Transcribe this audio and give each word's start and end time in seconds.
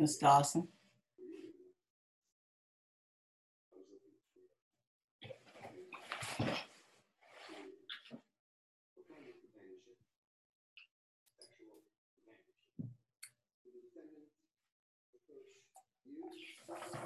Ms. 0.00 0.18
Dawson. 0.18 0.68
You 16.94 16.99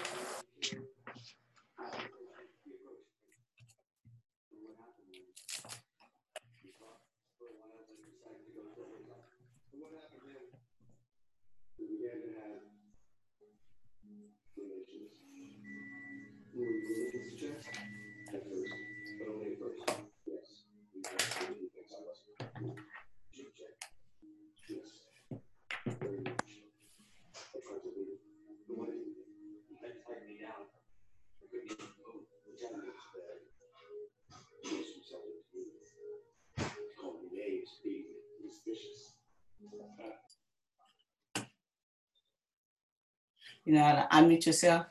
know 43.74 43.82
how 43.82 43.92
to 43.92 44.08
unmute 44.12 44.46
yourself? 44.46 44.86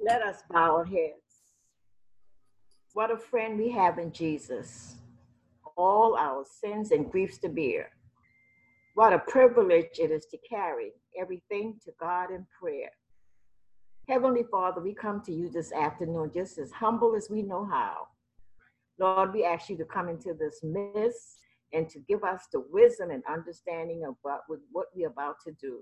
Let 0.00 0.22
us 0.22 0.42
bow 0.50 0.76
our 0.76 0.84
heads. 0.84 1.14
What 2.92 3.10
a 3.10 3.16
friend 3.16 3.58
we 3.58 3.70
have 3.70 3.98
in 3.98 4.12
Jesus. 4.12 4.96
All 5.76 6.16
our 6.16 6.44
sins 6.44 6.90
and 6.90 7.10
griefs 7.10 7.38
to 7.38 7.48
bear. 7.48 7.90
What 8.94 9.12
a 9.12 9.18
privilege 9.20 9.98
it 9.98 10.10
is 10.10 10.26
to 10.26 10.38
carry 10.48 10.90
everything 11.18 11.74
to 11.84 11.92
God 12.00 12.30
in 12.30 12.46
prayer. 12.60 12.90
Heavenly 14.08 14.44
Father, 14.50 14.80
we 14.80 14.94
come 14.94 15.20
to 15.22 15.32
you 15.32 15.48
this 15.50 15.72
afternoon 15.72 16.30
just 16.34 16.58
as 16.58 16.72
humble 16.72 17.14
as 17.14 17.28
we 17.30 17.42
know 17.42 17.64
how. 17.64 18.08
Lord, 18.98 19.32
we 19.32 19.44
ask 19.44 19.68
you 19.68 19.76
to 19.76 19.84
come 19.84 20.08
into 20.08 20.34
this 20.34 20.60
midst 20.62 21.38
and 21.72 21.88
to 21.90 21.98
give 22.00 22.24
us 22.24 22.46
the 22.52 22.60
wisdom 22.70 23.10
and 23.10 23.22
understanding 23.28 24.04
of 24.06 24.14
what, 24.22 24.42
what 24.72 24.86
we're 24.94 25.08
about 25.08 25.36
to 25.46 25.52
do. 25.52 25.80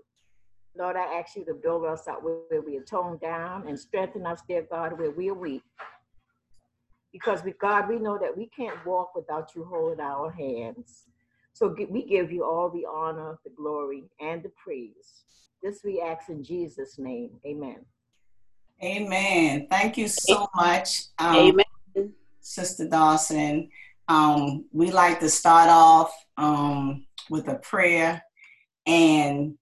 Lord, 0.76 0.96
I 0.96 1.18
ask 1.18 1.36
you 1.36 1.44
to 1.46 1.54
build 1.54 1.84
us 1.84 2.06
up 2.06 2.22
where 2.22 2.60
we 2.60 2.76
are 2.76 2.82
toned 2.82 3.20
down 3.20 3.66
and 3.66 3.78
strengthen 3.78 4.26
us, 4.26 4.42
dear 4.46 4.66
God, 4.70 4.98
where 4.98 5.10
we 5.10 5.30
are 5.30 5.34
weak. 5.34 5.62
Because 7.12 7.42
with 7.44 7.58
God, 7.58 7.88
we 7.88 7.98
know 7.98 8.18
that 8.18 8.36
we 8.36 8.46
can't 8.46 8.84
walk 8.84 9.14
without 9.14 9.54
you 9.54 9.64
holding 9.64 10.00
our 10.00 10.30
hands. 10.30 11.04
So 11.54 11.74
we 11.88 12.04
give 12.04 12.30
you 12.30 12.44
all 12.44 12.68
the 12.68 12.84
honor, 12.84 13.38
the 13.42 13.50
glory, 13.50 14.04
and 14.20 14.42
the 14.42 14.50
praise. 14.62 15.22
This 15.62 15.80
we 15.82 16.02
ask 16.02 16.28
in 16.28 16.44
Jesus' 16.44 16.98
name. 16.98 17.30
Amen. 17.46 17.78
Amen. 18.84 19.66
Thank 19.70 19.96
you 19.96 20.08
so 20.08 20.48
much. 20.54 21.04
Um, 21.18 21.58
Amen. 21.94 22.12
Sister 22.40 22.86
Dawson. 22.86 23.70
Um, 24.08 24.66
we 24.72 24.90
like 24.90 25.20
to 25.20 25.28
start 25.28 25.68
off 25.68 26.12
um, 26.36 27.06
with 27.30 27.48
a 27.48 27.56
prayer 27.56 28.22
and 28.86 29.56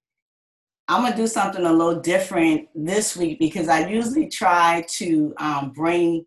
I'm 0.87 1.03
gonna 1.03 1.16
do 1.16 1.27
something 1.27 1.65
a 1.65 1.72
little 1.72 2.00
different 2.00 2.69
this 2.75 3.16
week 3.16 3.38
because 3.38 3.69
I 3.69 3.88
usually 3.88 4.28
try 4.28 4.84
to 4.97 5.34
um, 5.38 5.72
bring 5.72 6.27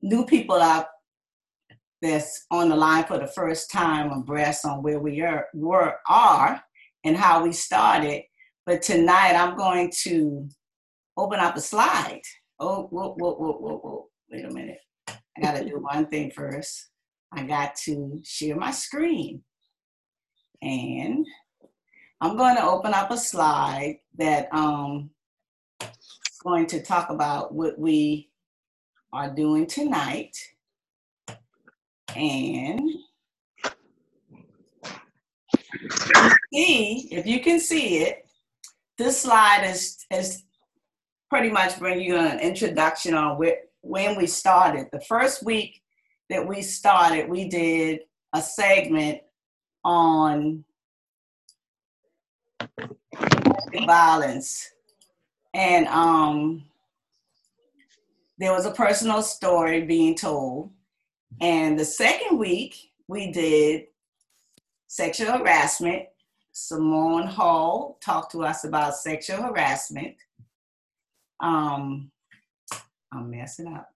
new 0.00 0.24
people 0.24 0.56
up 0.56 0.90
that's 2.00 2.46
on 2.50 2.70
the 2.70 2.76
line 2.76 3.04
for 3.04 3.18
the 3.18 3.26
first 3.26 3.70
time 3.70 4.10
abreast 4.10 4.64
on 4.64 4.82
where 4.82 4.98
we 4.98 5.20
are, 5.20 5.46
were, 5.54 5.94
are 6.08 6.62
and 7.04 7.16
how 7.16 7.44
we 7.44 7.52
started. 7.52 8.22
But 8.66 8.82
tonight 8.82 9.34
I'm 9.34 9.56
going 9.56 9.92
to 10.02 10.48
open 11.16 11.38
up 11.38 11.56
a 11.56 11.60
slide. 11.60 12.22
Oh, 12.58 12.84
whoa, 12.84 13.14
whoa, 13.14 13.34
whoa, 13.34 13.52
whoa, 13.52 13.76
whoa. 13.78 14.08
Wait 14.30 14.44
a 14.44 14.50
minute. 14.50 14.78
I 15.08 15.40
gotta 15.40 15.64
do 15.64 15.78
one 15.78 16.06
thing 16.06 16.30
first. 16.30 16.91
I 17.32 17.44
got 17.44 17.76
to 17.84 18.20
share 18.24 18.56
my 18.56 18.70
screen. 18.70 19.42
And 20.60 21.26
I'm 22.20 22.36
going 22.36 22.56
to 22.56 22.64
open 22.64 22.94
up 22.94 23.10
a 23.10 23.16
slide 23.16 23.98
that 24.18 24.48
um 24.52 25.10
going 26.42 26.66
to 26.66 26.82
talk 26.82 27.10
about 27.10 27.54
what 27.54 27.78
we 27.78 28.28
are 29.12 29.30
doing 29.30 29.66
tonight. 29.66 30.36
And 32.16 32.90
see, 36.52 37.08
if 37.10 37.26
you 37.26 37.40
can 37.40 37.60
see 37.60 37.98
it, 37.98 38.26
this 38.98 39.22
slide 39.22 39.64
is, 39.64 40.04
is 40.10 40.42
pretty 41.30 41.50
much 41.50 41.78
bring 41.78 42.00
you 42.00 42.16
an 42.16 42.40
introduction 42.40 43.14
on 43.14 43.38
where, 43.38 43.58
when 43.80 44.16
we 44.16 44.26
started. 44.26 44.88
The 44.92 45.00
first 45.00 45.44
week 45.44 45.81
that 46.32 46.48
we 46.48 46.62
started, 46.62 47.28
we 47.28 47.46
did 47.46 48.00
a 48.32 48.40
segment 48.40 49.20
on 49.84 50.64
violence. 53.86 54.70
And 55.52 55.86
um, 55.88 56.64
there 58.38 58.52
was 58.52 58.64
a 58.64 58.70
personal 58.70 59.20
story 59.20 59.82
being 59.82 60.14
told. 60.14 60.70
And 61.42 61.78
the 61.78 61.84
second 61.84 62.38
week, 62.38 62.92
we 63.08 63.30
did 63.30 63.88
sexual 64.88 65.32
harassment. 65.32 66.04
Simone 66.52 67.26
Hall 67.26 67.98
talked 68.00 68.32
to 68.32 68.42
us 68.42 68.64
about 68.64 68.96
sexual 68.96 69.42
harassment. 69.42 70.16
Um, 71.40 72.10
I'm 73.12 73.30
messing 73.30 73.66
up. 73.66 73.92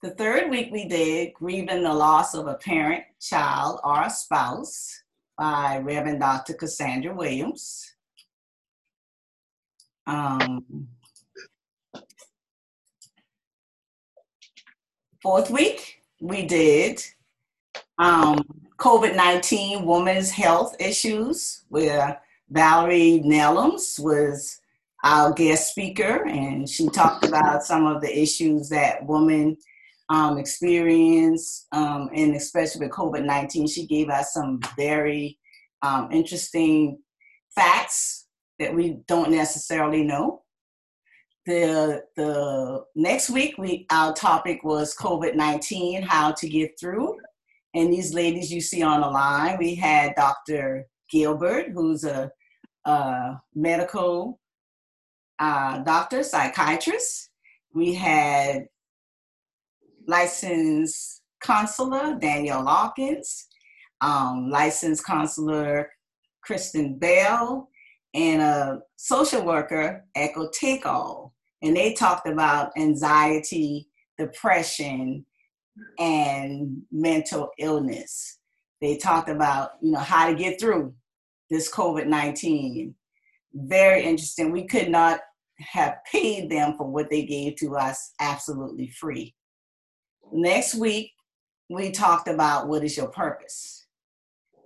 The 0.00 0.10
third 0.10 0.48
week 0.48 0.68
we 0.70 0.84
did 0.84 1.34
grieving 1.34 1.82
the 1.82 1.92
loss 1.92 2.32
of 2.34 2.46
a 2.46 2.54
parent, 2.54 3.02
child, 3.20 3.80
or 3.82 4.02
a 4.02 4.10
spouse 4.10 5.02
by 5.36 5.78
Reverend 5.78 6.20
Dr. 6.20 6.54
Cassandra 6.54 7.12
Williams. 7.12 7.96
Um, 10.06 10.86
fourth 15.20 15.50
week, 15.50 16.00
we 16.20 16.46
did 16.46 17.02
um, 17.98 18.44
COVID 18.78 19.16
19 19.16 19.84
women's 19.84 20.30
health 20.30 20.76
issues, 20.78 21.64
where 21.70 22.20
Valerie 22.50 23.20
Nellums 23.24 23.98
was 23.98 24.60
our 25.02 25.32
guest 25.32 25.72
speaker, 25.72 26.24
and 26.28 26.68
she 26.68 26.88
talked 26.88 27.26
about 27.26 27.64
some 27.64 27.84
of 27.84 28.00
the 28.00 28.16
issues 28.16 28.68
that 28.68 29.04
women 29.04 29.56
um, 30.08 30.38
experience, 30.38 31.66
um, 31.72 32.08
and 32.14 32.34
especially 32.34 32.86
with 32.86 32.94
COVID 32.94 33.24
19. 33.24 33.66
She 33.66 33.86
gave 33.86 34.08
us 34.08 34.32
some 34.32 34.60
very 34.76 35.38
um, 35.82 36.10
interesting 36.10 36.98
facts 37.54 38.26
that 38.58 38.74
we 38.74 38.98
don't 39.06 39.30
necessarily 39.30 40.02
know. 40.02 40.42
The, 41.46 42.02
the 42.16 42.84
next 42.94 43.30
week, 43.30 43.54
we, 43.58 43.86
our 43.90 44.12
topic 44.12 44.64
was 44.64 44.94
COVID 44.96 45.34
19, 45.34 46.02
how 46.02 46.32
to 46.32 46.48
get 46.48 46.78
through. 46.78 47.16
And 47.74 47.92
these 47.92 48.14
ladies 48.14 48.52
you 48.52 48.60
see 48.60 48.82
on 48.82 49.02
the 49.02 49.08
line, 49.08 49.56
we 49.58 49.74
had 49.74 50.14
Dr. 50.14 50.86
Gilbert, 51.10 51.70
who's 51.72 52.04
a, 52.04 52.30
a 52.84 53.40
medical 53.54 54.40
uh, 55.38 55.78
doctor, 55.80 56.22
psychiatrist. 56.22 57.30
We 57.72 57.94
had 57.94 58.66
licensed 60.08 61.22
counselor 61.40 62.16
Danielle 62.18 62.64
Hawkins, 62.64 63.46
um, 64.00 64.50
licensed 64.50 65.04
counselor 65.06 65.90
Kristen 66.42 66.98
Bell, 66.98 67.68
and 68.14 68.42
a 68.42 68.80
social 68.96 69.44
worker 69.44 70.04
Echo 70.16 70.48
Takeall. 70.50 71.32
And 71.62 71.76
they 71.76 71.92
talked 71.92 72.26
about 72.26 72.72
anxiety, 72.76 73.88
depression, 74.16 75.24
and 75.98 76.82
mental 76.90 77.50
illness. 77.58 78.38
They 78.80 78.96
talked 78.96 79.28
about, 79.28 79.72
you 79.82 79.92
know, 79.92 80.00
how 80.00 80.28
to 80.28 80.34
get 80.34 80.58
through 80.58 80.94
this 81.50 81.70
COVID-19. 81.72 82.94
Very 83.54 84.04
interesting. 84.04 84.52
We 84.52 84.66
could 84.66 84.88
not 84.88 85.20
have 85.58 85.96
paid 86.10 86.50
them 86.50 86.74
for 86.76 86.88
what 86.88 87.10
they 87.10 87.24
gave 87.24 87.56
to 87.56 87.76
us 87.76 88.12
absolutely 88.20 88.88
free. 88.88 89.34
Next 90.32 90.74
week, 90.74 91.12
we 91.68 91.90
talked 91.90 92.28
about 92.28 92.68
what 92.68 92.84
is 92.84 92.96
your 92.96 93.08
purpose. 93.08 93.86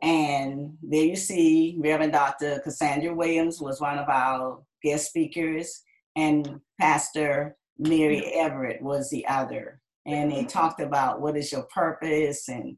And 0.03 0.76
there 0.82 1.05
you 1.05 1.17
see 1.17 1.76
Reverend 1.79 2.12
Dr. 2.12 2.61
Cassandra 2.61 3.14
Williams 3.14 3.61
was 3.61 3.81
one 3.81 3.99
of 3.99 4.09
our 4.09 4.61
guest 4.82 5.09
speakers, 5.09 5.82
and 6.17 6.61
Pastor 6.81 7.56
Mary 7.79 8.32
Everett 8.35 8.82
was 8.82 9.11
the 9.11 9.26
other. 9.26 9.81
And 10.06 10.32
they 10.32 10.44
talked 10.44 10.81
about 10.81 11.20
what 11.20 11.37
is 11.37 11.53
your 11.53 11.62
purpose 11.73 12.49
and 12.49 12.76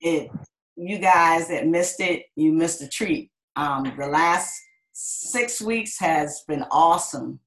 it 0.00 0.28
you 0.76 0.98
guys 0.98 1.48
that 1.48 1.66
missed 1.66 2.00
it, 2.00 2.26
you 2.36 2.52
missed 2.52 2.82
a 2.82 2.88
treat. 2.88 3.30
Um, 3.56 3.92
the 3.98 4.06
last 4.06 4.60
six 4.92 5.60
weeks 5.60 5.98
has 5.98 6.44
been 6.46 6.64
awesome. 6.70 7.40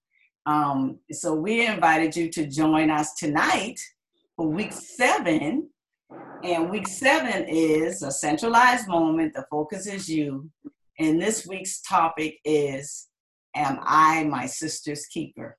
Um, 0.45 0.99
so 1.11 1.33
we 1.33 1.65
invited 1.65 2.15
you 2.15 2.29
to 2.29 2.45
join 2.45 2.91
us 2.91 3.13
tonight 3.13 3.79
for 4.41 4.47
week 4.47 4.73
seven. 4.73 5.69
And 6.43 6.71
week 6.71 6.87
seven 6.87 7.45
is 7.47 8.01
a 8.01 8.11
centralized 8.11 8.87
moment. 8.87 9.35
The 9.35 9.45
focus 9.51 9.85
is 9.85 10.09
you. 10.09 10.49
And 10.97 11.21
this 11.21 11.45
week's 11.45 11.81
topic 11.81 12.39
is 12.43 13.07
Am 13.55 13.77
I 13.83 14.23
my 14.23 14.47
sister's 14.47 15.05
keeper? 15.05 15.57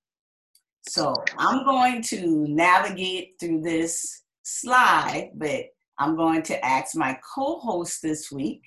So 0.88 1.14
I'm 1.38 1.64
going 1.64 2.02
to 2.04 2.46
navigate 2.48 3.34
through 3.38 3.60
this 3.60 4.24
slide, 4.42 5.30
but 5.36 5.66
I'm 5.98 6.16
going 6.16 6.42
to 6.44 6.64
ask 6.64 6.96
my 6.96 7.16
co 7.36 7.60
host 7.60 8.02
this 8.02 8.32
week, 8.32 8.62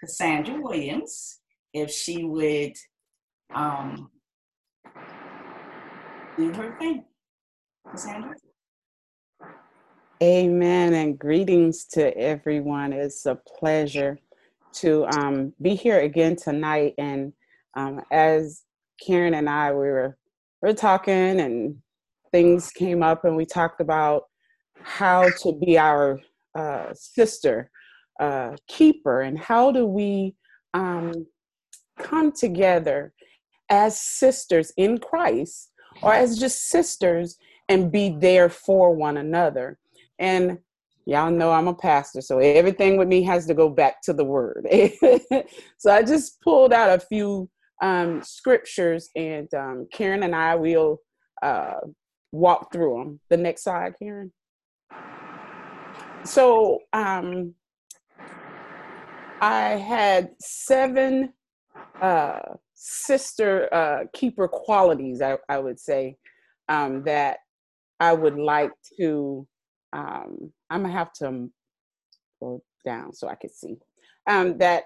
Cassandra 0.00 0.60
Williams, 0.60 1.38
if 1.72 1.92
she 1.92 2.24
would 2.24 2.72
um, 3.54 4.10
do 6.36 6.52
her 6.54 6.76
thing. 6.80 7.04
Cassandra? 7.88 8.34
Amen 10.22 10.92
and 10.92 11.18
greetings 11.18 11.86
to 11.86 12.14
everyone. 12.14 12.92
It's 12.92 13.24
a 13.24 13.36
pleasure 13.36 14.18
to 14.74 15.06
um, 15.06 15.54
be 15.62 15.74
here 15.74 15.98
again 16.00 16.36
tonight. 16.36 16.92
And 16.98 17.32
um, 17.74 18.02
as 18.10 18.64
Karen 19.00 19.32
and 19.32 19.48
I 19.48 19.72
we 19.72 19.78
were 19.78 20.18
we 20.60 20.68
were 20.68 20.74
talking, 20.74 21.40
and 21.40 21.76
things 22.32 22.70
came 22.70 23.02
up, 23.02 23.24
and 23.24 23.34
we 23.34 23.46
talked 23.46 23.80
about 23.80 24.24
how 24.82 25.26
to 25.40 25.58
be 25.58 25.78
our 25.78 26.20
uh, 26.54 26.92
sister 26.92 27.70
uh, 28.20 28.56
keeper, 28.68 29.22
and 29.22 29.38
how 29.38 29.72
do 29.72 29.86
we 29.86 30.34
um, 30.74 31.26
come 31.98 32.30
together 32.30 33.14
as 33.70 33.98
sisters 33.98 34.70
in 34.76 34.98
Christ 34.98 35.72
or 36.02 36.12
as 36.12 36.38
just 36.38 36.66
sisters 36.66 37.38
and 37.70 37.90
be 37.90 38.10
there 38.10 38.50
for 38.50 38.94
one 38.94 39.16
another. 39.16 39.78
And 40.20 40.58
y'all 41.06 41.30
know 41.30 41.50
I'm 41.50 41.66
a 41.66 41.74
pastor, 41.74 42.20
so 42.20 42.38
everything 42.38 42.98
with 42.98 43.08
me 43.08 43.22
has 43.24 43.46
to 43.46 43.54
go 43.54 43.70
back 43.70 44.02
to 44.02 44.12
the 44.12 44.24
word. 44.24 44.68
so 45.78 45.90
I 45.90 46.02
just 46.02 46.40
pulled 46.42 46.72
out 46.72 46.96
a 46.96 47.00
few 47.00 47.48
um, 47.82 48.22
scriptures, 48.22 49.08
and 49.16 49.52
um, 49.54 49.88
Karen 49.92 50.22
and 50.22 50.36
I 50.36 50.54
will 50.54 50.98
uh, 51.42 51.80
walk 52.32 52.72
through 52.72 52.98
them. 52.98 53.20
The 53.30 53.38
next 53.38 53.64
slide, 53.64 53.94
Karen. 53.98 54.30
So 56.24 56.80
um, 56.92 57.54
I 59.40 59.70
had 59.70 60.32
seven 60.38 61.32
uh, 62.02 62.40
sister 62.74 63.72
uh, 63.72 64.04
keeper 64.12 64.48
qualities, 64.48 65.22
I, 65.22 65.38
I 65.48 65.58
would 65.58 65.80
say, 65.80 66.16
um, 66.68 67.04
that 67.04 67.38
I 67.98 68.12
would 68.12 68.36
like 68.36 68.72
to. 68.98 69.46
Um, 69.92 70.52
I'm 70.68 70.82
gonna 70.82 70.92
have 70.92 71.12
to 71.14 71.50
go 72.40 72.62
down 72.84 73.12
so 73.12 73.28
I 73.28 73.34
can 73.34 73.50
see 73.50 73.76
um, 74.28 74.58
that 74.58 74.84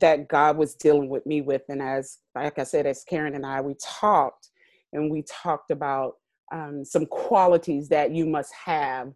that 0.00 0.28
God 0.28 0.56
was 0.56 0.74
dealing 0.74 1.08
with 1.08 1.24
me 1.26 1.42
with, 1.42 1.62
and 1.68 1.80
as 1.80 2.18
like 2.34 2.58
I 2.58 2.64
said, 2.64 2.86
as 2.86 3.04
Karen 3.04 3.34
and 3.34 3.46
I 3.46 3.60
we 3.60 3.74
talked, 3.80 4.48
and 4.92 5.10
we 5.10 5.22
talked 5.22 5.70
about 5.70 6.14
um, 6.52 6.84
some 6.84 7.06
qualities 7.06 7.88
that 7.88 8.12
you 8.12 8.26
must 8.26 8.52
have 8.64 9.12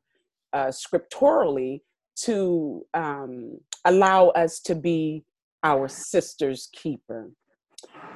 uh, 0.53 0.71
scripturally 0.71 1.83
to 2.17 2.83
um, 2.95 3.59
allow 3.85 4.29
us 4.29 4.61
to 4.61 4.75
be 4.75 5.25
our 5.65 5.89
sister's 5.89 6.69
keeper. 6.73 7.31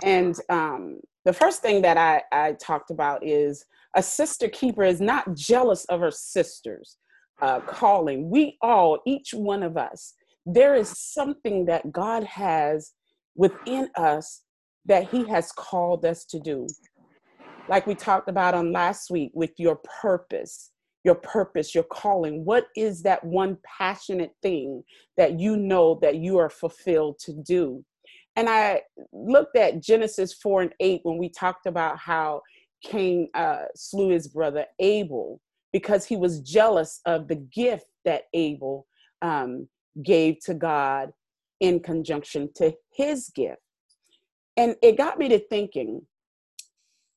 And 0.04 0.36
um, 0.48 1.00
the 1.24 1.32
first 1.32 1.62
thing 1.62 1.82
that 1.82 1.96
I, 1.96 2.22
I 2.30 2.52
talked 2.52 2.90
about 2.90 3.26
is 3.26 3.64
a 3.98 4.02
sister 4.02 4.48
keeper 4.48 4.84
is 4.84 5.00
not 5.00 5.34
jealous 5.34 5.84
of 5.86 5.98
her 5.98 6.12
sisters 6.12 6.98
uh, 7.42 7.58
calling. 7.62 8.30
We 8.30 8.56
all, 8.62 9.00
each 9.04 9.34
one 9.34 9.64
of 9.64 9.76
us, 9.76 10.14
there 10.46 10.76
is 10.76 10.88
something 10.96 11.66
that 11.66 11.90
God 11.90 12.22
has 12.22 12.92
within 13.34 13.90
us 13.96 14.42
that 14.86 15.10
He 15.10 15.26
has 15.26 15.50
called 15.50 16.04
us 16.04 16.24
to 16.26 16.38
do. 16.38 16.68
Like 17.68 17.88
we 17.88 17.96
talked 17.96 18.28
about 18.30 18.54
on 18.54 18.72
last 18.72 19.10
week 19.10 19.32
with 19.34 19.50
your 19.58 19.80
purpose, 20.00 20.70
your 21.02 21.16
purpose, 21.16 21.74
your 21.74 21.84
calling. 21.84 22.44
What 22.44 22.68
is 22.76 23.02
that 23.02 23.24
one 23.24 23.58
passionate 23.78 24.30
thing 24.42 24.84
that 25.16 25.40
you 25.40 25.56
know 25.56 25.98
that 26.02 26.18
you 26.18 26.38
are 26.38 26.50
fulfilled 26.50 27.18
to 27.24 27.32
do? 27.32 27.84
and 28.38 28.48
I 28.48 28.82
looked 29.12 29.56
at 29.56 29.82
Genesis 29.82 30.32
4 30.32 30.62
and 30.62 30.72
8 30.78 31.00
when 31.02 31.18
we 31.18 31.28
talked 31.28 31.66
about 31.66 31.98
how 31.98 32.40
Cain 32.82 33.28
uh, 33.34 33.64
slew 33.74 34.10
his 34.10 34.28
brother 34.28 34.66
Abel 34.78 35.40
because 35.72 36.04
he 36.04 36.16
was 36.16 36.40
jealous 36.40 37.00
of 37.06 37.28
the 37.28 37.36
gift 37.36 37.86
that 38.04 38.22
Abel 38.32 38.86
um, 39.22 39.68
gave 40.02 40.38
to 40.40 40.54
God 40.54 41.12
in 41.60 41.80
conjunction 41.80 42.50
to 42.56 42.74
his 42.92 43.30
gift. 43.34 43.60
And 44.56 44.76
it 44.82 44.96
got 44.96 45.18
me 45.18 45.28
to 45.28 45.38
thinking 45.38 46.02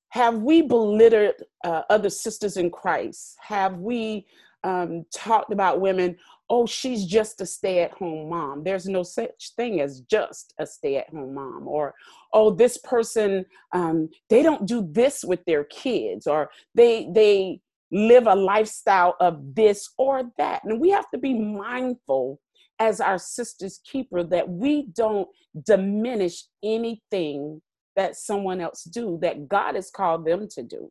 have 0.09 0.39
we 0.39 0.61
belittled 0.61 1.35
uh, 1.63 1.83
other 1.89 2.09
sisters 2.09 2.57
in 2.57 2.69
Christ? 2.69 3.37
Have 3.39 3.77
we 3.77 4.25
um, 4.63 5.05
talked 5.13 5.51
about 5.51 5.81
women, 5.81 6.17
oh, 6.49 6.65
she's 6.65 7.05
just 7.05 7.41
a 7.41 7.45
stay 7.45 7.79
at 7.79 7.93
home 7.93 8.29
mom. 8.29 8.63
There's 8.63 8.85
no 8.85 9.03
such 9.03 9.51
thing 9.55 9.81
as 9.81 10.01
just 10.01 10.53
a 10.59 10.65
stay 10.65 10.97
at 10.97 11.09
home 11.09 11.33
mom. 11.33 11.67
Or, 11.67 11.93
oh, 12.33 12.51
this 12.51 12.77
person, 12.77 13.45
um, 13.73 14.09
they 14.29 14.43
don't 14.43 14.67
do 14.67 14.87
this 14.91 15.23
with 15.23 15.43
their 15.45 15.63
kids, 15.65 16.27
or 16.27 16.49
they, 16.75 17.09
they, 17.13 17.61
live 17.91 18.25
a 18.27 18.35
lifestyle 18.35 19.15
of 19.19 19.53
this 19.53 19.89
or 19.97 20.23
that. 20.37 20.63
And 20.63 20.79
we 20.79 20.89
have 20.91 21.09
to 21.11 21.17
be 21.17 21.33
mindful 21.33 22.39
as 22.79 23.01
our 23.01 23.17
sister's 23.17 23.79
keeper 23.83 24.23
that 24.23 24.47
we 24.49 24.87
don't 24.93 25.27
diminish 25.65 26.45
anything 26.63 27.61
that 27.95 28.15
someone 28.15 28.61
else 28.61 28.83
do 28.85 29.19
that 29.21 29.47
God 29.47 29.75
has 29.75 29.91
called 29.91 30.25
them 30.25 30.47
to 30.51 30.63
do. 30.63 30.89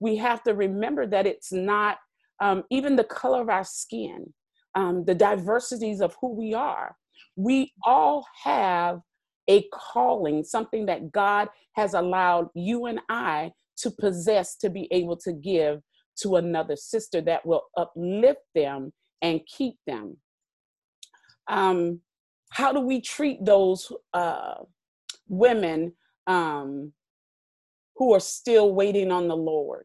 We 0.00 0.16
have 0.16 0.42
to 0.42 0.54
remember 0.54 1.06
that 1.06 1.26
it's 1.26 1.52
not 1.52 1.98
um, 2.40 2.64
even 2.70 2.96
the 2.96 3.04
color 3.04 3.42
of 3.42 3.48
our 3.48 3.64
skin 3.64 4.32
um, 4.74 5.04
the 5.04 5.14
diversities 5.14 6.00
of 6.00 6.16
who 6.20 6.34
we 6.34 6.54
are. 6.54 6.96
We 7.36 7.72
all 7.84 8.26
have 8.42 9.00
a 9.48 9.64
calling, 9.72 10.44
something 10.44 10.86
that 10.86 11.12
God 11.12 11.48
has 11.74 11.94
allowed 11.94 12.48
you 12.54 12.86
and 12.86 13.00
I 13.08 13.52
to 13.78 13.90
possess 13.90 14.56
to 14.56 14.70
be 14.70 14.88
able 14.90 15.16
to 15.18 15.32
give 15.32 15.80
to 16.22 16.36
another 16.36 16.76
sister 16.76 17.20
that 17.22 17.44
will 17.44 17.64
uplift 17.76 18.40
them 18.54 18.92
and 19.20 19.40
keep 19.46 19.74
them. 19.86 20.16
Um, 21.48 22.00
how 22.50 22.72
do 22.72 22.80
we 22.80 23.00
treat 23.00 23.44
those 23.44 23.90
uh, 24.12 24.54
women 25.28 25.92
um, 26.26 26.92
who 27.96 28.14
are 28.14 28.20
still 28.20 28.72
waiting 28.74 29.10
on 29.10 29.28
the 29.28 29.36
Lord 29.36 29.84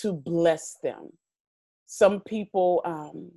to 0.00 0.12
bless 0.12 0.76
them? 0.82 1.10
Some 1.90 2.20
people 2.20 2.82
um, 2.84 3.30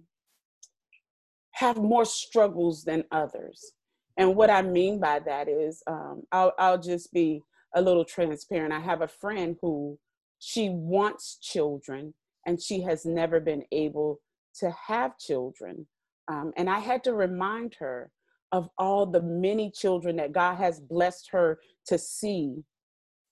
have 1.52 1.78
more 1.78 2.04
struggles 2.04 2.84
than 2.84 3.06
others. 3.10 3.72
And 4.18 4.36
what 4.36 4.50
I 4.50 4.62
mean 4.62 5.00
by 5.00 5.20
that 5.20 5.48
is, 5.48 5.82
um, 5.88 6.24
I'll, 6.34 6.52
I'll 6.60 6.78
just 6.78 7.14
be 7.14 7.42
a 7.74 7.82
little 7.82 8.04
transparent. 8.04 8.74
I 8.74 8.82
have 8.82 9.02
a 9.02 9.08
friend 9.08 9.56
who 9.62 9.98
she 10.40 10.70
wants 10.70 11.38
children 11.42 12.14
and 12.46 12.62
she 12.62 12.82
has 12.82 13.06
never 13.06 13.40
been 13.40 13.64
able 13.72 14.20
to 14.56 14.70
have 14.88 15.18
children. 15.18 15.88
Um, 16.28 16.52
and 16.58 16.70
I 16.70 16.80
had 16.80 17.06
to 17.06 17.14
remind 17.14 17.76
her 17.80 18.12
of 18.52 18.70
all 18.78 19.06
the 19.06 19.22
many 19.22 19.72
children 19.72 20.18
that 20.18 20.34
God 20.34 20.56
has 20.56 20.82
blessed 20.82 21.30
her 21.32 21.60
to 21.86 21.98
see 21.98 22.66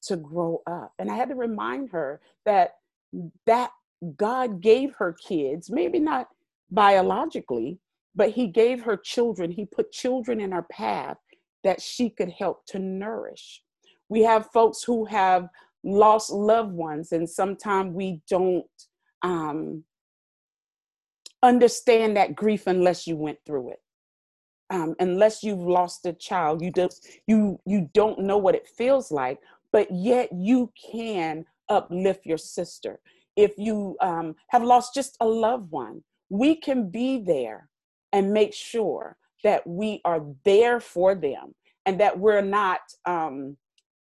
to 0.04 0.16
grow 0.16 0.62
up. 0.66 0.94
And 0.98 1.12
I 1.12 1.16
had 1.16 1.28
to 1.28 1.36
remind 1.36 1.90
her 1.90 2.22
that 2.46 2.76
that 3.46 3.72
God 4.18 4.62
gave 4.62 4.96
her 4.96 5.14
kids, 5.28 5.70
maybe 5.72 6.00
not 6.00 6.28
biologically, 6.72 7.80
but 8.16 8.32
he 8.32 8.48
gave 8.48 8.84
her 8.84 8.98
children, 8.98 9.52
he 9.52 9.66
put 9.66 9.92
children 9.92 10.40
in 10.42 10.52
her 10.54 10.66
path 10.72 11.18
that 11.64 11.82
she 11.82 12.10
could 12.10 12.32
help 12.32 12.66
to 12.68 12.80
nourish. 12.80 13.64
We 14.10 14.24
have 14.24 14.52
folks 14.54 14.84
who 14.84 15.06
have 15.06 15.50
lost 15.84 16.32
loved 16.32 16.74
ones, 16.74 17.12
and 17.14 17.30
sometimes 17.30 17.94
we 17.96 18.22
don't 18.30 18.66
um, 19.24 19.84
understand 21.44 22.18
that 22.18 22.36
grief 22.36 22.68
unless 22.68 23.08
you 23.08 23.18
went 23.18 23.40
through 23.46 23.72
it. 23.72 23.80
um, 24.72 24.96
unless 25.00 25.44
you've 25.44 25.60
lost 25.62 26.06
a 26.08 26.14
child, 26.14 26.62
you 26.64 26.72
just 26.74 27.08
you 27.28 27.60
you 27.68 27.90
don't 27.96 28.20
know 28.22 28.38
what 28.40 28.56
it 28.56 28.68
feels 28.78 29.12
like. 29.12 29.40
But 29.74 29.90
yet 29.92 30.30
you 30.34 30.74
can 30.92 31.46
uplift 31.70 32.26
your 32.26 32.40
sister. 32.40 33.02
If 33.40 33.54
you 33.58 33.96
um, 34.02 34.36
have 34.50 34.64
lost 34.64 34.94
just 34.94 35.16
a 35.22 35.26
loved 35.26 35.72
one, 35.72 36.04
we 36.30 36.56
can 36.56 36.92
be 36.92 37.20
there 37.20 37.70
and 38.12 38.34
make 38.34 38.54
sure 38.54 39.16
that 39.46 39.66
we 39.66 40.02
are 40.04 40.26
there 40.44 40.82
for 40.82 41.16
them 41.16 41.56
and 41.86 42.02
that 42.02 42.20
we're 42.20 42.42
not 42.42 42.82
um, 43.06 43.56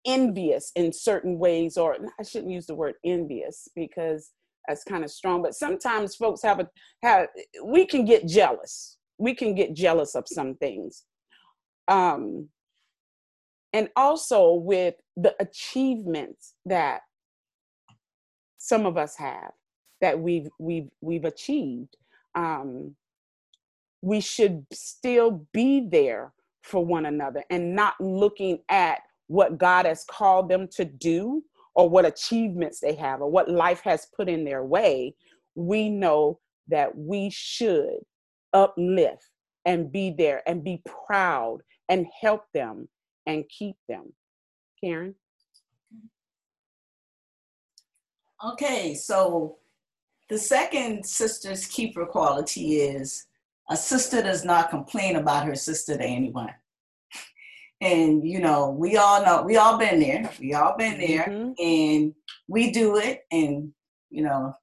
envious 0.04 0.72
in 0.76 0.92
certain 0.92 1.38
ways, 1.38 1.78
or 1.78 1.96
I 2.20 2.24
shouldn't 2.24 2.52
use 2.52 2.66
the 2.66 2.74
word 2.74 2.96
envious 3.06 3.68
because 3.76 4.32
that's 4.68 4.84
kind 4.84 5.04
of 5.04 5.12
strong. 5.12 5.44
But 5.44 5.54
sometimes 5.54 6.16
folks 6.16 6.42
have 6.42 6.60
a 6.60 6.68
have 7.04 7.28
we 7.64 7.86
can 7.86 8.06
get 8.06 8.28
jealous. 8.28 8.98
We 9.20 9.36
can 9.36 9.54
get 9.54 9.76
jealous 9.76 10.16
of 10.16 10.24
some 10.26 10.56
things. 10.56 11.04
Um, 11.88 12.50
and 13.74 13.90
also 13.96 14.54
with 14.54 14.96
the 15.16 15.36
achievements 15.40 16.56
that 16.66 17.02
some 18.70 18.86
of 18.86 18.98
us 18.98 19.16
have 19.18 19.52
that 20.00 20.20
we've 20.20 20.48
we've 20.60 20.90
we've 21.02 21.26
achieved 21.26 21.98
um, 22.36 22.96
we 24.02 24.22
should 24.22 24.66
still 24.72 25.46
be 25.54 25.88
there 25.90 26.32
for 26.64 26.86
one 26.86 27.08
another 27.08 27.44
and 27.50 27.76
not 27.76 28.00
looking 28.00 28.60
at 28.70 29.00
what 29.28 29.58
God 29.58 29.86
has 29.86 30.06
called 30.06 30.50
them 30.50 30.68
to 30.76 30.86
do 30.86 31.44
or 31.76 31.90
what 31.90 32.06
achievements 32.06 32.80
they 32.80 32.94
have 32.94 33.22
or 33.22 33.30
what 33.30 33.50
life 33.50 33.82
has 33.82 34.08
put 34.16 34.30
in 34.30 34.46
their 34.46 34.64
way. 34.64 35.16
We 35.56 35.90
know 35.90 36.40
that 36.68 36.96
we 36.96 37.30
should 37.32 38.00
uplift 38.54 39.30
and 39.66 39.92
be 39.92 40.14
there 40.18 40.42
and 40.48 40.64
be 40.64 40.82
proud 41.08 41.60
and 41.90 42.08
help 42.22 42.44
them 42.54 42.88
and 43.26 43.44
keep 43.50 43.76
them. 43.88 44.14
Karen? 44.84 45.16
Okay, 48.46 48.94
so 48.94 49.58
the 50.30 50.38
second 50.38 51.06
sister's 51.06 51.66
keeper 51.66 52.06
quality 52.06 52.78
is 52.78 53.26
a 53.70 53.76
sister 53.76 54.22
does 54.22 54.46
not 54.46 54.70
complain 54.70 55.18
about 55.18 55.46
her 55.46 55.56
sister 55.56 55.98
to 55.98 56.04
anyone. 56.04 56.54
And 57.82 58.28
you 58.28 58.42
know, 58.42 58.72
we 58.72 58.98
all 58.98 59.24
know 59.24 59.42
we 59.42 59.56
all 59.56 59.78
been 59.78 60.02
there. 60.02 60.30
We 60.38 60.54
all 60.54 60.76
been 60.78 61.00
there 61.00 61.24
mm-hmm. 61.24 61.52
and 61.58 62.14
we 62.50 62.72
do 62.72 62.98
it 62.98 63.22
and 63.32 63.72
you 64.10 64.24
know, 64.24 64.54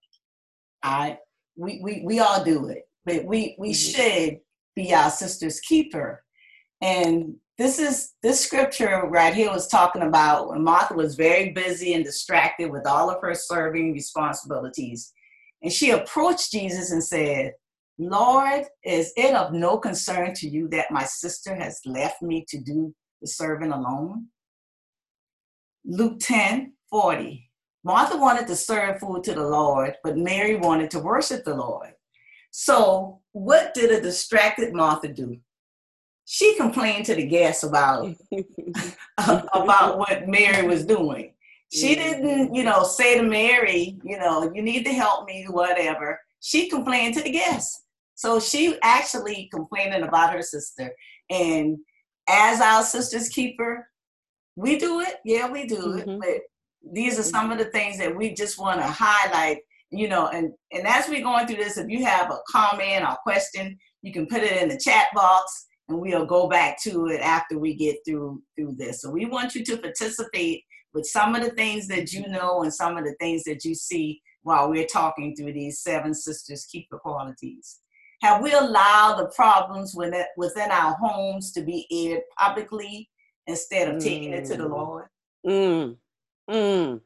I 0.83 1.18
we 1.56 1.80
we, 1.83 2.02
we 2.04 2.18
all 2.18 2.45
do 2.45 2.68
it. 2.68 2.87
But 3.06 3.25
we 3.25 3.56
we 3.59 3.71
mm-hmm. 3.71 3.73
should 3.73 4.40
be 4.75 4.92
our 4.92 5.11
sister's 5.11 5.61
keeper. 5.61 6.23
And 6.83 7.37
this 7.58 7.78
is 7.78 8.12
this 8.22 8.40
scripture 8.40 9.02
right 9.06 9.34
here 9.34 9.50
was 9.50 9.66
talking 9.66 10.02
about 10.02 10.48
when 10.48 10.62
Martha 10.62 10.94
was 10.94 11.14
very 11.16 11.50
busy 11.50 11.94
and 11.94 12.04
distracted 12.04 12.70
with 12.70 12.86
all 12.86 13.08
of 13.08 13.22
her 13.22 13.34
serving 13.34 13.92
responsibilities. 13.92 15.12
And 15.62 15.72
she 15.72 15.90
approached 15.90 16.52
Jesus 16.52 16.92
and 16.92 17.02
said, 17.02 17.54
Lord, 17.98 18.66
is 18.84 19.12
it 19.16 19.34
of 19.34 19.54
no 19.54 19.78
concern 19.78 20.34
to 20.34 20.48
you 20.48 20.68
that 20.68 20.90
my 20.90 21.04
sister 21.04 21.54
has 21.54 21.80
left 21.86 22.20
me 22.20 22.44
to 22.48 22.60
do 22.60 22.94
the 23.22 23.26
serving 23.26 23.72
alone? 23.72 24.26
Luke 25.86 26.18
10 26.20 26.75
40. 26.90 27.50
Martha 27.84 28.16
wanted 28.16 28.46
to 28.48 28.56
serve 28.56 28.98
food 29.00 29.22
to 29.25 29.32
the 29.32 29.46
Lord, 29.46 29.94
but 30.04 30.18
Mary 30.18 30.56
wanted 30.56 30.90
to 30.90 30.98
worship 30.98 31.44
the 31.44 31.54
Lord. 31.54 31.92
So, 32.50 33.20
what 33.32 33.75
did 33.75 33.92
a 33.92 34.00
distracted 34.00 34.75
Martha 34.75 35.08
do? 35.08 35.38
She 36.26 36.56
complained 36.56 37.06
to 37.06 37.14
the 37.14 37.26
guests 37.26 37.62
about 37.62 38.14
about 39.18 39.99
what 39.99 40.28
Mary 40.28 40.66
was 40.66 40.85
doing. 40.85 41.33
She 41.73 41.95
didn't, 41.95 42.54
you 42.54 42.64
know, 42.64 42.85
say 42.85 43.16
to 43.16 43.23
Mary, 43.23 43.99
you 44.04 44.18
know, 44.18 44.50
you 44.54 44.62
need 44.62 44.85
to 44.85 44.92
help 44.92 45.26
me, 45.26 45.47
whatever. 45.49 46.21
She 46.40 46.68
complained 46.68 47.14
to 47.14 47.23
the 47.23 47.30
guests. 47.30 47.85
So 48.14 48.40
she 48.40 48.78
actually 48.83 49.49
complaining 49.52 50.02
about 50.02 50.33
her 50.33 50.42
sister. 50.42 50.92
And 51.28 51.78
as 52.28 52.61
our 52.61 52.83
sister's 52.83 53.28
keeper, 53.28 53.88
we 54.56 54.78
do 54.78 55.00
it. 55.00 55.16
Yeah, 55.25 55.50
we 55.50 55.66
do 55.66 55.76
mm-hmm. 55.76 56.11
it. 56.11 56.21
But 56.21 56.92
these 56.92 57.18
are 57.18 57.25
some 57.25 57.52
of 57.52 57.59
the 57.59 57.66
things 57.66 57.99
that 57.99 58.14
we 58.14 58.33
just 58.33 58.59
want 58.59 58.80
to 58.80 58.87
highlight, 58.87 59.59
you 59.90 60.09
know, 60.09 60.28
and, 60.28 60.52
and 60.73 60.87
as 60.87 61.09
we're 61.09 61.23
going 61.23 61.47
through 61.47 61.56
this, 61.56 61.78
if 61.78 61.88
you 61.88 62.04
have 62.04 62.30
a 62.30 62.38
comment 62.50 63.04
or 63.04 63.16
question, 63.23 63.76
you 64.02 64.12
can 64.12 64.26
put 64.26 64.42
it 64.42 64.62
in 64.62 64.68
the 64.68 64.78
chat 64.78 65.06
box 65.14 65.66
and 65.88 65.99
we'll 66.00 66.26
go 66.26 66.49
back 66.49 66.83
to 66.83 67.07
it 67.09 67.21
after 67.21 67.59
we 67.59 67.75
get 67.75 67.97
through 68.07 68.43
through 68.57 68.75
this. 68.76 69.02
So 69.02 69.11
we 69.11 69.26
want 69.26 69.55
you 69.55 69.64
to 69.64 69.76
participate 69.76 70.64
with 70.93 71.07
some 71.07 71.35
of 71.35 71.43
the 71.43 71.50
things 71.50 71.87
that 71.88 72.12
you 72.12 72.26
know 72.28 72.62
and 72.62 72.73
some 72.73 72.97
of 72.97 73.05
the 73.05 73.14
things 73.21 73.45
that 73.45 73.64
you 73.64 73.75
see 73.75 74.21
while 74.43 74.71
we're 74.71 74.87
talking 74.87 75.35
through 75.35 75.52
these 75.52 75.81
seven 75.81 76.14
sisters 76.14 76.66
keeper 76.66 76.99
qualities. 76.99 77.81
Have 78.23 78.43
we 78.43 78.52
allowed 78.52 79.19
the 79.19 79.26
problems 79.35 79.95
within 79.95 80.71
our 80.71 80.97
homes 80.97 81.52
to 81.52 81.62
be 81.62 81.87
aired 81.90 82.23
publicly 82.38 83.11
instead 83.47 83.95
of 83.95 84.02
taking 84.02 84.31
mm. 84.31 84.38
it 84.38 84.47
to 84.47 84.57
the 84.57 84.69
mm. 84.69 84.71
Lord? 84.71 85.07
Mm. 85.47 85.97
Mm. 86.50 87.00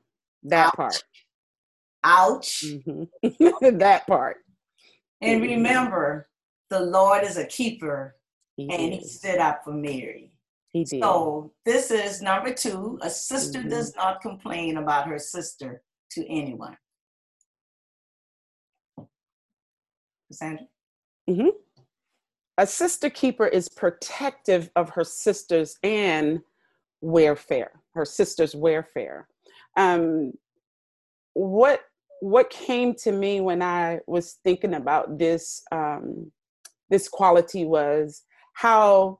That 0.44 0.66
Ouch. 0.66 0.76
part. 0.76 1.04
Ouch. 2.04 2.64
Mm-hmm. 2.64 3.78
that 3.78 4.06
part. 4.06 4.36
And 5.20 5.42
remember, 5.42 6.28
the 6.70 6.80
Lord 6.80 7.24
is 7.24 7.36
a 7.36 7.44
keeper, 7.46 8.16
he 8.56 8.70
and. 8.70 8.94
He 8.94 9.04
stood 9.06 9.38
up 9.38 9.62
for 9.64 9.72
Mary. 9.72 10.32
He 10.72 10.84
did. 10.84 11.02
So 11.02 11.52
this 11.64 11.90
is 11.90 12.22
number 12.22 12.54
two. 12.54 12.98
A 13.02 13.10
sister 13.10 13.58
mm-hmm. 13.58 13.68
does 13.68 13.94
not 13.96 14.20
complain 14.20 14.76
about 14.76 15.08
her 15.08 15.18
sister 15.18 15.82
to 16.12 16.28
anyone. 16.28 16.76
Cassandra? 20.28 20.66
Mm-hmm. 21.28 21.48
A 22.58 22.66
sister 22.66 23.10
keeper 23.10 23.46
is 23.46 23.68
protective 23.68 24.70
of 24.76 24.90
her 24.90 25.04
sisters 25.04 25.76
and 25.82 26.40
welfare, 27.00 27.72
her 27.94 28.04
sister's 28.04 28.54
welfare. 28.54 29.26
Um, 29.76 30.32
what 31.34 31.80
what 32.20 32.50
came 32.50 32.94
to 32.94 33.12
me 33.12 33.40
when 33.40 33.62
I 33.62 34.00
was 34.06 34.38
thinking 34.44 34.74
about 34.74 35.18
this 35.18 35.62
um, 35.72 36.30
this 36.90 37.08
quality 37.08 37.64
was 37.64 38.22
how 38.60 39.18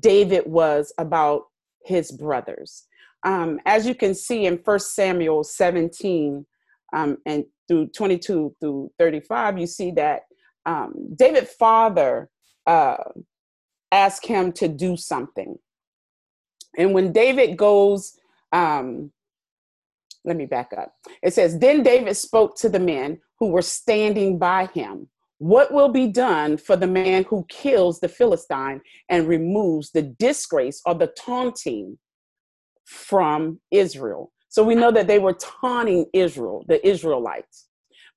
David 0.00 0.44
was 0.44 0.92
about 0.98 1.44
his 1.82 2.12
brothers. 2.12 2.84
Um, 3.24 3.58
as 3.64 3.86
you 3.86 3.94
can 3.94 4.14
see 4.14 4.44
in 4.44 4.62
First 4.62 4.94
Samuel 4.94 5.44
17 5.44 6.44
um, 6.92 7.16
and 7.24 7.44
through 7.68 7.86
22 7.86 8.54
through 8.60 8.92
35, 8.98 9.58
you 9.58 9.66
see 9.66 9.92
that 9.92 10.24
um, 10.66 10.92
David's 11.16 11.54
father 11.54 12.28
uh, 12.66 12.96
asked 13.90 14.26
him 14.26 14.52
to 14.52 14.68
do 14.68 14.98
something. 14.98 15.58
And 16.76 16.92
when 16.92 17.12
David 17.12 17.56
goes, 17.56 18.18
um, 18.52 19.10
let 20.26 20.36
me 20.36 20.44
back 20.44 20.72
up. 20.76 20.92
It 21.22 21.32
says, 21.32 21.58
Then 21.58 21.82
David 21.82 22.14
spoke 22.14 22.56
to 22.58 22.68
the 22.68 22.78
men 22.78 23.22
who 23.38 23.48
were 23.48 23.62
standing 23.62 24.38
by 24.38 24.66
him. 24.66 25.08
What 25.42 25.72
will 25.72 25.88
be 25.88 26.06
done 26.06 26.56
for 26.56 26.76
the 26.76 26.86
man 26.86 27.24
who 27.24 27.44
kills 27.48 27.98
the 27.98 28.08
Philistine 28.08 28.80
and 29.08 29.26
removes 29.26 29.90
the 29.90 30.02
disgrace 30.02 30.80
or 30.86 30.94
the 30.94 31.08
taunting 31.08 31.98
from 32.84 33.58
Israel? 33.72 34.30
So 34.50 34.62
we 34.62 34.76
know 34.76 34.92
that 34.92 35.08
they 35.08 35.18
were 35.18 35.32
taunting 35.32 36.06
Israel, 36.12 36.64
the 36.68 36.86
Israelites. 36.86 37.66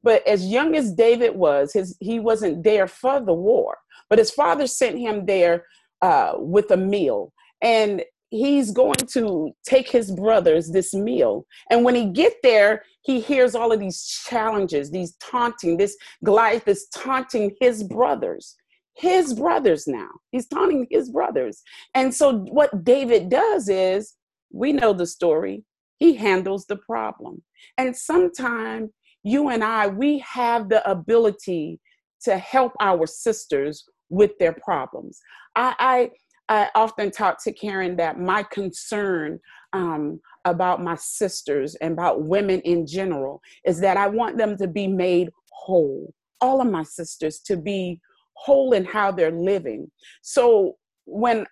But 0.03 0.21
as 0.27 0.45
young 0.45 0.75
as 0.75 0.93
David 0.93 1.35
was, 1.35 1.73
his, 1.73 1.97
he 1.99 2.19
wasn't 2.19 2.63
there 2.63 2.85
for 2.85 3.19
the 3.19 3.33
war. 3.33 3.79
But 4.07 4.19
his 4.19 4.29
father 4.29 4.67
sent 4.67 4.99
him 4.99 5.25
there 5.25 5.65
uh, 6.03 6.33
with 6.37 6.69
a 6.69 6.77
meal. 6.77 7.33
And 7.59 8.03
he's 8.29 8.71
going 8.71 8.95
to 8.95 9.51
take 9.67 9.89
his 9.89 10.11
brothers 10.11 10.71
this 10.71 10.93
meal. 10.93 11.45
And 11.69 11.83
when 11.85 11.95
he 11.95 12.05
get 12.05 12.33
there, 12.43 12.83
he 13.01 13.19
hears 13.19 13.55
all 13.55 13.71
of 13.71 13.79
these 13.79 14.05
challenges, 14.27 14.91
these 14.91 15.15
taunting, 15.17 15.77
this 15.77 15.95
Goliath 16.23 16.67
is 16.67 16.87
taunting 16.93 17.55
his 17.61 17.83
brothers. 17.83 18.55
His 18.97 19.33
brothers 19.33 19.87
now. 19.87 20.09
He's 20.31 20.47
taunting 20.47 20.87
his 20.89 21.09
brothers. 21.09 21.61
And 21.93 22.13
so 22.13 22.39
what 22.45 22.83
David 22.83 23.29
does 23.29 23.69
is, 23.69 24.13
we 24.51 24.71
know 24.71 24.93
the 24.93 25.05
story. 25.05 25.65
He 25.97 26.13
handles 26.13 26.65
the 26.65 26.77
problem. 26.77 27.43
And 27.77 27.95
sometimes 27.95 28.91
you 29.23 29.49
and 29.49 29.63
I, 29.63 29.87
we 29.87 30.19
have 30.19 30.69
the 30.69 30.89
ability 30.89 31.79
to 32.23 32.37
help 32.37 32.73
our 32.79 33.05
sisters 33.05 33.83
with 34.09 34.37
their 34.39 34.53
problems. 34.53 35.19
I, 35.55 35.75
I, 35.79 36.11
I 36.47 36.69
often 36.75 37.11
talk 37.11 37.43
to 37.43 37.51
Karen 37.51 37.95
that 37.97 38.19
my 38.19 38.43
concern 38.43 39.39
um, 39.73 40.19
about 40.45 40.83
my 40.83 40.95
sisters 40.95 41.75
and 41.75 41.93
about 41.93 42.23
women 42.23 42.61
in 42.61 42.85
general 42.85 43.41
is 43.65 43.79
that 43.81 43.97
I 43.97 44.07
want 44.07 44.37
them 44.37 44.57
to 44.57 44.67
be 44.67 44.87
made 44.87 45.29
whole, 45.51 46.13
all 46.39 46.61
of 46.61 46.67
my 46.67 46.83
sisters 46.83 47.39
to 47.45 47.57
be 47.57 47.99
whole 48.33 48.73
in 48.73 48.85
how 48.85 49.11
they're 49.11 49.31
living. 49.31 49.89
So 50.21 50.77
when 51.05 51.45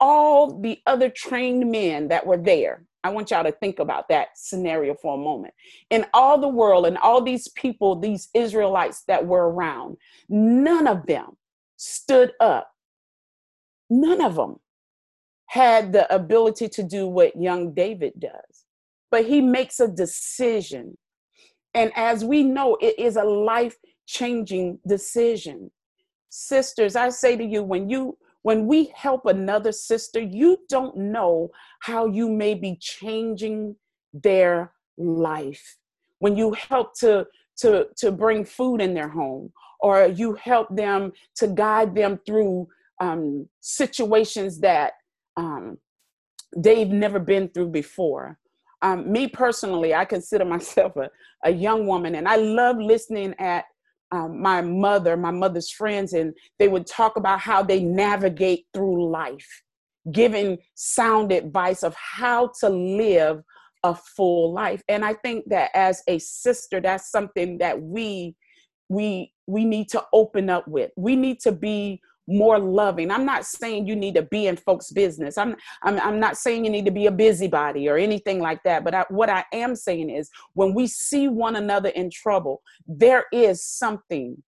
all 0.00 0.60
the 0.60 0.78
other 0.86 1.10
trained 1.10 1.70
men 1.70 2.08
that 2.08 2.26
were 2.26 2.36
there, 2.36 2.84
I 3.02 3.10
want 3.10 3.30
y'all 3.30 3.44
to 3.44 3.52
think 3.52 3.78
about 3.78 4.08
that 4.10 4.28
scenario 4.34 4.94
for 4.94 5.14
a 5.14 5.22
moment. 5.22 5.54
In 5.88 6.04
all 6.12 6.38
the 6.38 6.48
world 6.48 6.86
and 6.86 6.98
all 6.98 7.22
these 7.22 7.48
people, 7.48 7.96
these 7.96 8.28
Israelites 8.34 9.04
that 9.08 9.26
were 9.26 9.50
around, 9.50 9.96
none 10.28 10.86
of 10.86 11.06
them 11.06 11.36
stood 11.76 12.32
up. 12.40 12.69
None 13.90 14.20
of 14.20 14.36
them 14.36 14.60
had 15.46 15.92
the 15.92 16.12
ability 16.14 16.68
to 16.68 16.82
do 16.82 17.08
what 17.08 17.40
young 17.40 17.74
David 17.74 18.12
does. 18.20 18.64
But 19.10 19.26
he 19.26 19.40
makes 19.40 19.80
a 19.80 19.88
decision. 19.88 20.96
And 21.74 21.90
as 21.96 22.24
we 22.24 22.44
know, 22.44 22.78
it 22.80 22.96
is 22.98 23.16
a 23.16 23.24
life 23.24 23.76
changing 24.06 24.78
decision. 24.86 25.72
Sisters, 26.28 26.94
I 26.94 27.08
say 27.08 27.36
to 27.36 27.44
you, 27.44 27.64
when 27.64 27.90
you 27.90 28.16
when 28.42 28.66
we 28.66 28.90
help 28.94 29.26
another 29.26 29.72
sister, 29.72 30.20
you 30.20 30.58
don't 30.68 30.96
know 30.96 31.50
how 31.80 32.06
you 32.06 32.28
may 32.30 32.54
be 32.54 32.78
changing 32.80 33.76
their 34.14 34.72
life. 34.96 35.76
When 36.20 36.36
you 36.36 36.52
help 36.52 36.94
to, 37.00 37.26
to, 37.58 37.88
to 37.96 38.10
bring 38.10 38.44
food 38.44 38.80
in 38.80 38.94
their 38.94 39.08
home, 39.08 39.52
or 39.80 40.06
you 40.06 40.34
help 40.34 40.74
them 40.74 41.12
to 41.36 41.48
guide 41.48 41.94
them 41.94 42.18
through 42.24 42.68
um, 43.00 43.48
situations 43.60 44.60
that 44.60 44.92
um, 45.36 45.78
they've 46.56 46.88
never 46.88 47.18
been 47.18 47.48
through 47.48 47.68
before. 47.68 48.38
Um, 48.82 49.10
me 49.10 49.28
personally, 49.28 49.94
I 49.94 50.04
consider 50.04 50.44
myself 50.56 50.96
a, 50.96 51.10
a 51.44 51.50
young 51.50 51.86
woman, 51.86 52.14
and 52.14 52.28
I 52.28 52.36
love 52.36 52.76
listening 52.78 53.34
at 53.38 53.64
um, 54.12 54.40
my 54.40 54.60
mother, 54.60 55.16
my 55.16 55.30
mother's 55.30 55.70
friends, 55.70 56.12
and 56.12 56.34
they 56.58 56.68
would 56.68 56.86
talk 56.86 57.16
about 57.16 57.40
how 57.40 57.62
they 57.62 57.80
navigate 57.80 58.66
through 58.74 59.10
life, 59.10 59.62
giving 60.10 60.58
sound 60.74 61.32
advice 61.32 61.82
of 61.82 61.94
how 61.94 62.50
to 62.60 62.68
live 62.68 63.42
a 63.84 63.94
full 63.94 64.52
life. 64.52 64.82
And 64.88 65.04
I 65.04 65.14
think 65.14 65.44
that 65.48 65.70
as 65.74 66.02
a 66.08 66.18
sister, 66.18 66.80
that's 66.80 67.10
something 67.10 67.58
that 67.58 67.80
we 67.80 68.34
we 68.88 69.32
we 69.46 69.64
need 69.64 69.88
to 69.90 70.04
open 70.12 70.50
up 70.50 70.66
with. 70.66 70.90
We 70.96 71.14
need 71.16 71.40
to 71.40 71.52
be 71.52 72.00
more 72.30 72.58
loving. 72.58 73.10
I'm 73.10 73.26
not 73.26 73.44
saying 73.44 73.86
you 73.86 73.96
need 73.96 74.14
to 74.14 74.22
be 74.22 74.46
in 74.46 74.56
folks' 74.56 74.90
business. 74.90 75.36
I'm, 75.36 75.56
I'm, 75.82 75.98
I'm 76.00 76.20
not 76.20 76.36
saying 76.36 76.64
you 76.64 76.70
need 76.70 76.86
to 76.86 76.90
be 76.90 77.06
a 77.06 77.10
busybody 77.10 77.88
or 77.88 77.96
anything 77.96 78.40
like 78.40 78.62
that. 78.62 78.84
But 78.84 78.94
I, 78.94 79.04
what 79.10 79.28
I 79.28 79.44
am 79.52 79.74
saying 79.74 80.10
is 80.10 80.30
when 80.54 80.74
we 80.74 80.86
see 80.86 81.28
one 81.28 81.56
another 81.56 81.90
in 81.90 82.10
trouble, 82.10 82.62
there 82.86 83.24
is 83.32 83.64
something 83.64 84.42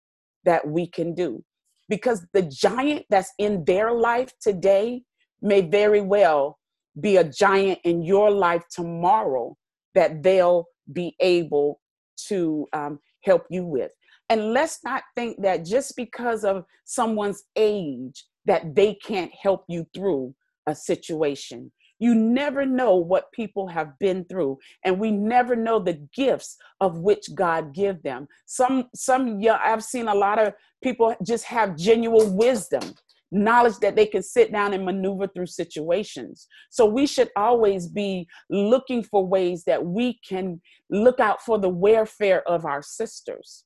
that 0.45 0.67
we 0.67 0.87
can 0.87 1.15
do. 1.15 1.45
Because 1.89 2.25
the 2.33 2.43
giant 2.43 3.05
that's 3.11 3.33
in 3.39 3.65
their 3.65 3.93
life 3.93 4.33
today 4.41 5.03
may 5.43 5.61
very 5.61 6.01
well 6.01 6.59
be 7.01 7.17
a 7.17 7.25
giant 7.25 7.81
in 7.85 8.03
your 8.03 8.31
life 8.31 8.65
tomorrow 8.71 9.57
that 9.95 10.23
they'll 10.23 10.67
be 10.93 11.15
able 11.21 11.81
to 12.29 12.67
um, 12.73 12.99
help 13.25 13.45
you 13.51 13.65
with. 13.65 13.91
And 14.33 14.55
let's 14.55 14.79
not 14.83 15.03
think 15.15 15.43
that 15.43 15.63
just 15.63 15.95
because 15.95 16.43
of 16.43 16.65
someone's 16.87 17.43
age 17.55 18.25
that 18.47 18.75
they 18.75 18.95
can't 18.95 19.31
help 19.35 19.67
you 19.69 19.87
through 19.93 20.35
a 20.67 20.75
situation. 20.75 21.71
You 21.99 22.15
never 22.15 22.65
know 22.65 22.97
what 22.97 23.31
people 23.33 23.69
have 23.69 23.99
been 23.99 24.25
through, 24.25 24.57
and 24.87 24.99
we 24.99 25.11
never 25.11 25.55
know 25.55 25.81
the 25.81 26.01
gifts 26.15 26.57
of 26.81 27.01
which 27.01 27.27
God 27.35 27.75
give 27.75 28.03
them. 28.03 28.27
Some, 28.47 28.89
some, 28.95 29.39
yeah, 29.39 29.59
I've 29.63 29.85
seen 29.85 30.09
a 30.09 30.15
lot 30.15 30.39
of 30.39 30.55
people 30.83 31.15
just 31.23 31.45
have 31.45 31.77
genuine 31.77 32.35
wisdom, 32.35 32.95
knowledge 33.31 33.81
that 33.83 33.97
they 33.97 34.07
can 34.07 34.23
sit 34.23 34.51
down 34.51 34.73
and 34.73 34.87
maneuver 34.87 35.27
through 35.27 35.49
situations. 35.49 36.49
So 36.71 36.87
we 36.87 37.07
should 37.07 37.29
always 37.37 37.87
be 37.87 38.27
looking 38.49 39.03
for 39.03 39.27
ways 39.27 39.65
that 39.65 39.85
we 39.85 40.19
can 40.27 40.63
look 40.89 41.21
out 41.21 41.43
for 41.43 41.59
the 41.59 41.69
welfare 41.69 42.49
of 42.49 42.65
our 42.65 42.81
sisters. 42.81 43.65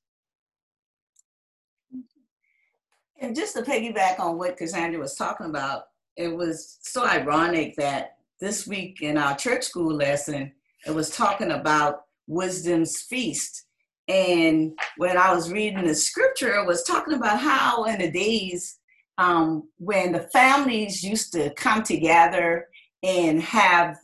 And 3.20 3.34
just 3.34 3.56
to 3.56 3.62
piggyback 3.62 4.20
on 4.20 4.38
what 4.38 4.56
Cassandra 4.56 5.00
was 5.00 5.14
talking 5.14 5.46
about, 5.46 5.84
it 6.16 6.28
was 6.28 6.78
so 6.82 7.04
ironic 7.04 7.74
that 7.76 8.16
this 8.40 8.66
week 8.66 9.02
in 9.02 9.16
our 9.16 9.36
church 9.36 9.64
school 9.64 9.94
lesson, 9.94 10.52
it 10.86 10.94
was 10.94 11.10
talking 11.10 11.52
about 11.52 12.02
wisdom's 12.26 13.02
feast. 13.02 13.66
And 14.08 14.78
when 14.98 15.16
I 15.16 15.34
was 15.34 15.50
reading 15.50 15.86
the 15.86 15.94
scripture, 15.94 16.54
it 16.56 16.66
was 16.66 16.82
talking 16.84 17.14
about 17.14 17.40
how 17.40 17.84
in 17.84 17.98
the 17.98 18.10
days 18.10 18.78
um, 19.18 19.68
when 19.78 20.12
the 20.12 20.28
families 20.32 21.02
used 21.02 21.32
to 21.32 21.50
come 21.54 21.82
together 21.82 22.68
and 23.02 23.40
have 23.42 23.96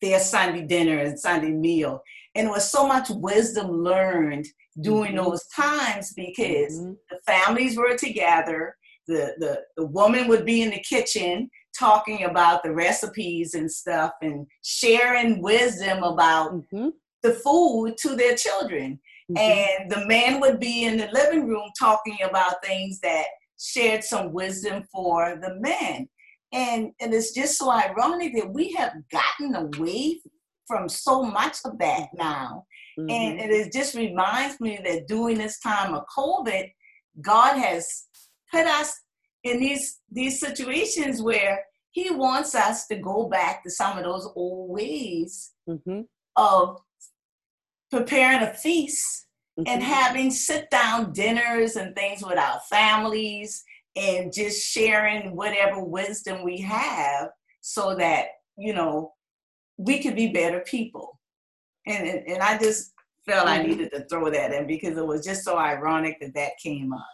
their 0.00 0.20
Sunday 0.20 0.62
dinner 0.62 0.98
and 0.98 1.18
Sunday 1.18 1.50
meal. 1.50 2.02
And 2.34 2.48
it 2.48 2.50
was 2.50 2.68
so 2.68 2.86
much 2.86 3.08
wisdom 3.10 3.70
learned 3.70 4.46
during 4.80 5.14
mm-hmm. 5.14 5.24
those 5.24 5.46
times 5.54 6.12
because 6.14 6.78
mm-hmm. 6.78 6.92
the 7.10 7.18
families 7.26 7.76
were 7.76 7.96
together. 7.96 8.76
The, 9.06 9.34
the, 9.38 9.62
the 9.76 9.86
woman 9.86 10.28
would 10.28 10.44
be 10.44 10.62
in 10.62 10.70
the 10.70 10.80
kitchen 10.80 11.50
talking 11.78 12.24
about 12.24 12.62
the 12.62 12.72
recipes 12.72 13.54
and 13.54 13.70
stuff 13.70 14.12
and 14.22 14.46
sharing 14.62 15.42
wisdom 15.42 16.02
about 16.02 16.52
mm-hmm. 16.52 16.88
the 17.22 17.34
food 17.34 17.96
to 17.98 18.16
their 18.16 18.34
children. 18.34 18.98
Mm-hmm. 19.30 19.36
And 19.36 19.90
the 19.90 20.06
man 20.06 20.40
would 20.40 20.58
be 20.58 20.84
in 20.84 20.96
the 20.96 21.08
living 21.12 21.46
room 21.46 21.70
talking 21.78 22.18
about 22.28 22.64
things 22.64 23.00
that 23.00 23.26
shared 23.58 24.04
some 24.04 24.32
wisdom 24.32 24.84
for 24.92 25.38
the 25.40 25.54
men. 25.60 26.08
And, 26.54 26.92
and 27.00 27.12
it's 27.12 27.32
just 27.32 27.58
so 27.58 27.70
ironic 27.70 28.34
that 28.36 28.52
we 28.52 28.72
have 28.72 28.92
gotten 29.10 29.54
away 29.54 30.20
from 30.66 30.88
so 30.88 31.22
much 31.22 31.58
of 31.66 31.78
that 31.78 32.08
now 32.14 32.64
Mm-hmm. 32.98 33.10
And, 33.10 33.50
it 33.50 33.72
just 33.72 33.94
reminds 33.94 34.60
me 34.60 34.78
that 34.84 35.08
during 35.08 35.38
this 35.38 35.58
time 35.58 35.94
of 35.94 36.04
COVID, 36.16 36.70
God 37.20 37.56
has 37.58 38.04
put 38.52 38.66
us 38.66 38.92
in 39.42 39.60
these 39.60 40.00
these 40.10 40.40
situations 40.40 41.22
where 41.22 41.64
He 41.90 42.10
wants 42.10 42.54
us 42.54 42.86
to 42.88 42.96
go 42.96 43.28
back 43.28 43.62
to 43.64 43.70
some 43.70 43.98
of 43.98 44.04
those 44.04 44.28
old 44.36 44.70
ways 44.70 45.52
mm-hmm. 45.68 46.02
of 46.36 46.78
preparing 47.90 48.42
a 48.42 48.54
feast 48.54 49.26
mm-hmm. 49.58 49.68
and 49.68 49.82
having 49.82 50.30
sit 50.30 50.70
down 50.70 51.12
dinners 51.12 51.76
and 51.76 51.94
things 51.94 52.22
with 52.24 52.38
our 52.38 52.60
families 52.70 53.64
and 53.96 54.32
just 54.32 54.66
sharing 54.66 55.36
whatever 55.36 55.82
wisdom 55.82 56.42
we 56.42 56.60
have 56.60 57.28
so 57.60 57.94
that 57.94 58.26
you 58.56 58.74
know 58.74 59.12
we 59.76 60.02
could 60.02 60.16
be 60.16 60.28
better 60.28 60.60
people 60.60 61.18
and 61.86 62.06
and 62.06 62.42
I 62.42 62.58
just 62.58 62.92
felt 63.26 63.48
I 63.48 63.58
mm-hmm. 63.58 63.68
needed 63.68 63.92
to 63.92 64.04
throw 64.04 64.30
that 64.30 64.52
in 64.52 64.66
because 64.66 64.96
it 64.96 65.06
was 65.06 65.24
just 65.24 65.44
so 65.44 65.58
ironic 65.58 66.18
that 66.20 66.34
that 66.34 66.52
came 66.62 66.92
up. 66.92 67.06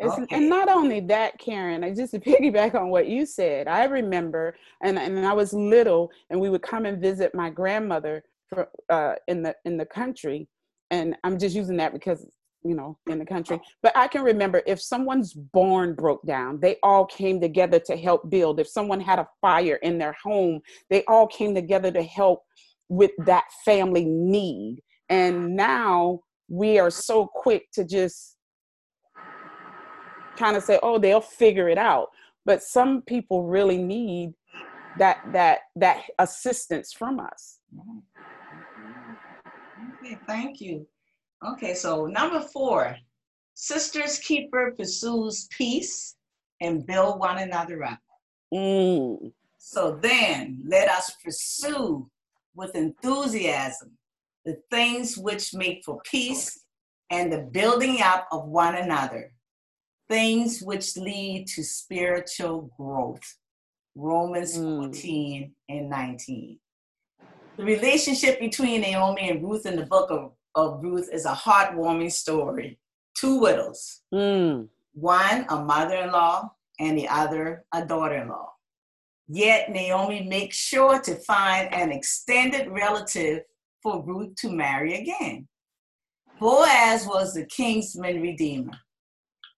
Okay. 0.00 0.36
And 0.36 0.48
not 0.48 0.68
only 0.68 1.00
that, 1.00 1.38
Karen, 1.38 1.84
I 1.84 1.94
just 1.94 2.12
to 2.12 2.18
piggyback 2.20 2.74
on 2.74 2.88
what 2.88 3.06
you 3.06 3.24
said, 3.24 3.68
I 3.68 3.84
remember, 3.84 4.56
and, 4.82 4.98
and 4.98 5.24
I 5.24 5.32
was 5.32 5.52
little, 5.52 6.10
and 6.30 6.40
we 6.40 6.50
would 6.50 6.62
come 6.62 6.86
and 6.86 7.00
visit 7.00 7.34
my 7.34 7.50
grandmother 7.50 8.24
for, 8.48 8.68
uh, 8.88 9.14
in 9.28 9.42
the 9.42 9.54
in 9.64 9.76
the 9.76 9.86
country, 9.86 10.48
and 10.90 11.16
I'm 11.24 11.38
just 11.38 11.54
using 11.54 11.76
that 11.76 11.92
because 11.92 12.26
you 12.64 12.74
know 12.74 12.98
in 13.08 13.18
the 13.18 13.26
country. 13.26 13.60
But 13.82 13.96
I 13.96 14.08
can 14.08 14.22
remember 14.22 14.62
if 14.66 14.80
someone's 14.80 15.32
barn 15.32 15.94
broke 15.94 16.24
down, 16.26 16.60
they 16.60 16.76
all 16.82 17.06
came 17.06 17.40
together 17.40 17.78
to 17.80 17.96
help 17.96 18.30
build. 18.30 18.60
If 18.60 18.68
someone 18.68 19.00
had 19.00 19.18
a 19.18 19.28
fire 19.40 19.76
in 19.76 19.98
their 19.98 20.16
home, 20.22 20.60
they 20.90 21.04
all 21.06 21.26
came 21.26 21.54
together 21.54 21.90
to 21.92 22.02
help 22.02 22.42
with 22.88 23.12
that 23.26 23.44
family 23.64 24.04
need. 24.04 24.82
And 25.08 25.56
now 25.56 26.20
we 26.48 26.78
are 26.78 26.90
so 26.90 27.26
quick 27.26 27.70
to 27.72 27.84
just 27.84 28.36
kind 30.36 30.56
of 30.56 30.62
say, 30.62 30.78
oh, 30.82 30.98
they'll 30.98 31.20
figure 31.20 31.68
it 31.68 31.78
out. 31.78 32.08
But 32.44 32.62
some 32.62 33.02
people 33.02 33.44
really 33.44 33.78
need 33.78 34.34
that 34.98 35.20
that 35.32 35.60
that 35.76 36.02
assistance 36.18 36.92
from 36.92 37.20
us. 37.20 37.58
Okay, 40.00 40.18
thank 40.26 40.60
you. 40.60 40.86
Okay, 41.44 41.74
so 41.74 42.06
number 42.06 42.40
four, 42.40 42.96
sisters 43.54 44.18
keeper 44.20 44.74
pursues 44.76 45.48
peace 45.50 46.16
and 46.60 46.86
build 46.86 47.18
one 47.18 47.38
another 47.38 47.82
up. 47.84 47.98
Mm. 48.52 49.32
So 49.58 49.98
then 50.00 50.62
let 50.66 50.88
us 50.88 51.16
pursue 51.24 52.08
with 52.54 52.74
enthusiasm 52.74 53.96
the 54.44 54.58
things 54.70 55.16
which 55.16 55.54
make 55.54 55.82
for 55.84 56.00
peace 56.04 56.64
and 57.10 57.32
the 57.32 57.48
building 57.52 58.00
up 58.02 58.26
of 58.32 58.48
one 58.48 58.74
another, 58.74 59.32
things 60.08 60.60
which 60.62 60.96
lead 60.96 61.46
to 61.46 61.62
spiritual 61.62 62.70
growth. 62.76 63.38
Romans 63.94 64.56
mm. 64.56 64.78
14 64.78 65.52
and 65.68 65.90
19. 65.90 66.58
The 67.58 67.64
relationship 67.64 68.40
between 68.40 68.80
Naomi 68.80 69.28
and 69.30 69.42
Ruth 69.42 69.66
in 69.66 69.76
the 69.76 69.86
book 69.86 70.10
of, 70.10 70.32
of 70.54 70.82
Ruth 70.82 71.08
is 71.12 71.24
a 71.24 71.32
heartwarming 71.32 72.12
story. 72.12 72.78
Two 73.14 73.38
widows, 73.38 74.00
mm. 74.12 74.68
one 74.94 75.46
a 75.48 75.62
mother 75.62 75.96
in 75.96 76.12
law 76.12 76.50
and 76.80 76.98
the 76.98 77.08
other 77.08 77.64
a 77.72 77.84
daughter 77.84 78.16
in 78.16 78.28
law. 78.28 78.52
Yet 79.28 79.70
Naomi 79.70 80.22
makes 80.24 80.56
sure 80.56 81.00
to 81.00 81.14
find 81.16 81.72
an 81.72 81.92
extended 81.92 82.68
relative 82.70 83.42
for 83.82 84.02
Ruth 84.04 84.34
to 84.36 84.50
marry 84.50 84.94
again. 84.94 85.48
Boaz 86.40 87.06
was 87.06 87.34
the 87.34 87.46
kinsman 87.46 88.20
redeemer. 88.20 88.72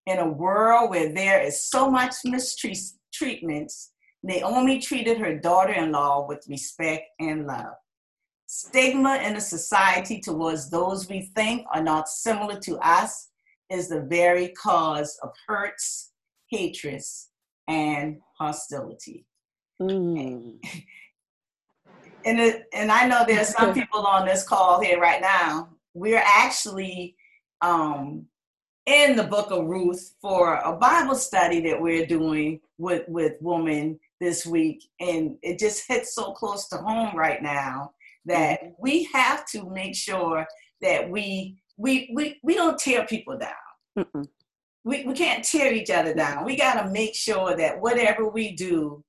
In 0.06 0.18
a 0.18 0.28
world 0.28 0.90
where 0.90 1.12
there 1.12 1.42
is 1.42 1.68
so 1.68 1.90
much 1.90 2.14
mistreatment, 2.24 3.72
Naomi 4.22 4.78
treated 4.80 5.18
her 5.18 5.38
daughter 5.38 5.72
in 5.72 5.92
law 5.92 6.26
with 6.26 6.44
respect 6.48 7.04
and 7.20 7.46
love. 7.46 7.74
Stigma 8.56 9.16
in 9.16 9.34
a 9.34 9.40
society 9.40 10.20
towards 10.20 10.70
those 10.70 11.08
we 11.08 11.22
think 11.34 11.66
are 11.74 11.82
not 11.82 12.08
similar 12.08 12.56
to 12.60 12.78
us 12.78 13.30
is 13.68 13.88
the 13.88 14.02
very 14.02 14.50
cause 14.50 15.18
of 15.24 15.30
hurts, 15.48 16.12
hatreds, 16.46 17.30
and 17.66 18.20
hostility. 18.38 19.26
Mm. 19.82 20.60
And, 22.24 22.40
it, 22.40 22.66
and 22.72 22.92
I 22.92 23.08
know 23.08 23.24
there's 23.26 23.48
some 23.48 23.74
people 23.80 24.06
on 24.06 24.24
this 24.24 24.44
call 24.44 24.80
here 24.80 25.00
right 25.00 25.20
now. 25.20 25.70
We're 25.92 26.22
actually 26.24 27.16
um, 27.60 28.24
in 28.86 29.16
the 29.16 29.24
book 29.24 29.50
of 29.50 29.66
Ruth 29.66 30.14
for 30.22 30.58
a 30.58 30.76
Bible 30.76 31.16
study 31.16 31.60
that 31.62 31.82
we're 31.82 32.06
doing 32.06 32.60
with, 32.78 33.02
with 33.08 33.32
women 33.40 33.98
this 34.20 34.46
week. 34.46 34.84
And 35.00 35.38
it 35.42 35.58
just 35.58 35.88
hits 35.88 36.14
so 36.14 36.30
close 36.30 36.68
to 36.68 36.76
home 36.76 37.16
right 37.16 37.42
now 37.42 37.90
that 38.26 38.60
mm-hmm. 38.60 38.72
we 38.78 39.08
have 39.12 39.46
to 39.46 39.68
make 39.70 39.94
sure 39.94 40.46
that 40.80 41.10
we 41.10 41.56
we 41.76 42.10
we, 42.14 42.38
we 42.42 42.54
don't 42.54 42.78
tear 42.78 43.06
people 43.06 43.38
down. 43.38 43.50
Mm-mm. 43.98 44.26
We, 44.84 45.04
we 45.04 45.14
can't 45.14 45.44
tear 45.44 45.72
each 45.72 45.90
other 45.90 46.12
down. 46.12 46.44
We 46.44 46.56
got 46.56 46.82
to 46.82 46.90
make 46.90 47.14
sure 47.14 47.56
that 47.56 47.80
whatever 47.80 48.28
we 48.28 48.54
do, 48.54 49.02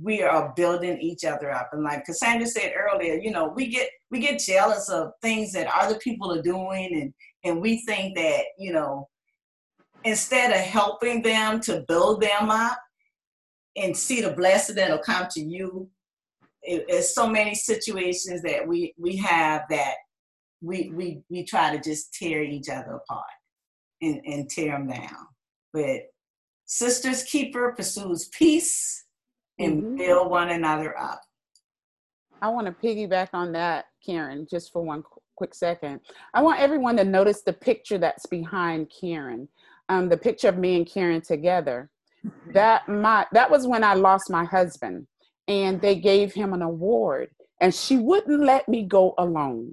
we 0.00 0.22
are 0.22 0.54
building 0.56 0.98
each 1.00 1.24
other 1.24 1.50
up. 1.50 1.70
And 1.72 1.82
like 1.82 2.06
Cassandra 2.06 2.46
said 2.46 2.72
earlier, 2.74 3.14
you 3.14 3.30
know, 3.30 3.52
we 3.54 3.66
get 3.66 3.90
we 4.10 4.20
get 4.20 4.40
jealous 4.40 4.88
of 4.88 5.12
things 5.20 5.52
that 5.52 5.68
other 5.74 5.98
people 5.98 6.32
are 6.32 6.42
doing, 6.42 6.88
and 6.94 7.14
and 7.44 7.60
we 7.60 7.84
think 7.84 8.16
that 8.16 8.44
you 8.58 8.72
know, 8.72 9.08
instead 10.04 10.50
of 10.50 10.58
helping 10.58 11.22
them 11.22 11.60
to 11.62 11.84
build 11.88 12.22
them 12.22 12.50
up 12.50 12.78
and 13.76 13.96
see 13.96 14.20
the 14.20 14.32
blessing 14.32 14.76
that'll 14.76 14.98
come 14.98 15.26
to 15.32 15.40
you, 15.40 15.88
it, 16.68 16.84
it's 16.88 17.14
so 17.14 17.26
many 17.26 17.54
situations 17.54 18.42
that 18.42 18.66
we 18.66 18.94
we 18.98 19.16
have 19.16 19.62
that 19.70 19.94
we 20.60 20.92
we 20.94 21.22
we 21.30 21.44
try 21.44 21.74
to 21.74 21.82
just 21.82 22.12
tear 22.12 22.42
each 22.42 22.68
other 22.68 23.00
apart 23.02 23.24
and, 24.02 24.20
and 24.26 24.50
tear 24.50 24.72
them 24.72 24.88
down. 24.88 25.26
But 25.72 26.02
Sisters 26.66 27.22
Keeper 27.24 27.72
pursues 27.74 28.28
peace 28.28 29.06
and 29.58 29.82
mm-hmm. 29.82 29.96
build 29.96 30.30
one 30.30 30.50
another 30.50 30.98
up. 30.98 31.22
I 32.42 32.48
want 32.48 32.66
to 32.66 32.86
piggyback 32.86 33.30
on 33.32 33.52
that, 33.52 33.86
Karen, 34.04 34.46
just 34.48 34.72
for 34.72 34.82
one 34.82 35.02
quick 35.36 35.54
second. 35.54 36.00
I 36.34 36.42
want 36.42 36.60
everyone 36.60 36.96
to 36.98 37.04
notice 37.04 37.42
the 37.42 37.52
picture 37.52 37.98
that's 37.98 38.26
behind 38.26 38.92
Karen, 39.00 39.48
um, 39.88 40.08
the 40.08 40.18
picture 40.18 40.48
of 40.48 40.58
me 40.58 40.76
and 40.76 40.86
Karen 40.86 41.22
together. 41.22 41.90
That 42.52 42.88
my 42.88 43.26
that 43.32 43.50
was 43.50 43.66
when 43.66 43.84
I 43.84 43.94
lost 43.94 44.28
my 44.28 44.44
husband, 44.44 45.06
and 45.48 45.80
they 45.82 45.96
gave 45.96 46.34
him 46.34 46.54
an 46.54 46.62
award, 46.62 47.30
and 47.60 47.74
she 47.74 47.98
wouldn't 47.98 48.42
let 48.44 48.68
me 48.68 48.84
go 48.84 49.14
alone 49.18 49.72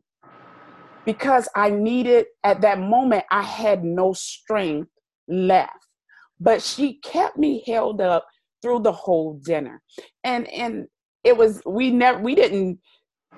because 1.06 1.50
I 1.56 1.70
needed 1.72 2.28
at 2.44 2.62
that 2.62 2.80
moment, 2.80 3.26
I 3.32 3.42
had 3.42 3.84
no 3.84 4.14
strength 4.14 4.90
left. 5.28 5.72
But 6.40 6.62
she 6.62 6.96
kept 7.04 7.38
me 7.38 7.64
held 7.68 8.02
up 8.02 8.28
through 8.62 8.82
the 8.82 8.94
whole 8.94 9.40
dinner. 9.46 9.82
And 10.24 10.48
and 10.50 10.88
it 11.24 11.38
was 11.38 11.62
we 11.66 11.92
never 11.92 12.20
we 12.20 12.36
didn't 12.36 12.80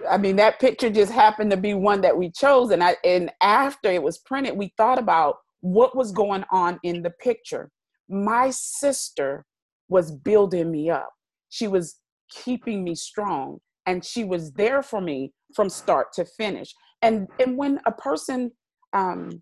I 0.09 0.17
mean 0.17 0.37
that 0.37 0.59
picture 0.59 0.89
just 0.89 1.11
happened 1.11 1.51
to 1.51 1.57
be 1.57 1.73
one 1.73 2.01
that 2.01 2.17
we 2.17 2.31
chose 2.31 2.71
and 2.71 2.83
I 2.83 2.97
and 3.03 3.31
after 3.41 3.91
it 3.91 4.03
was 4.03 4.19
printed 4.19 4.57
we 4.57 4.73
thought 4.77 4.99
about 4.99 5.37
what 5.61 5.95
was 5.95 6.11
going 6.11 6.45
on 6.51 6.79
in 6.83 7.03
the 7.03 7.11
picture. 7.11 7.69
My 8.09 8.51
sister 8.51 9.45
was 9.89 10.11
building 10.11 10.71
me 10.71 10.89
up. 10.89 11.09
She 11.49 11.67
was 11.67 11.99
keeping 12.29 12.83
me 12.83 12.95
strong 12.95 13.59
and 13.85 14.03
she 14.03 14.23
was 14.23 14.51
there 14.53 14.81
for 14.81 15.01
me 15.01 15.33
from 15.55 15.69
start 15.69 16.07
to 16.13 16.25
finish. 16.25 16.73
And 17.01 17.27
and 17.39 17.57
when 17.57 17.79
a 17.85 17.91
person 17.91 18.51
um, 18.93 19.41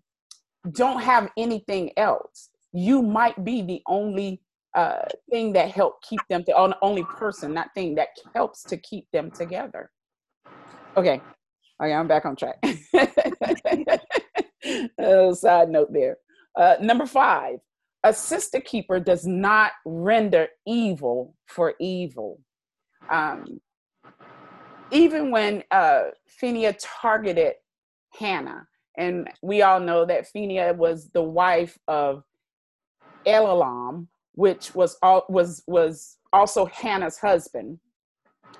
don't 0.72 1.02
have 1.02 1.30
anything 1.36 1.92
else 1.96 2.50
you 2.76 3.02
might 3.02 3.42
be 3.42 3.62
the 3.62 3.82
only 3.86 4.42
uh, 4.74 5.00
thing 5.30 5.54
that 5.54 5.70
help 5.70 6.02
keep 6.02 6.20
them 6.28 6.44
the 6.46 6.54
on 6.54 6.74
only 6.82 7.04
person 7.16 7.54
not 7.54 7.68
thing 7.74 7.94
that 7.94 8.08
helps 8.34 8.62
to 8.64 8.76
keep 8.76 9.06
them 9.12 9.30
together. 9.30 9.90
Okay. 10.96 11.22
Okay 11.82 11.92
i'm 11.92 12.08
back 12.08 12.26
on 12.26 12.36
track. 12.36 12.56
Side 15.34 15.70
note 15.70 15.92
there. 15.92 16.18
Uh, 16.54 16.76
number 16.80 17.06
five 17.06 17.58
a 18.04 18.12
sister 18.12 18.60
keeper 18.60 19.00
does 19.00 19.26
not 19.26 19.72
render 19.84 20.46
evil 20.66 21.34
for 21.46 21.74
evil 21.80 22.38
um, 23.10 23.60
even 24.90 25.30
when 25.30 25.62
uh, 25.70 26.04
Phineas 26.26 26.84
targeted 27.00 27.54
Hannah, 28.18 28.66
and 28.96 29.28
we 29.42 29.62
all 29.62 29.80
know 29.80 30.04
that 30.06 30.28
Phineas 30.28 30.76
was 30.76 31.10
the 31.10 31.22
wife 31.22 31.78
of 31.86 32.24
Eliam, 33.26 34.06
which 34.32 34.74
was 34.74 34.96
all, 35.02 35.24
was 35.28 35.62
was 35.66 36.18
also 36.32 36.66
Hannah's 36.66 37.18
husband. 37.18 37.78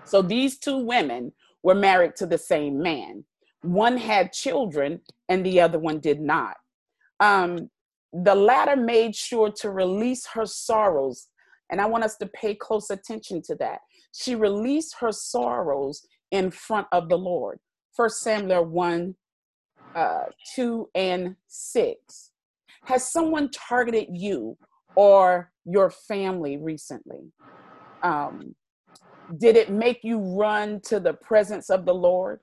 So 0.04 0.22
these 0.22 0.59
two 0.59 0.78
women 0.78 1.32
were 1.62 1.74
married 1.74 2.16
to 2.16 2.26
the 2.26 2.38
same 2.38 2.80
man. 2.80 3.24
One 3.62 3.96
had 3.96 4.32
children, 4.32 5.00
and 5.28 5.44
the 5.44 5.61
other 5.61 5.78
one 5.78 6.00
did 6.00 6.20
not. 6.20 6.56
Um, 7.20 7.70
the 8.12 8.35
latter 8.35 8.76
made 8.76 9.14
sure 9.16 9.50
to 9.50 9.70
release 9.70 10.26
her 10.26 10.46
sorrows, 10.46 11.28
and 11.70 11.80
I 11.80 11.87
want 11.87 12.04
us 12.04 12.16
to 12.18 12.26
pay 12.26 12.54
close 12.54 12.90
attention 12.90 13.42
to 13.42 13.56
that. 13.56 13.80
She 14.18 14.35
released 14.35 14.96
her 15.00 15.12
sorrows 15.12 16.07
in 16.31 16.50
front 16.50 16.87
of 16.90 17.11
the 17.11 17.18
Lord. 17.18 17.59
First 17.94 18.22
Samuel 18.22 18.64
1, 18.64 19.14
uh, 19.94 20.24
2, 20.55 20.88
and 20.94 21.37
6. 21.46 22.31
Has 22.87 23.12
someone 23.12 23.50
targeted 23.50 24.09
you 24.11 24.57
or 24.94 25.52
your 25.66 25.90
family 25.90 26.57
recently? 26.57 27.31
Um, 28.02 28.55
did 29.37 29.55
it 29.57 29.70
make 29.70 30.00
you 30.02 30.18
run 30.18 30.81
to 30.87 30.98
the 30.98 31.12
presence 31.12 31.68
of 31.68 31.85
the 31.85 31.94
Lord? 31.94 32.40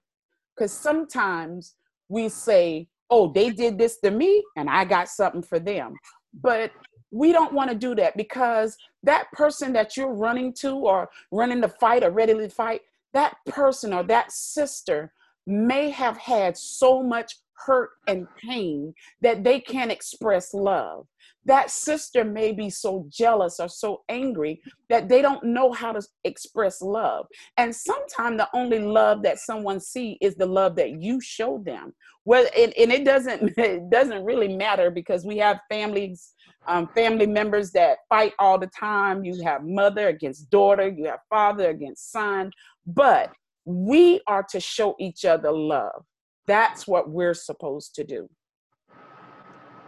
Because 0.56 0.74
sometimes 0.74 1.74
we 2.08 2.30
say, 2.30 2.88
oh, 3.10 3.32
they 3.32 3.50
did 3.50 3.80
this 3.80 4.00
to 4.02 4.12
me 4.12 4.44
and 4.58 4.70
I 4.70 4.86
got 4.86 5.10
something 5.10 5.42
for 5.42 5.60
them. 5.60 5.96
But 6.40 6.72
we 7.14 7.32
don't 7.32 7.54
want 7.54 7.70
to 7.70 7.76
do 7.76 7.94
that 7.96 8.18
because 8.18 8.76
that 9.04 9.32
person 9.32 9.72
that 9.74 9.96
you're 9.96 10.14
running 10.14 10.52
to 10.52 10.72
or 10.72 11.10
running 11.32 11.62
to 11.62 11.70
fight 11.70 12.04
or 12.04 12.10
ready 12.10 12.34
to 12.34 12.50
fight, 12.50 12.82
that 13.14 13.36
person 13.46 13.94
or 13.94 14.04
that 14.04 14.32
sister 14.32 15.14
may 15.46 15.92
have 15.92 16.18
had 16.18 16.58
so 16.58 17.04
much 17.04 17.36
hurt 17.54 17.92
and 18.08 18.28
pain 18.36 18.96
that 19.22 19.44
they 19.44 19.60
can't 19.60 19.92
express 19.92 20.56
love. 20.56 21.06
That 21.46 21.72
sister 21.72 22.24
may 22.24 22.52
be 22.52 22.70
so 22.70 23.06
jealous 23.10 23.60
or 23.60 23.68
so 23.68 24.04
angry 24.10 24.62
that 24.90 25.10
they 25.10 25.22
don't 25.22 25.44
know 25.44 25.72
how 25.72 25.92
to 25.92 26.02
express 26.24 26.82
love. 26.82 27.26
And 27.58 27.76
sometimes 27.76 28.38
the 28.38 28.50
only 28.54 28.80
love 28.80 29.24
that 29.24 29.40
someone 29.40 29.80
see 29.80 30.18
is 30.22 30.36
the 30.36 30.46
love 30.46 30.76
that 30.78 31.02
you 31.02 31.20
show 31.20 31.62
them. 31.66 31.94
Well, 32.26 32.46
and, 32.58 32.74
and 32.78 32.92
it 32.92 33.04
doesn't 33.04 33.54
it 33.58 33.90
doesn't 33.90 34.24
really 34.24 34.56
matter 34.56 34.90
because 34.90 35.26
we 35.26 35.38
have 35.38 35.60
families 35.70 36.34
um, 36.66 36.88
family 36.96 37.26
members 37.26 37.72
that 37.72 37.98
fight 38.10 38.34
all 38.40 38.58
the 38.58 38.68
time. 38.68 39.26
You 39.26 39.44
have 39.44 39.64
mother 39.64 40.08
against 40.08 40.50
daughter, 40.50 40.88
you 40.88 41.06
have 41.06 41.20
father 41.30 41.70
against 41.70 42.12
son, 42.12 42.52
but 42.86 43.32
we 43.66 44.22
are 44.28 44.44
to 44.50 44.60
show 44.60 44.96
each 45.00 45.26
other 45.26 45.52
love. 45.52 46.06
That's 46.48 46.88
what 46.88 47.10
we're 47.10 47.34
supposed 47.34 47.96
to 47.96 48.04
do. 48.04 48.30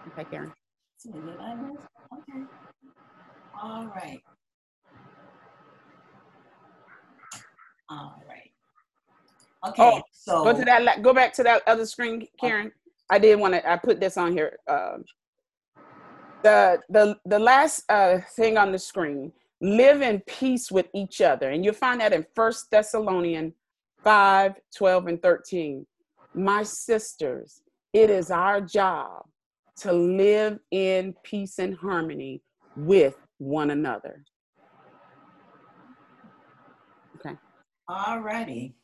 Okay, 0.08 0.26
Karen. 0.30 0.54
Okay. 1.08 2.44
All 3.62 3.86
right. 3.88 4.22
All 7.90 8.24
right. 8.28 8.52
Okay. 9.70 9.84
Oh, 9.84 10.02
so 10.12 10.44
go 10.44 10.54
to 10.58 10.66
that. 10.66 11.02
Go 11.02 11.14
back 11.14 11.34
to 11.34 11.44
that 11.44 11.62
other 11.68 11.86
screen, 11.86 12.28
Karen. 12.40 12.68
Okay. 12.68 12.76
I 13.10 13.20
did 13.20 13.40
want 13.40 13.54
to. 13.54 13.70
I 13.70 13.78
put 13.78 14.00
this 14.00 14.18
on 14.18 14.34
here. 14.34 14.58
Uh, 14.68 14.98
the 16.44 16.80
the 16.90 17.18
the 17.26 17.40
last 17.40 17.84
uh, 17.90 18.20
thing 18.36 18.58
on 18.58 18.72
the 18.72 18.80
screen. 18.80 19.32
Live 19.62 20.02
in 20.02 20.20
peace 20.28 20.70
with 20.70 20.88
each 20.94 21.22
other, 21.22 21.50
and 21.50 21.64
you'll 21.64 21.74
find 21.74 22.02
that 22.02 22.12
in 22.12 22.26
First 22.36 22.70
Thessalonians 22.70 23.54
5, 24.04 24.54
12, 24.76 25.08
and 25.08 25.22
13. 25.22 25.88
My 26.34 26.62
sisters, 26.64 27.62
it 27.94 28.10
is 28.10 28.30
our 28.32 28.60
job 28.60 29.26
to 29.78 29.92
live 29.92 30.60
in 30.72 31.14
peace 31.24 31.60
and 31.60 31.76
harmony 31.76 32.42
with 32.76 33.16
one 33.38 33.72
another. 33.72 34.24
Okay. 37.18 37.36
All 37.88 38.20
righty. 38.20 38.76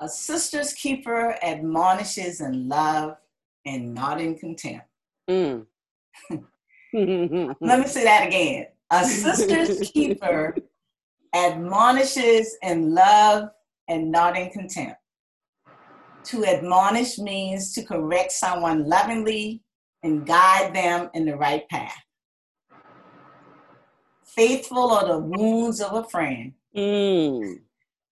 A 0.00 0.08
sister's 0.08 0.72
keeper 0.72 1.36
admonishes 1.42 2.40
in 2.40 2.68
love 2.68 3.16
and 3.64 3.94
not 3.94 4.20
in 4.20 4.38
contempt. 4.38 4.86
Mm. 5.28 5.66
Let 6.30 7.80
me 7.80 7.86
say 7.86 8.04
that 8.04 8.26
again. 8.26 8.66
A 8.90 9.04
sister's 9.04 9.90
keeper 9.94 10.54
admonishes 11.34 12.56
in 12.62 12.94
love 12.94 13.48
and 13.88 14.10
not 14.10 14.36
in 14.36 14.50
contempt. 14.50 14.96
To 16.26 16.44
admonish 16.44 17.18
means 17.18 17.72
to 17.74 17.84
correct 17.84 18.32
someone 18.32 18.88
lovingly 18.88 19.62
and 20.06 20.24
guide 20.24 20.72
them 20.72 21.10
in 21.14 21.26
the 21.26 21.36
right 21.36 21.68
path. 21.68 22.00
Faithful 24.24 24.92
are 24.92 25.08
the 25.08 25.18
wounds 25.18 25.80
of 25.80 25.94
a 25.94 26.08
friend, 26.08 26.52
mm. 26.76 27.56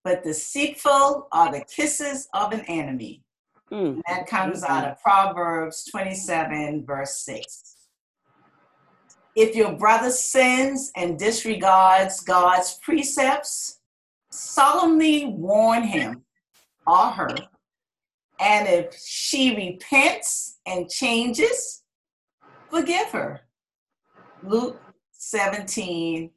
but 0.03 0.25
deceitful 0.25 1.29
are 1.31 1.53
the 1.53 1.65
kisses 1.65 2.29
of 2.35 2.53
an 2.53 2.63
enemy. 2.63 3.23
Mm. 3.71 4.01
That 4.09 4.27
comes 4.27 4.63
mm-hmm. 4.63 4.73
out 4.73 4.89
of 4.89 5.01
Proverbs 5.01 5.85
27, 5.91 6.85
verse 6.85 7.25
6. 7.25 7.77
If 9.37 9.55
your 9.55 9.77
brother 9.77 10.11
sins 10.11 10.91
and 10.97 11.19
disregards 11.19 12.21
God's 12.21 12.79
precepts, 12.83 13.81
solemnly 14.31 15.27
warn 15.27 15.85
him 15.85 16.25
or 16.87 17.07
her. 17.11 17.37
And 18.41 18.67
if 18.67 18.97
she 18.97 19.55
repents 19.55 20.59
and 20.67 20.89
changes, 20.89 21.84
forgive 22.75 23.09
her. 23.11 23.41
Luke 24.43 24.81
17, 25.13 26.31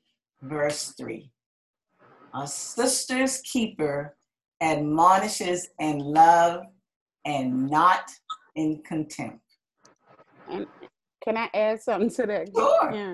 verse 0.44 0.94
3. 0.98 1.32
A 2.36 2.48
sister's 2.48 3.42
keeper 3.42 4.16
admonishes 4.62 5.70
in 5.80 6.00
love 6.00 6.62
and 7.26 7.70
not 7.70 8.12
in 8.56 8.82
contempt. 8.84 9.42
And 10.50 10.68
can 11.24 11.38
I 11.38 11.50
add 11.54 11.82
something 11.82 12.10
to 12.12 12.28
that? 12.28 12.50
Sure. 12.56 12.92
Yeah. 12.94 13.14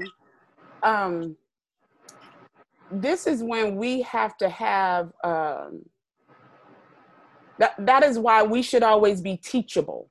Um, 0.84 1.38
this 2.92 3.26
is 3.26 3.42
when 3.42 3.78
we 3.78 4.02
have 4.02 4.38
to 4.38 4.50
have 4.50 5.12
um, 5.24 5.82
that, 7.58 7.74
that 7.80 8.04
is 8.04 8.20
why 8.20 8.44
we 8.44 8.62
should 8.62 8.84
always 8.84 9.22
be 9.22 9.38
teachable. 9.38 10.10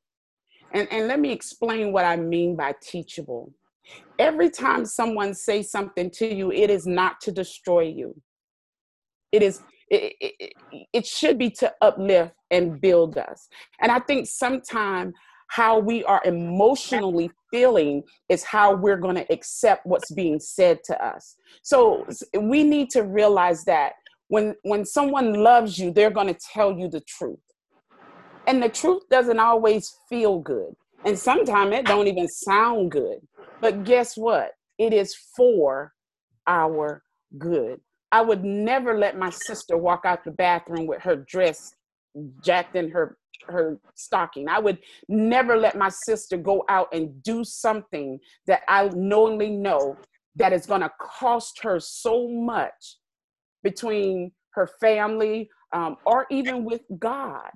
And, 0.73 0.89
and 0.91 1.07
let 1.07 1.21
me 1.21 1.31
explain 1.33 1.93
what 1.93 2.05
I 2.05 2.17
mean 2.17 2.57
by 2.57 2.75
teachable. 2.83 3.53
Every 4.19 4.49
time 4.49 4.87
someone 4.87 5.35
says 5.35 5.71
something 5.71 6.11
to 6.13 6.35
you, 6.35 6.51
it 6.53 6.71
is 6.71 6.87
not 6.87 7.21
to 7.23 7.33
destroy 7.33 7.83
you. 7.83 8.21
It 9.33 9.43
is 9.43 9.63
it, 9.89 10.15
it, 10.21 10.53
it 10.93 11.07
should 11.07 11.39
be 11.39 11.51
to 11.51 11.73
uplift 11.83 12.35
and 12.51 12.81
build 12.81 13.19
us. 13.19 13.49
And 13.81 13.93
I 13.93 13.99
think 13.99 14.27
sometimes 14.27 15.15
how 15.49 15.79
we 15.79 16.03
are 16.05 16.23
emotionally 16.25 17.31
feeling 17.51 18.03
is 18.31 18.43
how 18.43 18.75
we're 18.75 18.97
going 18.97 19.17
to 19.17 19.31
accept 19.31 19.85
what's 19.85 20.11
being 20.11 20.41
said 20.41 20.79
to 20.85 21.05
us. 21.05 21.37
So 21.63 22.07
we 22.41 22.65
need 22.65 22.89
to 22.91 23.03
realize 23.03 23.65
that 23.65 23.93
when 24.29 24.55
when 24.63 24.87
someone 24.87 25.35
loves 25.35 25.79
you, 25.79 25.91
they're 25.91 26.11
going 26.11 26.33
to 26.33 26.41
tell 26.53 26.73
you 26.73 26.89
the 26.89 27.03
truth. 27.03 27.39
And 28.47 28.63
the 28.63 28.69
truth 28.69 29.03
doesn't 29.11 29.39
always 29.39 29.97
feel 30.09 30.41
good. 30.41 30.75
And 31.05 31.19
sometimes 31.19 31.75
it 31.75 31.87
don't 31.87 32.09
even 32.09 32.29
sound 32.29 32.91
good. 32.91 33.19
But 33.61 33.85
guess 33.85 34.17
what? 34.17 34.53
It 34.79 34.93
is 34.93 35.15
for 35.37 35.93
our 36.47 37.03
good. 37.39 37.81
I 38.11 38.21
would 38.21 38.45
never 38.45 38.99
let 38.99 39.17
my 39.17 39.31
sister 39.31 39.77
walk 39.77 40.03
out 40.05 40.25
the 40.25 40.33
bathroom 40.33 40.87
with 40.87 41.03
her 41.03 41.17
dress 41.17 41.75
jacked 42.43 42.77
in 42.77 42.91
her 42.91 43.17
her 43.47 43.79
stocking. 43.95 44.49
I 44.49 44.61
would 44.61 44.79
never 45.09 45.57
let 45.57 45.77
my 45.77 45.89
sister 45.89 46.37
go 46.37 46.65
out 46.69 46.89
and 46.93 47.23
do 47.23 47.43
something 47.43 48.21
that 48.47 48.63
I 48.69 48.89
knowingly 48.95 49.51
know 49.51 49.97
that 50.37 50.53
is 50.53 50.67
going 50.67 50.83
to 50.83 50.93
cost 51.01 51.61
her 51.63 51.81
so 51.81 52.29
much 52.29 52.99
between 53.63 54.33
her 54.51 54.69
family 54.81 55.51
um, 55.73 55.97
or 56.07 56.27
even 56.31 56.65
with 56.65 56.83
God. 56.99 57.51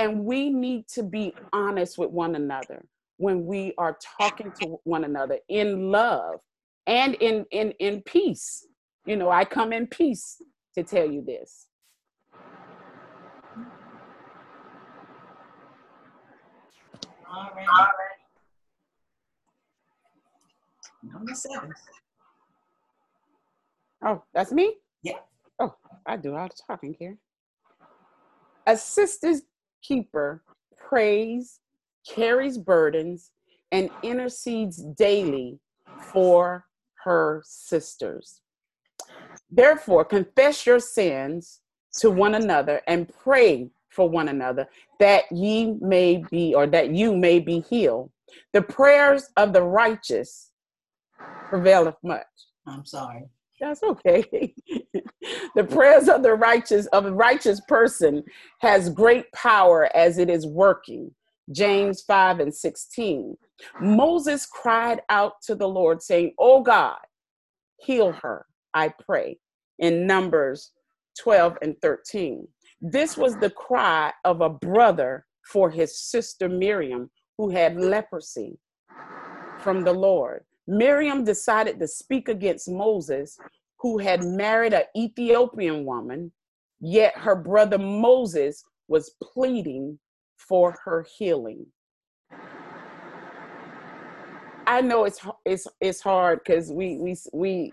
And 0.00 0.24
we 0.24 0.48
need 0.48 0.88
to 0.94 1.02
be 1.02 1.34
honest 1.52 1.98
with 1.98 2.08
one 2.08 2.34
another 2.34 2.86
when 3.18 3.44
we 3.44 3.74
are 3.76 3.98
talking 4.18 4.50
to 4.52 4.78
one 4.84 5.04
another 5.04 5.38
in 5.50 5.90
love 5.90 6.40
and 6.86 7.16
in 7.16 7.44
in 7.50 7.72
in 7.72 8.00
peace. 8.00 8.66
You 9.04 9.16
know, 9.16 9.30
I 9.30 9.44
come 9.44 9.74
in 9.74 9.86
peace 9.86 10.40
to 10.74 10.82
tell 10.82 11.04
you 11.04 11.22
this. 11.22 11.66
All 17.30 17.50
right. 17.54 17.66
All 17.70 17.84
right. 17.84 18.20
Number 21.12 21.34
seven. 21.34 21.74
Oh, 24.02 24.22
that's 24.32 24.50
me? 24.50 24.76
Yeah. 25.02 25.18
Oh, 25.58 25.74
I 26.06 26.16
do 26.16 26.34
all 26.36 26.48
the 26.48 26.54
talking 26.66 26.96
here. 26.98 27.18
A 28.66 28.78
sister's 28.78 29.42
keeper 29.82 30.42
prays, 30.76 31.60
carries 32.08 32.58
burdens, 32.58 33.30
and 33.72 33.90
intercedes 34.02 34.82
daily 34.96 35.58
for 36.12 36.64
her 37.04 37.42
sisters. 37.44 38.40
Therefore, 39.50 40.04
confess 40.04 40.66
your 40.66 40.80
sins 40.80 41.60
to 41.98 42.10
one 42.10 42.34
another 42.34 42.82
and 42.86 43.10
pray 43.22 43.70
for 43.88 44.08
one 44.08 44.28
another, 44.28 44.68
that 45.00 45.24
ye 45.32 45.74
may 45.80 46.24
be, 46.30 46.54
or 46.54 46.66
that 46.68 46.90
you 46.94 47.16
may 47.16 47.40
be 47.40 47.60
healed. 47.60 48.10
The 48.52 48.62
prayers 48.62 49.28
of 49.36 49.52
the 49.52 49.62
righteous 49.62 50.52
prevaileth 51.48 51.96
much. 52.04 52.26
I'm 52.66 52.84
sorry. 52.84 53.24
That's 53.60 53.82
okay. 53.82 54.54
the 55.54 55.64
prayers 55.64 56.08
of 56.08 56.22
the 56.22 56.34
righteous, 56.34 56.86
of 56.86 57.04
a 57.04 57.12
righteous 57.12 57.60
person, 57.68 58.24
has 58.60 58.88
great 58.88 59.30
power 59.32 59.94
as 59.94 60.18
it 60.18 60.30
is 60.30 60.46
working. 60.46 61.14
James 61.52 62.02
5 62.02 62.40
and 62.40 62.54
16. 62.54 63.36
Moses 63.80 64.46
cried 64.46 65.02
out 65.10 65.34
to 65.42 65.54
the 65.54 65.68
Lord, 65.68 66.02
saying, 66.02 66.32
Oh 66.38 66.62
God, 66.62 66.98
heal 67.78 68.12
her, 68.12 68.46
I 68.72 68.92
pray. 69.06 69.38
In 69.78 70.06
Numbers 70.06 70.72
12 71.18 71.58
and 71.62 71.76
13. 71.82 72.46
This 72.80 73.16
was 73.16 73.36
the 73.36 73.50
cry 73.50 74.12
of 74.24 74.40
a 74.40 74.48
brother 74.48 75.26
for 75.44 75.70
his 75.70 75.98
sister 75.98 76.48
Miriam, 76.48 77.10
who 77.36 77.50
had 77.50 77.76
leprosy 77.76 78.58
from 79.58 79.84
the 79.84 79.92
Lord. 79.92 80.44
Miriam 80.66 81.24
decided 81.24 81.78
to 81.78 81.88
speak 81.88 82.28
against 82.28 82.68
Moses, 82.68 83.38
who 83.78 83.98
had 83.98 84.24
married 84.24 84.74
an 84.74 84.82
Ethiopian 84.96 85.84
woman, 85.84 86.32
yet 86.80 87.16
her 87.16 87.34
brother 87.34 87.78
Moses 87.78 88.64
was 88.88 89.14
pleading 89.22 89.98
for 90.36 90.76
her 90.84 91.06
healing. 91.16 91.66
I 94.66 94.80
know 94.82 95.04
it's 95.04 95.20
it's 95.44 95.66
it's 95.80 96.00
hard 96.00 96.40
because 96.44 96.70
we 96.70 96.96
we 96.98 97.16
we 97.32 97.72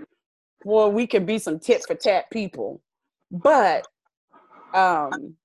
well 0.65 0.91
we 0.91 1.05
can 1.05 1.25
be 1.25 1.37
some 1.37 1.59
tit 1.59 1.83
for 1.85 1.93
tat 1.93 2.25
people, 2.31 2.81
but 3.29 3.85
um, 4.73 5.35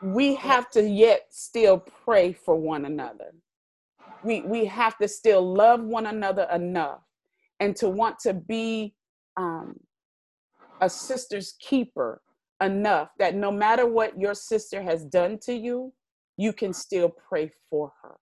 we 0.00 0.34
have 0.36 0.70
to 0.70 0.82
yet 0.88 1.26
still 1.30 1.78
pray 1.78 2.32
for 2.32 2.54
one 2.54 2.84
another. 2.84 3.32
We 4.24 4.42
we 4.42 4.64
have 4.66 4.96
to 4.98 5.08
still 5.08 5.54
love 5.54 5.82
one 5.82 6.06
another 6.06 6.48
enough 6.52 7.02
and 7.60 7.76
to 7.76 7.88
want 7.88 8.18
to 8.20 8.34
be 8.34 8.94
um, 9.36 9.78
a 10.80 10.88
sister's 10.88 11.54
keeper 11.60 12.22
enough 12.62 13.10
that 13.18 13.34
no 13.34 13.50
matter 13.50 13.86
what 13.86 14.18
your 14.18 14.34
sister 14.34 14.82
has 14.82 15.04
done 15.04 15.38
to 15.42 15.54
you, 15.54 15.92
you 16.36 16.52
can 16.52 16.72
still 16.72 17.08
pray 17.08 17.50
for 17.70 17.92
her. 18.02 18.16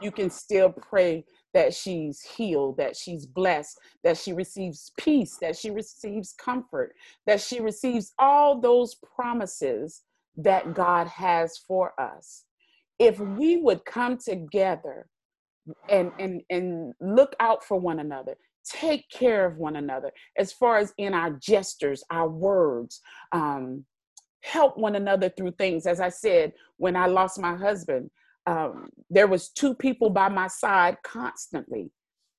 You 0.00 0.12
can 0.12 0.30
still 0.30 0.70
pray 0.70 1.24
that 1.54 1.74
she's 1.74 2.20
healed, 2.22 2.76
that 2.76 2.96
she's 2.96 3.24
blessed, 3.24 3.78
that 4.04 4.18
she 4.18 4.32
receives 4.32 4.92
peace, 4.98 5.38
that 5.40 5.56
she 5.56 5.70
receives 5.70 6.34
comfort, 6.34 6.94
that 7.26 7.40
she 7.40 7.60
receives 7.60 8.12
all 8.18 8.60
those 8.60 8.96
promises 9.16 10.02
that 10.36 10.74
God 10.74 11.06
has 11.06 11.56
for 11.58 11.98
us. 11.98 12.44
If 12.98 13.18
we 13.18 13.56
would 13.56 13.84
come 13.86 14.18
together 14.18 15.08
and, 15.88 16.12
and, 16.18 16.42
and 16.50 16.94
look 17.00 17.34
out 17.40 17.64
for 17.64 17.78
one 17.78 18.00
another, 18.00 18.36
take 18.64 19.08
care 19.10 19.46
of 19.46 19.56
one 19.56 19.76
another 19.76 20.12
as 20.36 20.52
far 20.52 20.78
as 20.78 20.92
in 20.98 21.14
our 21.14 21.30
gestures, 21.30 22.02
our 22.10 22.28
words, 22.28 23.00
um, 23.32 23.84
help 24.42 24.76
one 24.76 24.96
another 24.96 25.28
through 25.28 25.52
things. 25.52 25.86
As 25.86 26.00
I 26.00 26.08
said, 26.08 26.52
when 26.76 26.96
I 26.96 27.06
lost 27.06 27.38
my 27.38 27.56
husband, 27.56 28.10
um, 28.46 28.90
there 29.10 29.26
was 29.26 29.48
two 29.48 29.74
people 29.74 30.10
by 30.10 30.28
my 30.28 30.46
side 30.46 30.98
constantly 31.02 31.90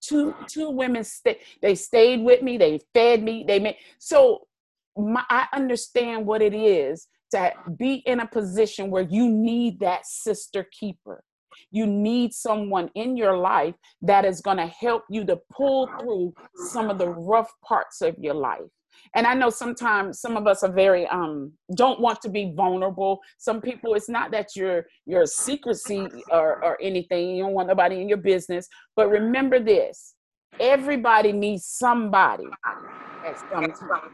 Two 0.02 0.36
two 0.48 0.70
women 0.70 1.04
stay, 1.04 1.40
they 1.62 1.76
stayed 1.76 2.22
with 2.22 2.42
me, 2.44 2.58
they 2.58 2.80
fed 2.94 3.24
me, 3.24 3.44
they 3.48 3.60
made 3.60 3.78
so 3.98 4.48
my, 4.96 5.24
I 5.30 5.48
understand 5.54 6.26
what 6.26 6.42
it 6.42 6.54
is 6.54 7.08
to 7.32 7.52
be 7.76 7.96
in 8.06 8.20
a 8.20 8.28
position 8.28 8.92
where 8.92 9.04
you 9.04 9.28
need 9.28 9.80
that 9.80 10.06
sister 10.06 10.68
keeper. 10.72 11.24
You 11.72 11.86
need 11.86 12.34
someone 12.34 12.90
in 12.96 13.18
your 13.18 13.38
life 13.38 13.76
that 14.02 14.26
is 14.26 14.42
going 14.42 14.58
to 14.58 14.68
help 14.68 15.04
you 15.10 15.26
to 15.26 15.40
pull 15.52 15.88
through 16.00 16.34
some 16.70 16.90
of 16.90 16.98
the 16.98 17.10
rough 17.10 17.52
parts 17.64 18.02
of 18.02 18.16
your 18.20 18.34
life. 18.34 18.62
And 19.16 19.26
I 19.28 19.34
know 19.34 19.50
sometimes 19.50 20.20
some 20.20 20.38
of 20.38 20.48
us 20.48 20.64
are 20.64 20.72
very 20.72 21.06
um 21.08 21.52
don't 21.76 22.00
want 22.00 22.22
to 22.24 22.30
be 22.30 22.54
vulnerable. 22.56 23.20
Some 23.38 23.62
people 23.62 23.94
it's 23.94 24.10
not 24.10 24.32
that 24.32 24.56
you're 24.56 24.88
you're 25.06 25.26
secrecy 25.26 26.08
or, 26.32 26.64
or 26.64 26.78
anything, 26.82 27.36
you 27.36 27.44
don't 27.44 27.54
want 27.54 27.68
nobody 27.68 28.02
in 28.02 28.10
your 28.10 28.18
business. 28.18 28.68
But 28.96 29.10
remember 29.10 29.60
this 29.60 30.16
everybody 30.60 31.32
needs 31.32 31.66
somebody 31.66 32.46
at 33.26 33.40
some 33.40 33.72
time. 33.72 34.12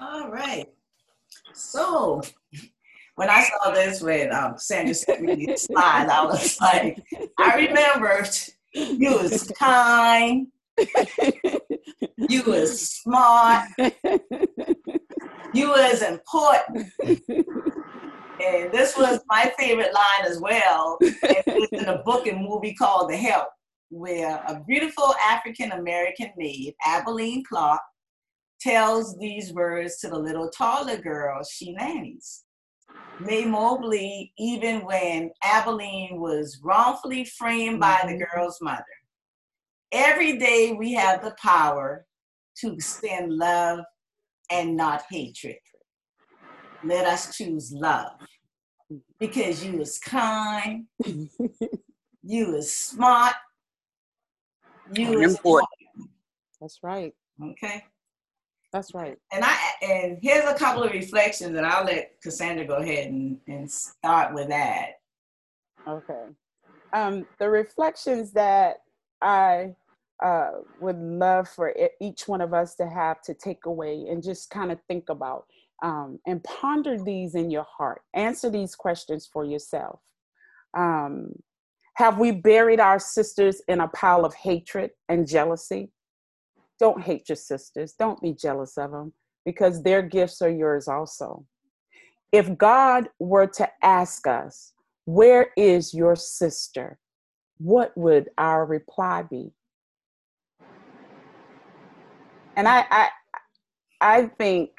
All 0.00 0.30
right. 0.30 0.66
So 1.52 2.22
when 3.16 3.28
I 3.28 3.44
saw 3.44 3.70
this 3.70 4.00
when 4.00 4.32
um, 4.32 4.54
Sandra 4.56 4.94
sent 4.94 5.22
me 5.22 5.34
these 5.34 5.62
slides, 5.62 6.10
I 6.10 6.24
was 6.24 6.58
like, 6.60 7.02
I 7.38 7.56
remembered 7.56 8.30
you 8.74 9.18
was 9.18 9.52
kind, 9.58 10.46
you 12.16 12.42
was 12.44 12.88
smart, 12.88 13.68
you 15.52 15.68
was 15.68 16.02
important. 16.02 16.88
And 18.44 18.72
this 18.72 18.96
was 18.96 19.20
my 19.28 19.52
favorite 19.58 19.92
line 19.94 20.26
as 20.26 20.40
well. 20.40 20.96
It 21.00 21.44
was 21.46 21.68
in 21.70 21.88
a 21.88 22.02
book 22.02 22.26
and 22.26 22.42
movie 22.42 22.74
called 22.74 23.10
The 23.10 23.16
Help, 23.16 23.48
where 23.90 24.42
a 24.48 24.60
beautiful 24.66 25.14
African 25.28 25.72
American 25.72 26.30
maid, 26.36 26.74
Aibileen 26.84 27.44
Clark, 27.44 27.80
tells 28.60 29.18
these 29.18 29.52
words 29.52 29.98
to 29.98 30.08
the 30.08 30.18
little 30.18 30.48
taller 30.48 30.96
girl 30.96 31.44
she 31.44 31.72
nannies. 31.72 32.44
Mae 33.24 33.44
Mobley, 33.44 34.32
even 34.38 34.84
when 34.84 35.30
Aibileen 35.44 36.18
was 36.18 36.60
wrongfully 36.62 37.24
framed 37.24 37.80
by 37.80 38.00
the 38.02 38.12
mm-hmm. 38.12 38.36
girl's 38.36 38.58
mother. 38.60 38.84
Every 39.92 40.38
day 40.38 40.72
we 40.78 40.92
have 40.94 41.22
the 41.22 41.34
power 41.40 42.06
to 42.56 42.72
extend 42.72 43.32
love 43.32 43.80
and 44.50 44.76
not 44.76 45.02
hatred. 45.10 45.56
Let 46.84 47.06
us 47.06 47.36
choose 47.36 47.72
love 47.72 48.12
because 49.20 49.64
you 49.64 49.80
is 49.80 49.98
kind, 49.98 50.86
you 52.22 52.56
is 52.56 52.76
smart, 52.76 53.34
you 54.94 55.20
is 55.20 55.36
important. 55.36 55.68
That's 56.60 56.78
right. 56.82 57.12
Okay. 57.42 57.84
That's 58.72 58.94
right. 58.94 59.18
And 59.32 59.44
I 59.44 59.56
and 59.82 60.18
here's 60.22 60.44
a 60.44 60.54
couple 60.54 60.82
of 60.82 60.92
reflections, 60.92 61.56
and 61.56 61.66
I'll 61.66 61.84
let 61.84 62.20
Cassandra 62.22 62.66
go 62.66 62.76
ahead 62.76 63.08
and, 63.08 63.38
and 63.46 63.70
start 63.70 64.34
with 64.34 64.48
that. 64.48 64.92
Okay. 65.86 66.26
Um, 66.92 67.26
the 67.38 67.48
reflections 67.50 68.32
that 68.32 68.78
I 69.20 69.74
uh, 70.22 70.50
would 70.80 70.98
love 70.98 71.48
for 71.48 71.74
each 72.00 72.28
one 72.28 72.40
of 72.40 72.54
us 72.54 72.74
to 72.76 72.88
have 72.88 73.20
to 73.22 73.34
take 73.34 73.66
away 73.66 74.06
and 74.08 74.22
just 74.22 74.50
kind 74.50 74.70
of 74.70 74.78
think 74.88 75.08
about 75.08 75.46
um, 75.82 76.20
and 76.26 76.42
ponder 76.44 76.96
these 76.98 77.34
in 77.34 77.50
your 77.50 77.66
heart. 77.76 78.02
Answer 78.14 78.48
these 78.48 78.74
questions 78.74 79.28
for 79.30 79.44
yourself. 79.44 80.00
Um, 80.76 81.32
have 81.94 82.18
we 82.18 82.30
buried 82.30 82.80
our 82.80 82.98
sisters 82.98 83.60
in 83.68 83.80
a 83.80 83.88
pile 83.88 84.24
of 84.24 84.34
hatred 84.34 84.92
and 85.08 85.26
jealousy? 85.26 85.90
Don't 86.82 87.00
hate 87.00 87.28
your 87.28 87.36
sisters. 87.36 87.94
Don't 87.96 88.20
be 88.20 88.34
jealous 88.34 88.76
of 88.76 88.90
them 88.90 89.14
because 89.46 89.84
their 89.84 90.02
gifts 90.02 90.42
are 90.42 90.50
yours 90.50 90.88
also. 90.88 91.46
If 92.32 92.58
God 92.58 93.08
were 93.20 93.46
to 93.46 93.68
ask 93.82 94.26
us, 94.26 94.72
Where 95.06 95.50
is 95.56 95.94
your 95.94 96.16
sister? 96.16 96.98
what 97.58 97.96
would 97.96 98.28
our 98.38 98.66
reply 98.66 99.22
be? 99.22 99.52
And 102.56 102.66
I, 102.66 102.84
I, 102.90 103.08
I 104.00 104.26
think 104.26 104.70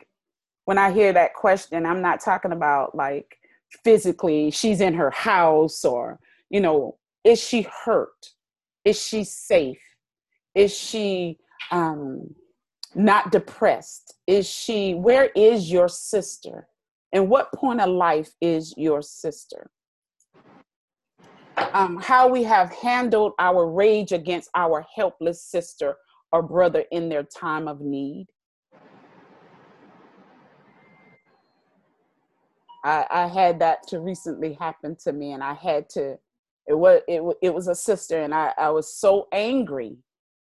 when 0.65 0.77
I 0.77 0.91
hear 0.91 1.13
that 1.13 1.33
question, 1.33 1.85
I'm 1.85 2.01
not 2.01 2.19
talking 2.19 2.51
about 2.51 2.93
like 2.93 3.37
physically, 3.83 4.51
she's 4.51 4.81
in 4.81 4.93
her 4.95 5.11
house 5.11 5.85
or, 5.85 6.19
you 6.49 6.59
know, 6.59 6.97
is 7.23 7.39
she 7.41 7.65
hurt? 7.85 8.33
Is 8.83 9.01
she 9.01 9.23
safe? 9.23 9.79
Is 10.53 10.75
she 10.75 11.39
um, 11.71 12.33
not 12.95 13.31
depressed? 13.31 14.15
Is 14.27 14.47
she, 14.47 14.93
where 14.93 15.29
is 15.35 15.71
your 15.71 15.87
sister? 15.87 16.67
And 17.11 17.29
what 17.29 17.53
point 17.53 17.81
of 17.81 17.89
life 17.89 18.31
is 18.41 18.73
your 18.77 19.01
sister? 19.01 19.69
Um, 21.73 21.99
how 22.01 22.27
we 22.27 22.43
have 22.43 22.71
handled 22.71 23.33
our 23.39 23.69
rage 23.69 24.11
against 24.11 24.49
our 24.55 24.85
helpless 24.95 25.43
sister 25.43 25.95
or 26.31 26.41
brother 26.41 26.83
in 26.91 27.09
their 27.09 27.23
time 27.23 27.67
of 27.67 27.79
need. 27.79 28.25
I, 32.83 33.05
I 33.09 33.27
had 33.27 33.59
that 33.59 33.87
to 33.89 33.99
recently 33.99 34.53
happen 34.59 34.97
to 35.03 35.13
me, 35.13 35.31
and 35.31 35.43
I 35.43 35.53
had 35.53 35.89
to. 35.91 36.17
It 36.67 36.73
was 36.73 37.01
it, 37.07 37.21
it 37.41 37.53
was 37.53 37.67
a 37.67 37.75
sister, 37.75 38.21
and 38.21 38.33
I, 38.33 38.53
I 38.57 38.69
was 38.71 38.93
so 38.93 39.27
angry 39.31 39.97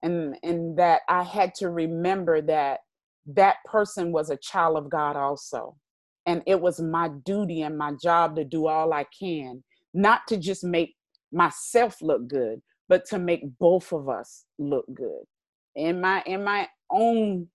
and 0.02 0.36
and 0.42 0.78
that 0.78 1.02
I 1.08 1.22
had 1.22 1.54
to 1.56 1.70
remember 1.70 2.40
that 2.42 2.80
that 3.26 3.56
person 3.66 4.12
was 4.12 4.30
a 4.30 4.36
child 4.38 4.76
of 4.76 4.90
God 4.90 5.16
also. 5.16 5.76
And 6.26 6.42
it 6.46 6.60
was 6.60 6.80
my 6.80 7.08
duty 7.24 7.62
and 7.62 7.78
my 7.78 7.92
job 8.02 8.36
to 8.36 8.44
do 8.44 8.66
all 8.66 8.92
I 8.92 9.06
can, 9.18 9.64
not 9.94 10.22
to 10.28 10.36
just 10.36 10.64
make 10.64 10.94
myself 11.32 12.02
look 12.02 12.28
good, 12.28 12.60
but 12.88 13.06
to 13.06 13.18
make 13.18 13.42
both 13.58 13.92
of 13.92 14.08
us 14.08 14.44
look 14.58 14.86
good. 14.94 15.22
In 15.76 16.00
my 16.00 16.22
in 16.26 16.44
my 16.44 16.68
own 16.90 17.48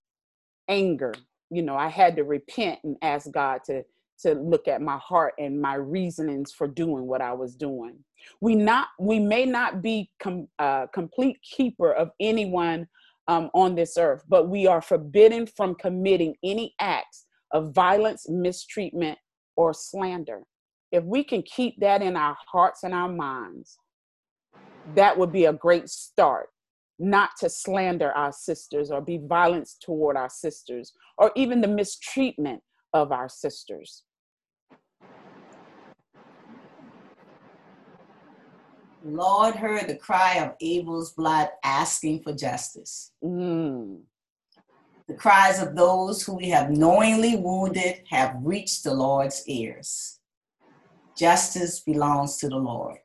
anger, 0.68 1.14
you 1.50 1.62
know, 1.62 1.76
I 1.76 1.88
had 1.88 2.16
to 2.16 2.24
repent 2.24 2.80
and 2.84 2.96
ask 3.02 3.30
God 3.30 3.60
to 3.66 3.84
to 4.24 4.34
look 4.34 4.68
at 4.68 4.82
my 4.82 4.98
heart 4.98 5.34
and 5.38 5.60
my 5.60 5.74
reasonings 5.74 6.52
for 6.52 6.66
doing 6.66 7.06
what 7.06 7.20
I 7.20 7.32
was 7.32 7.54
doing. 7.54 7.98
We 8.40 8.54
not 8.54 8.88
we 8.98 9.18
may 9.18 9.44
not 9.44 9.82
be 9.82 10.10
com, 10.20 10.48
uh, 10.58 10.86
complete 10.92 11.38
keeper 11.42 11.92
of 11.92 12.10
anyone 12.20 12.88
um, 13.28 13.50
on 13.54 13.74
this 13.74 13.96
earth, 13.98 14.22
but 14.28 14.48
we 14.48 14.66
are 14.66 14.82
forbidden 14.82 15.46
from 15.46 15.74
committing 15.74 16.34
any 16.42 16.74
acts 16.80 17.26
of 17.52 17.72
violence, 17.72 18.26
mistreatment, 18.28 19.18
or 19.56 19.72
slander. 19.72 20.40
If 20.90 21.04
we 21.04 21.24
can 21.24 21.42
keep 21.42 21.80
that 21.80 22.02
in 22.02 22.16
our 22.16 22.36
hearts 22.50 22.82
and 22.82 22.94
our 22.94 23.08
minds, 23.08 23.78
that 24.94 25.16
would 25.16 25.32
be 25.32 25.46
a 25.46 25.52
great 25.52 25.88
start. 25.88 26.48
Not 26.98 27.30
to 27.40 27.48
slander 27.48 28.12
our 28.12 28.32
sisters 28.32 28.90
or 28.90 29.00
be 29.00 29.18
violent 29.22 29.68
toward 29.84 30.16
our 30.16 30.30
sisters 30.30 30.92
or 31.18 31.32
even 31.34 31.60
the 31.60 31.68
mistreatment 31.68 32.62
of 32.92 33.10
our 33.10 33.28
sisters. 33.28 34.04
Lord 39.04 39.54
heard 39.54 39.86
the 39.86 39.96
cry 39.96 40.36
of 40.36 40.54
Abel's 40.62 41.12
blood 41.12 41.50
asking 41.62 42.22
for 42.22 42.32
justice. 42.32 43.12
Mm. 43.22 44.00
The 45.06 45.14
cries 45.14 45.60
of 45.60 45.76
those 45.76 46.22
who 46.22 46.36
we 46.36 46.48
have 46.48 46.70
knowingly 46.70 47.36
wounded 47.36 48.04
have 48.08 48.34
reached 48.42 48.82
the 48.82 48.94
Lord's 48.94 49.46
ears. 49.46 50.20
Justice 51.16 51.80
belongs 51.80 52.38
to 52.38 52.48
the 52.48 52.56
Lord. 52.56 52.98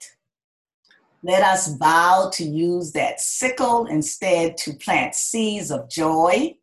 Let 1.22 1.44
us 1.44 1.76
vow 1.76 2.32
to 2.34 2.46
use 2.46 2.94
that 2.94 3.20
sickle 3.20 3.86
instead 3.88 4.56
to 4.60 4.74
plant 4.74 5.16
seeds 5.16 5.70
of 5.70 5.90
joy, 5.90 6.56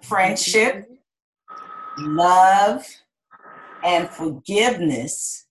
friendship, 0.00 0.90
love, 1.98 2.86
and 3.84 4.08
forgiveness 4.08 5.43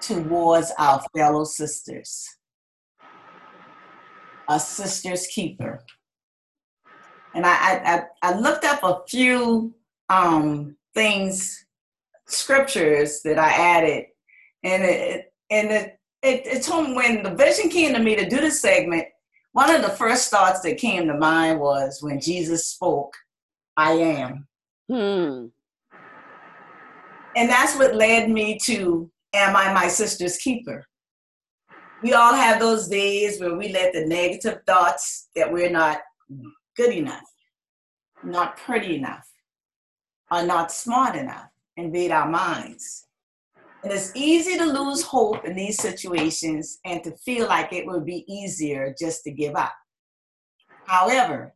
towards 0.00 0.72
our 0.78 1.02
fellow 1.16 1.44
sisters. 1.44 2.28
A 4.48 4.60
sister's 4.60 5.26
keeper. 5.26 5.84
And 7.34 7.44
I, 7.44 7.52
I, 7.52 8.02
I 8.22 8.38
looked 8.38 8.64
up 8.64 8.82
a 8.82 9.02
few 9.08 9.74
um, 10.08 10.76
things, 10.94 11.66
scriptures 12.26 13.20
that 13.22 13.38
I 13.38 13.50
added, 13.50 14.06
and 14.62 14.82
it 14.84 15.32
and 15.50 15.70
it, 15.70 16.00
it, 16.22 16.46
it 16.46 16.62
told 16.62 16.88
me 16.88 16.94
when 16.94 17.22
the 17.22 17.34
vision 17.34 17.68
came 17.68 17.92
to 17.94 18.00
me 18.00 18.16
to 18.16 18.28
do 18.28 18.36
this 18.36 18.60
segment, 18.60 19.06
one 19.52 19.74
of 19.74 19.82
the 19.82 19.90
first 19.90 20.30
thoughts 20.30 20.60
that 20.60 20.78
came 20.78 21.06
to 21.06 21.14
mind 21.14 21.60
was 21.60 22.02
when 22.02 22.20
Jesus 22.20 22.66
spoke, 22.66 23.14
I 23.76 23.92
am. 23.92 24.48
Hmm. 24.88 25.46
And 27.36 27.50
that's 27.50 27.76
what 27.76 27.94
led 27.94 28.30
me 28.30 28.58
to 28.64 29.10
Am 29.36 29.54
I 29.54 29.72
my 29.72 29.88
sister's 29.88 30.36
keeper? 30.38 30.86
we 32.02 32.12
all 32.12 32.34
have 32.34 32.60
those 32.60 32.88
days 32.88 33.40
where 33.40 33.56
we 33.56 33.68
let 33.72 33.92
the 33.92 34.06
negative 34.06 34.60
thoughts 34.66 35.28
that 35.34 35.50
we're 35.50 35.70
not 35.70 35.98
good 36.76 36.94
enough, 36.94 37.24
not 38.22 38.56
pretty 38.56 38.96
enough, 38.96 39.26
are 40.30 40.44
not 40.44 40.70
smart 40.70 41.16
enough 41.16 41.48
invade 41.76 42.10
our 42.10 42.28
minds. 42.28 43.06
And 43.82 43.92
it's 43.92 44.12
easy 44.14 44.56
to 44.56 44.64
lose 44.64 45.02
hope 45.02 45.44
in 45.44 45.54
these 45.54 45.80
situations 45.80 46.78
and 46.84 47.04
to 47.04 47.16
feel 47.18 47.46
like 47.46 47.72
it 47.72 47.86
would 47.86 48.04
be 48.04 48.24
easier 48.32 48.94
just 48.98 49.22
to 49.24 49.30
give 49.30 49.54
up. 49.54 49.74
However, 50.86 51.54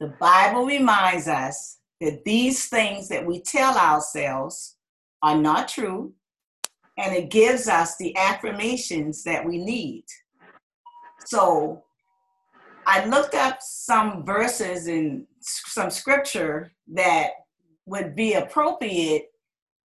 the 0.00 0.14
Bible 0.20 0.66
reminds 0.66 1.28
us 1.28 1.78
that 2.00 2.24
these 2.24 2.68
things 2.68 3.08
that 3.08 3.24
we 3.24 3.42
tell 3.42 3.76
ourselves 3.76 4.76
are 5.22 5.36
not 5.36 5.68
true, 5.68 6.12
and 6.98 7.14
it 7.14 7.30
gives 7.30 7.68
us 7.68 7.96
the 7.96 8.14
affirmations 8.16 9.22
that 9.22 9.44
we 9.44 9.58
need. 9.58 10.04
So 11.26 11.84
I 12.86 13.04
looked 13.06 13.34
up 13.34 13.58
some 13.60 14.24
verses 14.24 14.88
in 14.88 15.26
some 15.40 15.90
scripture 15.90 16.72
that 16.94 17.30
would 17.86 18.16
be 18.16 18.34
appropriate 18.34 19.26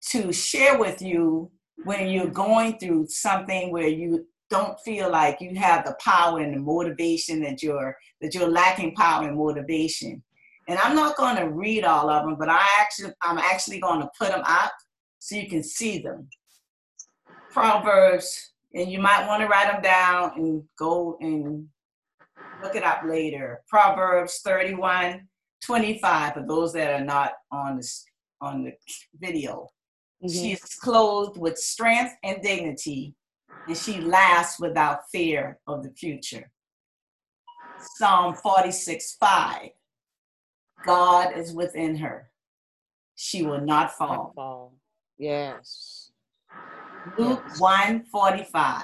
to 0.10 0.34
share 0.34 0.78
with 0.78 1.02
you 1.02 1.52
when 1.86 2.10
you're 2.10 2.28
going 2.28 2.80
through 2.80 3.08
something 3.08 3.72
where 3.72 3.88
you 3.88 4.26
don't 4.50 4.80
feel 4.82 5.10
like 5.10 5.42
you 5.42 5.56
have 5.56 5.86
the 5.86 5.96
power 6.00 6.40
and 6.40 6.54
the 6.54 6.60
motivation 6.60 7.42
that 7.42 7.64
you're 7.64 7.96
that 8.22 8.34
you're 8.34 8.50
lacking 8.50 8.96
power 8.96 9.28
and 9.28 9.38
motivation. 9.38 10.24
And 10.68 10.80
I'm 10.80 10.96
not 10.96 11.18
going 11.18 11.36
to 11.38 11.50
read 11.50 11.84
all 11.84 12.10
of 12.10 12.24
them, 12.26 12.36
but 12.38 12.50
I 12.50 12.66
actually 12.80 13.12
I'm 13.22 13.38
actually 13.38 13.80
going 13.80 14.02
to 14.02 14.10
put 14.20 14.30
them 14.30 14.44
up 14.46 14.72
so 15.20 15.36
you 15.36 15.48
can 15.48 15.64
see 15.64 16.00
them. 16.00 16.30
Proverbs, 17.54 18.54
and 18.74 18.92
you 18.92 19.00
might 19.00 19.28
want 19.28 19.42
to 19.42 19.48
write 19.48 19.72
them 19.72 19.82
down 19.82 20.32
and 20.36 20.64
go 20.78 21.18
and 21.22 21.68
look 22.64 22.76
it 22.76 22.84
up 22.84 23.04
later. 23.06 23.62
Proverbs 23.68 24.42
31, 24.44 25.28
25 25.64 26.34
for 26.34 26.46
those 26.48 26.74
that 26.74 27.00
are 27.00 27.06
not 27.06 27.34
on 27.52 27.78
the 27.78 27.88
on 28.42 28.64
the 28.64 28.74
video. 29.20 29.70
Mm-hmm. 30.24 30.34
She 30.34 30.54
is 30.54 30.76
clothed 30.82 31.38
with 31.38 31.58
strength 31.58 32.14
and 32.24 32.42
dignity, 32.42 33.14
and 33.68 33.78
she 33.78 34.02
laughs 34.02 34.60
without 34.60 35.10
fear 35.12 35.60
of 35.68 35.84
the 35.84 35.92
future. 35.92 36.50
Psalm 37.78 38.34
46 38.34 39.16
5. 39.20 39.70
God 40.86 41.38
is 41.38 41.54
within 41.54 41.98
her. 41.98 42.32
She 43.16 43.44
will 43.44 43.62
not 43.62 43.94
fall. 43.94 44.34
fall. 44.36 44.74
Yes. 45.18 46.03
Luke 47.18 47.44
yes. 47.48 47.60
1 47.60 48.06
45. 48.12 48.84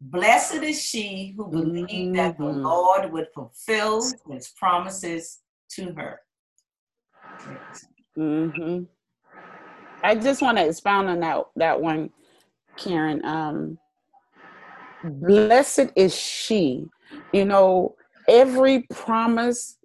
Blessed 0.00 0.62
is 0.62 0.82
she 0.82 1.34
who 1.36 1.48
believed 1.48 1.90
mm-hmm. 1.90 2.12
that 2.14 2.36
the 2.36 2.44
mm-hmm. 2.44 2.62
Lord 2.62 3.12
would 3.12 3.28
fulfill 3.32 4.02
his 4.28 4.48
promises 4.56 5.40
to 5.70 5.94
her. 5.94 6.20
Mm-hmm. 8.18 8.84
I 10.02 10.14
just 10.16 10.42
want 10.42 10.58
to 10.58 10.66
expound 10.66 11.08
on 11.08 11.20
that 11.20 11.44
that 11.56 11.80
one, 11.80 12.10
Karen. 12.76 13.24
Um, 13.24 13.78
blessed 15.04 15.92
is 15.94 16.14
she. 16.14 16.86
You 17.32 17.44
know, 17.44 17.94
every 18.28 18.82
promise 18.90 19.78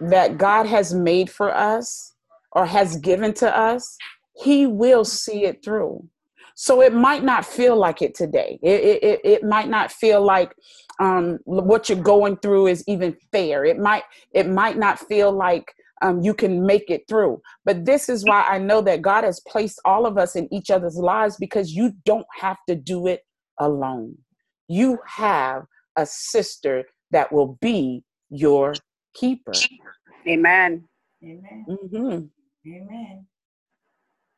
that 0.00 0.38
God 0.38 0.66
has 0.66 0.92
made 0.92 1.30
for 1.30 1.54
us 1.54 2.14
or 2.52 2.66
has 2.66 2.96
given 2.96 3.32
to 3.34 3.56
us, 3.56 3.96
He 4.36 4.66
will 4.66 5.04
see 5.04 5.44
it 5.44 5.64
through. 5.64 6.08
So 6.54 6.80
it 6.80 6.94
might 6.94 7.24
not 7.24 7.44
feel 7.44 7.76
like 7.76 8.00
it 8.00 8.14
today. 8.14 8.58
It, 8.62 9.02
it, 9.02 9.20
it 9.24 9.44
might 9.44 9.68
not 9.68 9.90
feel 9.90 10.22
like 10.22 10.54
um, 11.00 11.38
what 11.44 11.88
you're 11.88 11.98
going 11.98 12.36
through 12.38 12.68
is 12.68 12.84
even 12.86 13.16
fair. 13.32 13.64
It 13.64 13.78
might 13.78 14.04
it 14.32 14.48
might 14.48 14.78
not 14.78 14.98
feel 14.98 15.32
like 15.32 15.72
um, 16.02 16.20
you 16.20 16.34
can 16.34 16.64
make 16.64 16.90
it 16.90 17.04
through. 17.08 17.40
But 17.64 17.84
this 17.84 18.08
is 18.08 18.24
why 18.24 18.42
I 18.42 18.58
know 18.58 18.80
that 18.82 19.02
God 19.02 19.24
has 19.24 19.40
placed 19.48 19.80
all 19.84 20.06
of 20.06 20.18
us 20.18 20.36
in 20.36 20.52
each 20.52 20.70
other's 20.70 20.96
lives 20.96 21.36
because 21.38 21.72
you 21.72 21.92
don't 22.04 22.26
have 22.38 22.58
to 22.68 22.74
do 22.76 23.06
it 23.06 23.22
alone. 23.58 24.16
You 24.68 24.98
have 25.06 25.64
a 25.96 26.06
sister 26.06 26.84
that 27.10 27.32
will 27.32 27.58
be 27.60 28.02
your 28.30 28.74
keeper. 29.14 29.52
Amen. 30.28 30.84
Amen. 31.22 31.66
Mm-hmm. 31.68 32.72
Amen. 32.74 33.26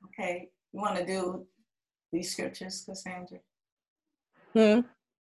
Okay, 0.07 0.49
you 0.73 0.81
want 0.81 0.97
to 0.97 1.07
do 1.07 1.47
these 2.17 2.33
scriptures, 2.33 2.83
Cassandra? 2.87 3.39
Hmm. 4.55 4.81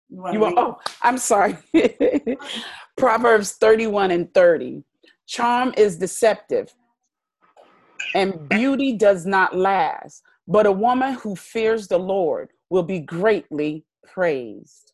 You 0.10 0.22
want, 0.22 0.34
you 0.34 0.39
want 0.39 0.58
oh, 0.58 0.78
I'm 1.02 1.18
sorry. 1.18 1.58
Proverbs 2.98 3.54
31 3.54 4.12
and 4.12 4.34
30. 4.34 4.84
Charm 5.26 5.74
is 5.76 5.98
deceptive, 5.98 6.72
and 8.14 8.48
beauty 8.48 8.94
does 8.94 9.26
not 9.26 9.56
last. 9.56 10.22
But 10.48 10.66
a 10.66 10.72
woman 10.72 11.14
who 11.14 11.36
fears 11.36 11.88
the 11.88 11.98
Lord 11.98 12.50
will 12.70 12.84
be 12.84 13.00
greatly 13.00 13.86
praised. 14.06 14.91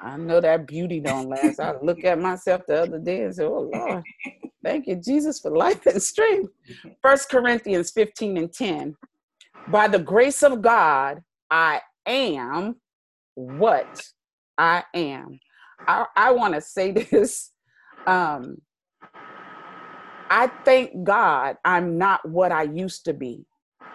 I 0.00 0.16
know 0.16 0.40
that 0.40 0.66
beauty 0.66 1.00
don't 1.00 1.28
last. 1.28 1.60
I 1.60 1.74
look 1.82 2.04
at 2.04 2.18
myself 2.18 2.62
the 2.66 2.82
other 2.82 2.98
day 2.98 3.24
and 3.24 3.34
say, 3.34 3.44
"Oh 3.44 3.68
Lord, 3.72 4.04
thank 4.64 4.86
you, 4.86 4.96
Jesus, 4.96 5.40
for 5.40 5.50
life 5.50 5.84
and 5.84 6.02
strength." 6.02 6.52
First 7.02 7.28
Corinthians 7.28 7.90
15 7.90 8.38
and 8.38 8.52
10. 8.52 8.96
By 9.66 9.88
the 9.88 9.98
grace 9.98 10.42
of 10.42 10.62
God, 10.62 11.22
I 11.50 11.80
am 12.06 12.76
what 13.34 14.02
I 14.58 14.84
am. 14.94 15.40
I, 15.86 16.06
I 16.16 16.32
want 16.32 16.54
to 16.54 16.60
say 16.60 16.92
this. 17.10 17.50
Um, 18.06 18.58
I 20.30 20.50
thank 20.64 21.04
God 21.04 21.56
I'm 21.64 21.98
not 21.98 22.26
what 22.28 22.52
I 22.52 22.62
used 22.62 23.04
to 23.06 23.12
be, 23.12 23.44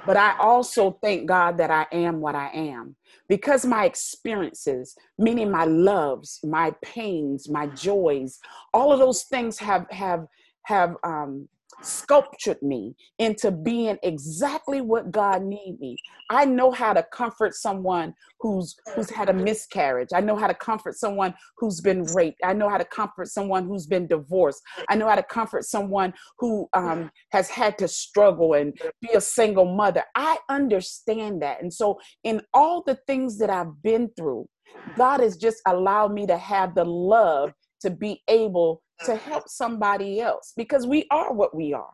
but 0.05 0.18
I 0.18 0.34
also 0.39 0.99
thank 1.01 1.28
God 1.28 1.57
that 1.57 1.72
I 1.72 1.88
am 1.93 2.20
what 2.20 2.36
I 2.36 2.49
am 2.49 2.95
because 3.30 3.66
my 3.66 3.86
experiences, 3.86 4.95
meaning 5.18 5.49
my 5.49 5.63
loves, 5.63 6.41
my 6.43 6.74
pains, 6.82 7.49
my 7.49 7.68
joys, 7.68 8.39
all 8.74 8.91
of 8.91 8.99
those 8.99 9.24
things 9.24 9.57
have 9.59 9.88
have 9.91 10.26
have 10.63 10.95
um, 11.03 11.47
sculptured 11.82 12.61
me 12.61 12.95
into 13.19 13.51
being 13.51 13.97
exactly 14.03 14.82
what 14.82 15.11
God 15.11 15.43
need 15.43 15.78
me. 15.80 15.95
I 16.30 16.45
know 16.45 16.71
how 16.71 16.93
to 16.93 17.03
comfort 17.13 17.53
someone 17.53 18.13
who's 18.39 18.76
who's 18.95 19.09
had 19.09 19.30
a 19.30 19.34
miscarriage. 19.34 20.09
I 20.13 20.21
know 20.21 20.36
how 20.36 20.47
to 20.47 20.53
comfort 20.53 20.95
someone 20.95 21.34
who's 21.57 21.82
been 21.82 22.03
raped. 22.03 22.39
I 22.43 22.53
know 22.53 22.69
how 22.69 22.78
to 22.78 22.86
comfort 22.86 23.28
someone 23.28 23.65
who's 23.65 23.88
been 23.88 24.07
divorced. 24.07 24.61
I 24.89 24.95
know 24.95 25.07
how 25.07 25.15
to 25.15 25.23
comfort 25.23 25.65
someone 25.65 26.13
who 26.39 26.67
um, 26.73 27.11
has 27.32 27.49
had 27.49 27.78
to 27.80 27.88
struggle 27.88 28.53
and 28.53 28.78
be 29.01 29.09
a 29.15 29.21
single 29.21 29.65
mother. 29.65 30.03
I 30.15 30.38
understand 30.49 31.41
that, 31.41 31.61
and 31.61 31.73
so 31.73 31.99
in 32.23 32.41
all 32.53 32.84
the 32.86 32.99
things 33.07 33.38
that 33.39 33.49
I've 33.49 33.82
been 33.84 34.09
through, 34.17 34.47
God 34.95 35.19
has 35.19 35.38
just 35.38 35.61
allowed 35.67 36.13
me 36.13 36.28
to 36.28 36.38
have 36.38 36.76
the 36.76 36.86
love 36.86 37.53
to 37.86 37.92
be 37.92 38.24
able 38.28 38.82
to 39.04 39.16
help 39.16 39.48
somebody 39.48 40.20
else 40.20 40.54
because 40.58 40.88
we 40.88 41.06
are 41.12 41.32
what 41.32 41.56
we 41.56 41.72
are. 41.72 41.92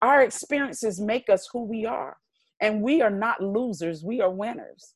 Our 0.00 0.22
experiences 0.22 1.00
make 1.00 1.28
us 1.28 1.48
who 1.52 1.64
we 1.64 1.84
are, 1.84 2.16
and 2.60 2.80
we 2.80 3.02
are 3.02 3.10
not 3.10 3.42
losers, 3.42 4.04
we 4.04 4.20
are 4.20 4.30
winners. 4.30 4.94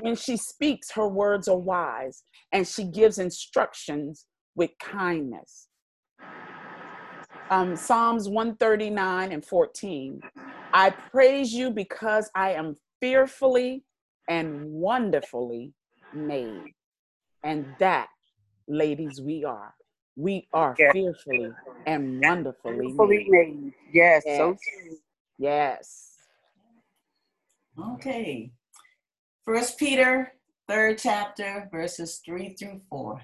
When 0.00 0.16
she 0.16 0.36
speaks, 0.36 0.90
her 0.92 1.06
words 1.06 1.46
are 1.46 1.56
wise, 1.56 2.24
and 2.50 2.66
she 2.66 2.82
gives 2.82 3.18
instructions 3.18 4.26
with 4.56 4.70
kindness. 4.80 5.68
Um, 7.48 7.76
Psalms 7.76 8.28
139 8.28 9.30
and 9.30 9.44
14. 9.44 10.20
I 10.72 10.90
praise 10.90 11.52
you 11.52 11.70
because 11.70 12.28
I 12.34 12.54
am 12.54 12.74
fearfully 13.00 13.84
and 14.28 14.64
wonderfully 14.64 15.72
made. 16.12 16.74
And 17.44 17.66
that, 17.78 18.08
ladies, 18.68 19.20
we 19.20 19.44
are. 19.44 19.74
We 20.16 20.46
are 20.52 20.74
yes. 20.78 20.92
fearfully 20.92 21.52
and 21.86 22.20
wonderfully 22.20 22.92
made. 22.92 23.28
made. 23.28 23.72
Yes, 23.92 24.22
yes. 24.26 24.36
So 24.38 24.56
yes. 25.38 26.16
Okay. 27.94 28.50
First 29.44 29.78
Peter, 29.78 30.34
third 30.68 30.98
chapter, 30.98 31.68
verses 31.72 32.20
three 32.24 32.54
through 32.54 32.80
four. 32.90 33.22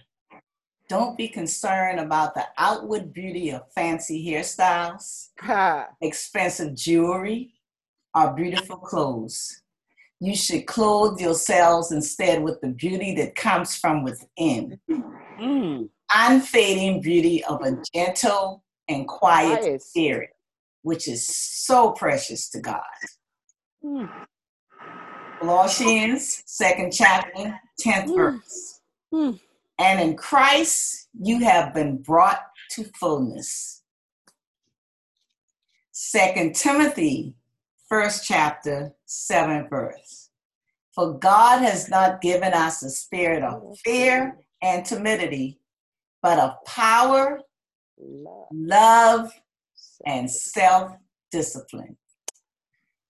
Don't 0.89 1.18
be 1.18 1.28
concerned 1.28 2.01
about 2.01 2.34
the 2.34 2.47
outward 2.57 3.12
beauty 3.12 3.51
of 3.51 3.70
fancy 3.72 4.26
hairstyles, 4.26 5.28
expensive 6.01 6.74
jewelry, 6.74 7.53
or 8.14 8.32
beautiful 8.32 8.78
clothes. 8.78 9.62
You 10.20 10.34
should 10.34 10.66
clothe 10.66 11.20
yourselves 11.20 11.92
instead 11.92 12.42
with 12.42 12.60
the 12.60 12.68
beauty 12.68 13.14
that 13.16 13.36
comes 13.36 13.76
from 13.76 14.02
within. 14.02 14.80
Mm 14.88 15.88
unfading 16.14 17.00
beauty 17.00 17.44
of 17.44 17.62
a 17.62 17.78
gentle 17.94 18.64
and 18.88 19.06
quiet 19.06 19.62
nice. 19.64 19.84
spirit, 19.86 20.30
which 20.82 21.08
is 21.08 21.26
so 21.26 21.92
precious 21.92 22.48
to 22.50 22.60
God. 22.60 22.82
Hmm. 23.82 24.06
Colossians, 25.40 26.42
second 26.46 26.92
chapter, 26.92 27.60
10th 27.80 28.06
mm. 28.06 28.16
verse. 28.16 28.80
Mm. 29.14 29.38
And 29.78 30.00
in 30.00 30.16
Christ 30.16 31.08
you 31.20 31.44
have 31.44 31.72
been 31.72 31.98
brought 31.98 32.40
to 32.72 32.84
fullness. 32.98 33.82
Second 35.92 36.56
Timothy, 36.56 37.34
first 37.89 38.24
chapter, 38.26 38.93
seventh 39.07 39.70
verse. 39.70 40.30
For 40.95 41.18
God 41.18 41.62
has 41.62 41.89
not 41.89 42.20
given 42.20 42.53
us 42.53 42.82
a 42.82 42.91
spirit 42.91 43.43
of 43.43 43.78
fear 43.84 44.36
and 44.62 44.84
timidity, 44.84 45.61
but 46.22 46.39
of 46.39 46.53
power, 46.66 47.41
love, 48.53 49.30
and 50.05 50.30
self 50.30 50.93
discipline. 51.30 51.97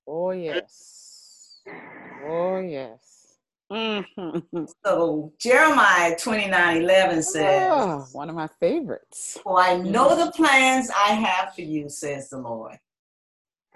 Oh, 0.07 0.31
yes. 0.31 1.61
Oh, 2.27 2.59
yes. 2.59 3.37
Mm-hmm. 3.71 4.65
So 4.85 5.33
Jeremiah 5.39 6.17
29 6.17 6.77
11 6.79 7.23
says, 7.23 7.71
oh, 7.71 8.07
One 8.13 8.31
of 8.31 8.37
my 8.37 8.49
favorites. 8.61 9.39
For 9.43 9.61
I 9.61 9.77
know 9.77 10.25
the 10.25 10.33
plans 10.33 10.91
I 10.91 11.13
have 11.13 11.55
for 11.55 11.61
you, 11.61 11.89
says 11.91 12.31
the 12.31 12.39
Lord. 12.39 12.79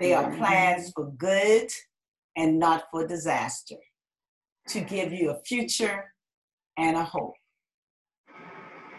They 0.02 0.14
are 0.14 0.36
plans 0.36 0.90
for 0.90 1.12
good 1.12 1.70
and 2.36 2.58
not 2.58 2.86
for 2.90 3.06
disaster, 3.06 3.76
to 4.66 4.80
give 4.80 5.12
you 5.12 5.30
a 5.30 5.40
future 5.44 6.12
and 6.76 6.96
a 6.96 7.04
hope. 7.04 7.34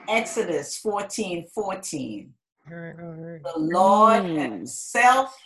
Exodus 0.07 0.77
14 0.77 1.47
14. 1.53 2.33
The 2.69 3.53
Lord 3.57 4.23
mm. 4.23 4.39
Himself 4.39 5.37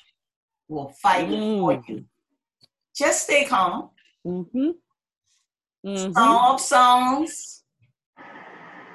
will 0.67 0.89
fight 0.89 1.27
mm. 1.27 1.57
for 1.59 1.83
you. 1.91 2.05
Just 2.95 3.23
stay 3.23 3.45
calm. 3.45 3.89
Mm-hmm. 4.27 4.69
Mm-hmm. 5.87 6.13
Song 6.13 6.53
of 6.53 6.61
Songs, 6.61 7.63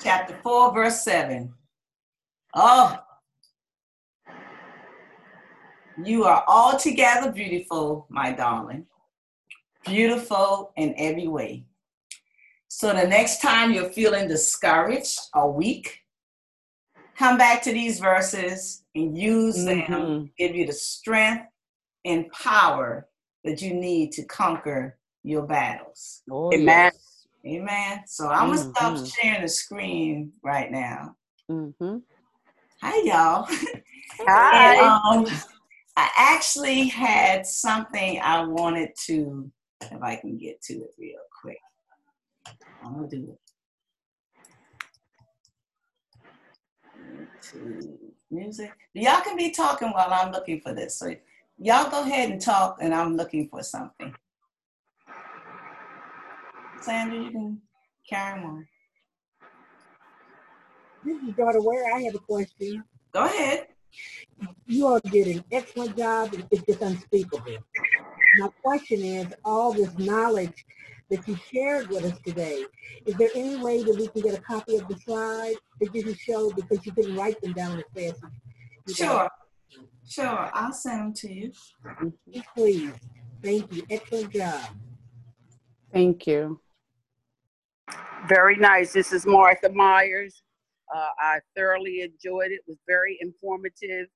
chapter 0.00 0.38
4, 0.44 0.74
verse 0.74 1.02
7. 1.02 1.52
Oh, 2.54 3.00
you 6.04 6.24
are 6.24 6.44
altogether 6.46 7.32
beautiful, 7.32 8.06
my 8.08 8.32
darling. 8.32 8.86
Beautiful 9.84 10.72
in 10.76 10.94
every 10.96 11.28
way. 11.28 11.64
So 12.68 12.92
the 12.92 13.06
next 13.06 13.42
time 13.42 13.72
you're 13.72 13.90
feeling 13.90 14.28
discouraged 14.28 15.18
or 15.34 15.52
weak, 15.52 16.00
come 17.16 17.36
back 17.36 17.62
to 17.62 17.72
these 17.72 18.00
verses 18.00 18.84
and 18.94 19.16
use 19.16 19.58
mm-hmm. 19.58 19.92
them, 19.92 20.30
give 20.38 20.54
you 20.54 20.66
the 20.66 20.72
strength 20.72 21.46
and 22.04 22.30
power 22.30 23.08
that 23.44 23.60
you 23.60 23.74
need 23.74 24.12
to 24.12 24.24
conquer 24.24 24.98
your 25.22 25.42
battles. 25.42 26.22
Oh, 26.30 26.52
Amen. 26.52 26.92
Yes. 26.94 27.26
Amen. 27.44 28.02
So 28.06 28.28
I'm 28.28 28.50
mm-hmm. 28.50 28.72
gonna 28.72 29.06
stop 29.06 29.20
sharing 29.20 29.42
the 29.42 29.48
screen 29.48 30.32
right 30.42 30.70
now. 30.70 31.16
Mm-hmm. 31.50 31.98
Hi, 32.80 33.02
y'all. 33.04 33.46
Hi. 34.20 34.74
and, 35.14 35.26
um, 35.28 35.38
I 35.96 36.08
actually 36.16 36.88
had 36.88 37.46
something 37.46 38.20
I 38.22 38.44
wanted 38.44 38.90
to, 39.06 39.50
if 39.82 40.02
I 40.02 40.16
can 40.16 40.38
get 40.38 40.62
to 40.62 40.74
it 40.74 40.94
real 40.98 41.20
quick. 41.40 41.58
I'm 42.82 42.94
gonna 42.94 43.08
do 43.08 43.28
it. 43.30 43.38
Music. 48.30 48.72
Y'all 48.94 49.20
can 49.20 49.36
be 49.36 49.50
talking 49.50 49.90
while 49.90 50.12
I'm 50.12 50.32
looking 50.32 50.60
for 50.60 50.72
this. 50.74 50.98
So 50.98 51.14
y'all 51.58 51.90
go 51.90 52.02
ahead 52.02 52.30
and 52.30 52.40
talk, 52.40 52.78
and 52.80 52.94
I'm 52.94 53.16
looking 53.16 53.48
for 53.48 53.62
something. 53.62 54.14
Sandra, 56.80 57.18
you 57.18 57.30
can 57.30 57.60
carry 58.08 58.42
on. 58.42 58.66
This 61.04 61.16
is 61.22 61.34
Daughter 61.34 61.60
Ware. 61.60 61.94
I 61.94 62.00
have 62.02 62.14
a 62.14 62.18
question. 62.18 62.82
Go 63.12 63.24
ahead. 63.24 63.66
You 64.66 64.86
are 64.88 65.00
doing 65.00 65.38
an 65.38 65.44
excellent 65.52 65.96
job. 65.96 66.34
It's 66.50 66.62
just 66.62 66.82
unspeakable. 66.82 67.58
My 68.38 68.48
question 68.62 69.02
is, 69.02 69.26
all 69.44 69.72
this 69.72 69.96
knowledge 69.98 70.64
that 71.10 71.26
you 71.28 71.36
shared 71.52 71.88
with 71.88 72.04
us 72.04 72.18
today, 72.24 72.64
is 73.04 73.14
there 73.16 73.28
any 73.34 73.56
way 73.56 73.82
that 73.82 73.96
we 73.96 74.08
can 74.08 74.22
get 74.22 74.38
a 74.38 74.42
copy 74.42 74.76
of 74.76 74.88
the 74.88 74.96
slides 74.96 75.58
that 75.80 75.94
you 75.94 76.02
can 76.02 76.14
show 76.14 76.50
because 76.52 76.84
you 76.86 76.92
couldn't 76.92 77.16
write 77.16 77.40
them 77.42 77.52
down 77.52 77.78
as 77.78 77.84
fast 77.94 78.22
as 78.88 78.96
Sure. 78.96 79.28
Sure. 80.08 80.50
I'll 80.52 80.72
send 80.72 81.00
them 81.00 81.12
to 81.14 81.32
you. 81.32 81.52
Please. 82.54 82.92
Thank 83.42 83.72
you. 83.72 83.82
Excellent 83.90 84.32
job. 84.32 84.66
Thank 85.92 86.26
you. 86.26 86.60
Very 88.26 88.56
nice. 88.56 88.92
This 88.92 89.12
is 89.12 89.26
Martha 89.26 89.68
Myers. 89.68 90.42
Uh, 90.94 91.08
I 91.18 91.38
thoroughly 91.56 92.00
enjoyed 92.02 92.50
it. 92.50 92.54
It 92.54 92.64
was 92.66 92.78
very 92.86 93.18
informative 93.20 94.08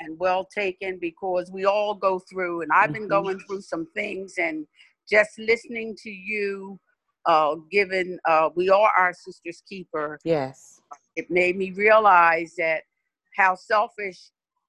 and 0.00 0.18
well 0.18 0.46
taken 0.54 0.98
because 1.00 1.50
we 1.52 1.64
all 1.64 1.94
go 1.94 2.20
through, 2.30 2.62
and 2.62 2.70
I've 2.72 2.92
been 2.92 3.02
mm-hmm. 3.02 3.24
going 3.24 3.40
through 3.46 3.62
some 3.62 3.86
things, 3.94 4.34
and 4.38 4.66
just 5.10 5.30
listening 5.38 5.96
to 6.02 6.10
you, 6.10 6.78
uh, 7.26 7.56
given 7.70 8.18
uh, 8.26 8.50
we 8.54 8.70
are 8.70 8.90
our 8.96 9.12
sister's 9.12 9.62
keeper. 9.68 10.18
Yes. 10.24 10.80
It 11.16 11.30
made 11.30 11.56
me 11.56 11.72
realize 11.72 12.54
that 12.58 12.82
how 13.36 13.54
selfish 13.54 14.18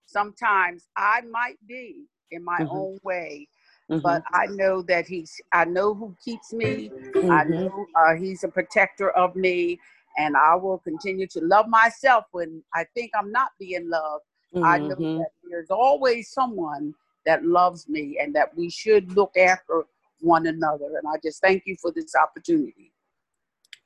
sometimes 0.07 0.87
I 0.97 1.21
might 1.29 1.57
be 1.67 2.05
in 2.31 2.43
my 2.43 2.57
mm-hmm. 2.59 2.75
own 2.75 2.99
way 3.03 3.47
Mm-hmm. 3.89 4.01
But 4.01 4.23
I 4.33 4.45
know 4.47 4.83
that 4.83 5.07
he's, 5.07 5.33
I 5.51 5.65
know 5.65 5.93
who 5.93 6.15
keeps 6.23 6.53
me. 6.53 6.91
Mm-hmm. 7.15 7.31
I 7.31 7.43
know 7.43 7.85
uh, 7.95 8.15
he's 8.15 8.43
a 8.43 8.47
protector 8.47 9.09
of 9.11 9.35
me. 9.35 9.79
And 10.20 10.36
I 10.36 10.53
will 10.55 10.80
continue 10.80 11.28
to 11.28 11.39
love 11.39 11.70
myself 11.70 12.26
when 12.32 12.61
I 12.76 12.84
think 12.93 13.11
I'm 13.17 13.32
not 13.32 13.51
being 13.57 13.89
loved. 13.89 14.26
Mm-hmm. 14.53 14.65
I 14.65 14.78
know 14.78 14.95
mm-hmm. 14.95 15.17
that 15.20 15.30
there's 15.49 15.72
always 15.72 16.30
someone 16.30 16.93
that 17.26 17.45
loves 17.45 17.88
me 17.88 18.20
and 18.22 18.36
that 18.36 18.55
we 18.55 18.70
should 18.70 19.15
look 19.15 19.32
after 19.38 19.86
one 20.20 20.47
another. 20.47 20.97
And 20.97 21.07
I 21.07 21.17
just 21.24 21.41
thank 21.41 21.63
you 21.65 21.78
for 21.82 21.93
this 21.93 22.15
opportunity. 22.15 22.91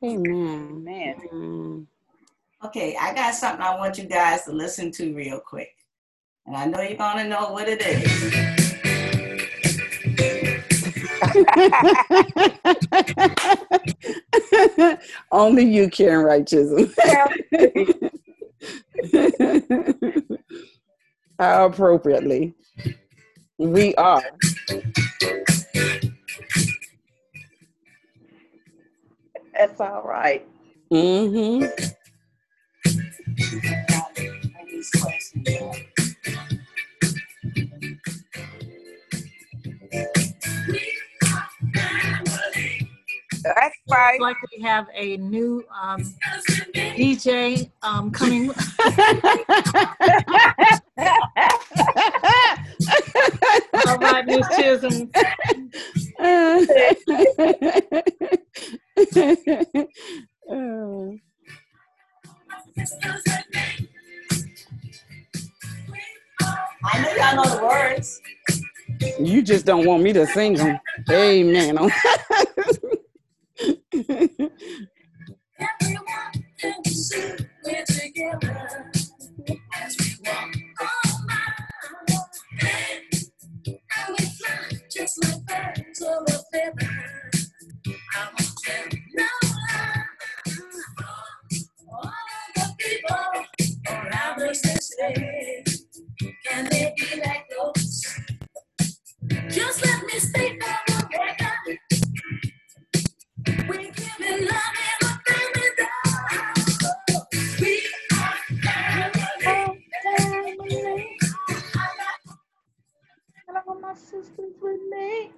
Amen. 0.04 0.82
Amen. 1.32 1.88
Okay, 2.66 2.96
I 3.00 3.14
got 3.14 3.36
something 3.36 3.62
I 3.62 3.78
want 3.78 3.98
you 4.00 4.06
guys 4.06 4.46
to 4.46 4.54
listen 4.54 4.90
to 4.94 5.14
real 5.14 5.40
quick. 5.40 5.76
And 6.48 6.56
I 6.56 6.66
know 6.66 6.82
you're 6.82 6.98
going 6.98 7.18
to 7.18 7.30
know 7.30 7.52
what 7.52 7.70
it 7.70 7.82
is. 7.82 8.62
Only 15.32 15.64
you 15.64 15.90
can 15.90 16.18
Chisholm. 16.48 16.94
How 21.40 21.66
appropriately. 21.66 22.54
We 23.58 23.96
are. 23.96 24.22
That's 29.54 29.80
all 29.80 30.04
right. 30.04 30.46
Mm-hmm. 30.92 31.66
That's 43.44 43.76
right. 43.89 44.20
Like 44.22 44.38
we 44.56 44.62
have 44.64 44.88
a 44.94 45.18
new 45.18 45.66
um, 45.82 46.02
DJ 46.74 47.70
um, 47.82 48.10
coming. 48.12 48.50
All 53.86 53.98
right, 53.98 54.26
Miss 54.26 54.48
Chisholm. 54.56 55.10
I 66.86 67.02
know 67.02 67.16
y'all 67.16 67.36
know 67.36 67.56
the 67.56 67.64
words. 67.64 68.22
You 69.20 69.41
just 69.41 69.66
don't 69.66 69.86
want 69.86 70.04
me 70.04 70.14
to 70.14 70.26
sing 70.28 70.54
them. 70.54 70.80
Amen. 71.10 71.78
just 99.49 99.86
let 99.86 100.03
me 100.05 100.20
stay 100.20 100.57
with 114.64 114.82
me. 114.91 115.32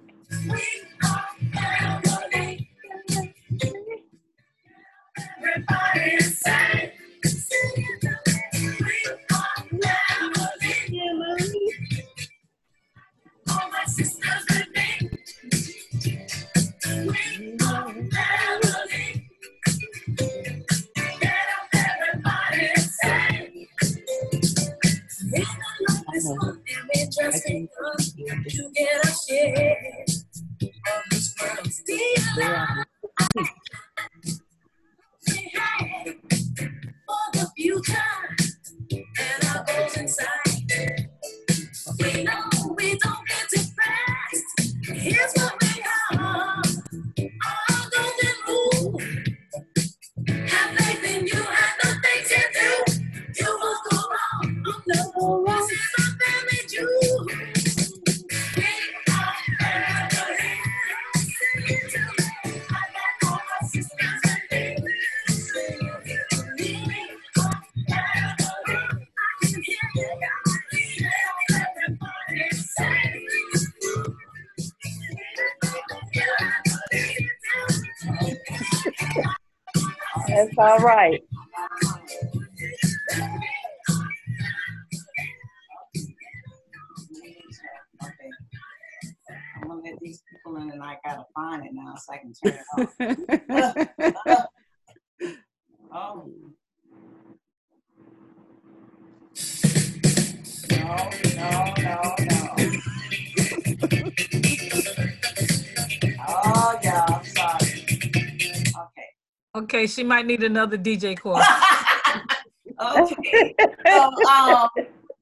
All 80.58 80.78
right. 80.78 81.22
I'm 89.62 89.68
gonna 89.68 89.82
let 89.82 89.98
these 90.00 90.22
people 90.30 90.56
in 90.56 90.70
and 90.70 90.82
I 90.82 90.96
gotta 91.04 91.24
find 91.34 91.64
it 91.64 91.72
now 91.72 91.94
so 91.96 92.12
I 92.12 92.18
can 92.18 92.32
turn 92.32 92.58
it 92.78 92.88
Okay, 109.76 109.86
she 109.86 110.02
might 110.02 110.24
need 110.24 110.42
another 110.42 110.78
DJ 110.78 111.20
course. 111.20 111.46
okay. 112.80 113.54
So 113.86 114.02
um, 114.02 114.68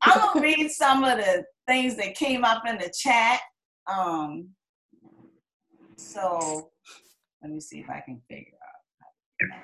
I'm 0.00 0.20
gonna 0.20 0.40
read 0.40 0.70
some 0.70 1.02
of 1.02 1.18
the 1.18 1.44
things 1.66 1.96
that 1.96 2.14
came 2.14 2.44
up 2.44 2.62
in 2.64 2.78
the 2.78 2.88
chat. 2.96 3.40
Um, 3.92 4.50
so 5.96 6.70
let 7.42 7.50
me 7.50 7.59
see 7.59 7.80
if 7.80 7.90
I 7.90 8.00
can 8.07 8.22
figure 8.28 8.52
out. 8.62 9.59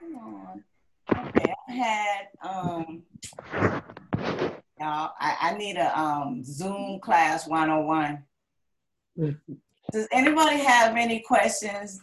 Come 0.00 0.16
on. 0.16 0.64
Okay, 1.28 1.54
I 1.68 1.72
had 1.72 2.26
um 2.42 3.02
y'all, 4.80 5.12
I, 5.20 5.36
I 5.40 5.54
need 5.56 5.76
a 5.76 5.96
um 5.96 6.42
Zoom 6.42 6.98
class 6.98 7.46
101. 7.46 8.24
Does 9.92 10.08
anybody 10.12 10.58
have 10.58 10.96
any 10.96 11.20
questions 11.20 12.00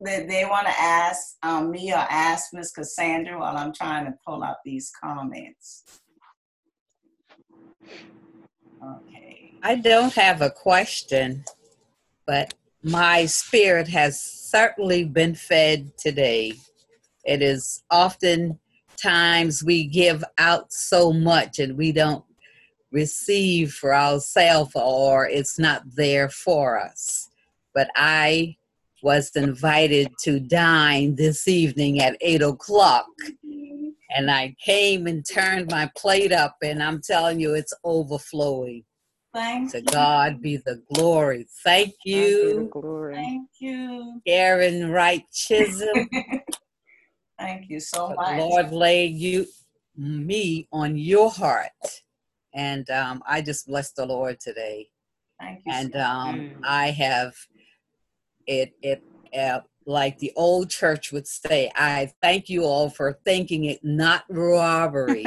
that 0.00 0.28
they 0.28 0.44
want 0.44 0.66
to 0.66 0.80
ask 0.80 1.36
um, 1.42 1.70
me 1.70 1.92
or 1.92 2.06
ask 2.10 2.52
Miss 2.52 2.72
Cassandra 2.72 3.38
while 3.38 3.56
I'm 3.56 3.72
trying 3.72 4.06
to 4.06 4.14
pull 4.26 4.42
up 4.42 4.60
these 4.64 4.92
comments? 5.02 5.84
Okay. 8.82 9.54
I 9.62 9.76
don't 9.76 10.14
have 10.14 10.40
a 10.40 10.50
question, 10.50 11.44
but 12.26 12.54
my 12.82 13.26
spirit 13.26 13.88
has 13.88 14.20
certainly 14.22 15.04
been 15.04 15.34
fed 15.34 15.92
today. 15.98 16.52
It 17.24 17.42
is 17.42 17.82
often 17.90 18.58
times 18.96 19.64
we 19.64 19.84
give 19.84 20.24
out 20.38 20.72
so 20.72 21.12
much 21.12 21.58
and 21.58 21.76
we 21.76 21.92
don't 21.92 22.24
receive 22.90 23.72
for 23.72 23.94
ourselves 23.94 24.72
or 24.74 25.26
it's 25.28 25.58
not 25.58 25.82
there 25.94 26.28
for 26.28 26.80
us. 26.80 27.28
But 27.74 27.90
I 27.96 28.56
was 29.02 29.30
invited 29.36 30.10
to 30.24 30.40
dine 30.40 31.14
this 31.14 31.46
evening 31.46 32.00
at 32.00 32.16
eight 32.20 32.42
o'clock. 32.42 33.06
And 34.10 34.30
I 34.30 34.56
came 34.64 35.06
and 35.06 35.24
turned 35.24 35.70
my 35.70 35.90
plate 35.94 36.32
up, 36.32 36.56
and 36.62 36.82
I'm 36.82 37.02
telling 37.02 37.38
you, 37.40 37.54
it's 37.54 37.74
overflowing. 37.84 38.84
Thank 39.34 39.70
To 39.72 39.78
you. 39.80 39.84
God 39.84 40.40
be 40.40 40.56
the 40.56 40.82
glory. 40.92 41.46
Thank 41.62 41.94
Be 42.04 42.12
the 42.14 42.18
you, 42.18 42.70
glory. 42.72 43.14
Thank 43.14 43.50
you. 43.60 44.22
Karen 44.26 44.90
Wright 44.90 45.24
Chisholm. 45.30 46.08
Thank 47.38 47.68
you 47.68 47.80
so 47.80 48.08
the 48.08 48.14
much. 48.16 48.38
Lord 48.38 48.72
laid 48.72 49.14
you, 49.14 49.46
me 49.96 50.66
on 50.72 50.96
your 50.96 51.30
heart. 51.30 51.70
And 52.54 52.88
um, 52.90 53.22
I 53.26 53.42
just 53.42 53.66
bless 53.66 53.92
the 53.92 54.06
Lord 54.06 54.40
today. 54.40 54.88
Thank 55.40 55.62
you. 55.64 55.72
And 55.72 55.96
um, 55.96 56.40
Mm. 56.40 56.60
I 56.64 56.90
have 56.90 57.34
it, 58.46 58.72
it, 58.82 59.02
uh, 59.38 59.60
like 59.86 60.18
the 60.18 60.32
old 60.36 60.70
church 60.70 61.12
would 61.12 61.26
say, 61.26 61.70
I 61.74 62.12
thank 62.22 62.48
you 62.48 62.64
all 62.64 62.90
for 62.90 63.18
thinking 63.24 63.64
it 63.64 63.80
not 63.82 64.24
robbery 64.28 65.24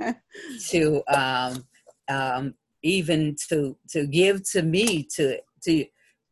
to 0.68 1.02
um, 1.08 1.66
um, 2.08 2.54
even 2.82 3.34
to 3.48 3.76
to 3.90 4.06
give 4.06 4.48
to 4.50 4.62
me 4.62 5.04
to 5.16 5.38
to 5.62 5.86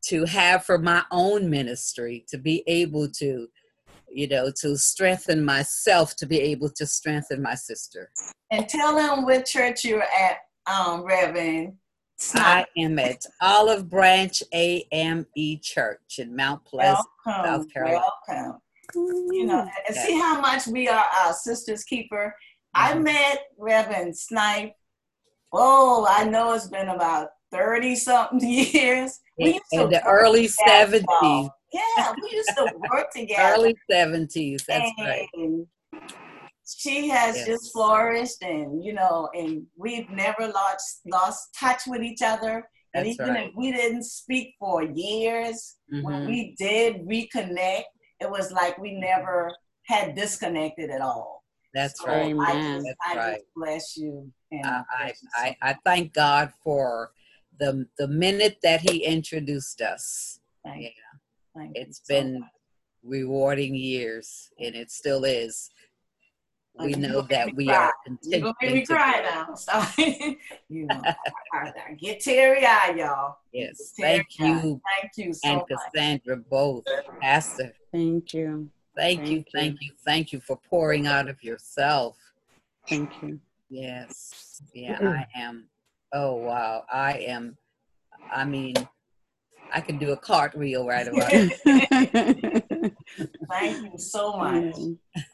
to 0.04 0.24
have 0.26 0.64
for 0.64 0.78
my 0.78 1.02
own 1.10 1.48
ministry 1.48 2.24
to 2.28 2.36
be 2.36 2.62
able 2.66 3.08
to 3.08 3.48
you 4.14 4.28
know 4.28 4.50
to 4.60 4.76
strengthen 4.76 5.44
myself 5.44 6.14
to 6.16 6.26
be 6.26 6.40
able 6.40 6.68
to 6.70 6.86
strengthen 6.86 7.42
my 7.42 7.54
sister 7.54 8.10
and 8.50 8.68
tell 8.68 8.94
them 8.94 9.24
what 9.24 9.46
church 9.46 9.84
you're 9.84 10.02
at, 10.02 10.38
um, 10.66 11.02
Reverend. 11.04 11.74
i 12.34 12.64
am 12.76 12.98
at 12.98 13.24
olive 13.40 13.88
branch 13.88 14.42
ame 14.52 15.26
church 15.62 16.18
in 16.18 16.34
mount 16.36 16.64
pleasant 16.64 17.06
Welcome, 17.26 17.44
South 17.44 17.72
Carolina. 17.72 18.00
welcome. 18.28 18.60
You 18.94 19.46
know, 19.46 19.60
and 19.60 19.96
Yeah. 19.96 20.02
see 20.04 20.18
how 20.18 20.40
much 20.40 20.66
we 20.66 20.86
are 20.88 21.06
our 21.24 21.32
sisters 21.32 21.82
keeper. 21.84 22.34
I 22.74 22.92
Mhm. 22.92 23.04
met 23.04 23.38
Reverend 23.56 24.16
Snipe. 24.18 24.74
Oh, 25.52 26.06
I 26.08 26.24
know 26.24 26.52
it's 26.52 26.68
been 26.68 26.88
about 26.88 27.30
thirty 27.50 27.94
something 27.96 28.40
years. 28.48 29.20
We 29.38 29.54
used 29.54 29.64
to 29.72 29.82
in 29.84 29.90
the 29.90 30.04
early 30.04 30.48
together, 30.48 30.98
70s 31.00 31.06
y'all. 31.22 31.54
Yeah, 31.72 32.14
we 32.22 32.30
used 32.36 32.50
to 32.56 32.72
work 32.90 33.10
together. 33.16 33.54
early 33.54 33.76
70s 33.90 34.64
that's 34.66 34.90
right 34.98 35.28
she 36.64 37.08
has 37.08 37.36
Yes. 37.36 37.46
just 37.46 37.72
flourished 37.72 38.42
and 38.42 38.84
you 38.84 38.92
know 38.92 39.28
and 39.34 39.66
we've 39.76 40.08
never 40.10 40.48
lost 40.48 41.00
lost 41.06 41.54
touch 41.58 41.82
with 41.86 42.02
each 42.02 42.22
other 42.22 42.68
and 42.94 43.06
That's 43.06 43.18
even 43.18 43.34
right. 43.36 43.48
if 43.48 43.54
we 43.56 43.72
didn't 43.72 44.04
speak 44.04 44.54
for 44.58 44.82
years 44.82 45.76
when 45.88 46.14
Mhm. 46.14 46.26
we 46.26 46.54
did 46.58 47.06
reconnect 47.06 47.84
it 48.20 48.30
was 48.30 48.52
like 48.52 48.78
we 48.78 48.92
never 48.92 49.50
had 49.86 50.14
disconnected 50.14 50.90
at 50.90 51.00
all 51.00 51.42
that's 51.74 52.00
so 52.00 52.06
right 52.08 52.34
i 52.40 52.54
just 52.54 52.86
That's 52.86 52.98
i 53.06 53.16
right. 53.16 53.34
just 53.34 53.46
bless 53.56 53.96
you 53.96 54.32
and 54.52 54.66
I, 54.66 54.82
I, 54.92 55.06
you 55.08 55.14
so 55.14 55.26
I, 55.34 55.56
I 55.62 55.76
thank 55.84 56.12
God 56.12 56.52
for 56.62 57.12
the 57.58 57.86
the 57.98 58.08
minute 58.08 58.58
that 58.62 58.80
He 58.80 59.04
introduced 59.04 59.80
us. 59.82 60.40
Thank 60.64 60.82
Yeah, 60.82 60.88
you. 60.88 61.11
Thank 61.54 61.76
you 61.76 61.82
it's 61.82 62.00
so 62.04 62.14
been 62.14 62.40
much. 62.40 62.50
rewarding 63.02 63.74
years, 63.74 64.50
and 64.58 64.74
it 64.74 64.90
still 64.90 65.24
is. 65.24 65.70
We 66.78 66.90
you 66.90 66.96
know 66.96 67.20
that 67.22 67.54
we 67.54 67.66
cry. 67.66 67.76
are 67.76 67.94
You 68.22 68.40
gonna 68.40 68.54
make 68.62 68.74
me 68.74 68.86
continuing 68.86 68.86
cry 68.86 69.20
now. 69.22 69.54
Stop. 69.54 69.98
you 69.98 70.86
know, 70.86 71.02
I, 71.52 71.72
I 71.90 71.92
get 71.98 72.20
teary 72.20 72.64
eyed, 72.64 72.96
y'all. 72.96 73.36
Yes, 73.52 73.92
thank 73.98 74.38
you 74.38 74.80
Thank 75.00 75.12
you 75.16 75.32
so 75.34 75.48
and 75.48 75.60
much. 75.60 75.68
Cassandra 75.68 76.36
both, 76.38 76.84
Pastor. 77.20 77.74
Thank 77.92 78.32
you. 78.32 78.70
Thank 78.96 79.20
you, 79.20 79.26
Thank 79.26 79.46
you. 79.46 79.52
thank 79.54 79.82
you, 79.82 79.90
thank 80.04 80.32
you 80.32 80.40
for 80.40 80.58
pouring 80.70 81.06
out 81.06 81.28
of 81.28 81.42
yourself. 81.42 82.16
Thank 82.88 83.22
you. 83.22 83.38
Yes, 83.68 84.62
yeah, 84.74 84.98
I 85.00 85.26
am. 85.38 85.68
Oh 86.12 86.36
wow, 86.36 86.84
I 86.90 87.18
am. 87.18 87.56
I 88.30 88.44
mean, 88.44 88.74
I 89.74 89.80
can 89.80 89.98
do 89.98 90.12
a 90.12 90.16
cartwheel 90.16 90.86
right 90.86 91.08
away. 91.08 91.50
Thank 93.50 93.92
you 93.92 93.98
so 93.98 94.36
much. 94.36 94.74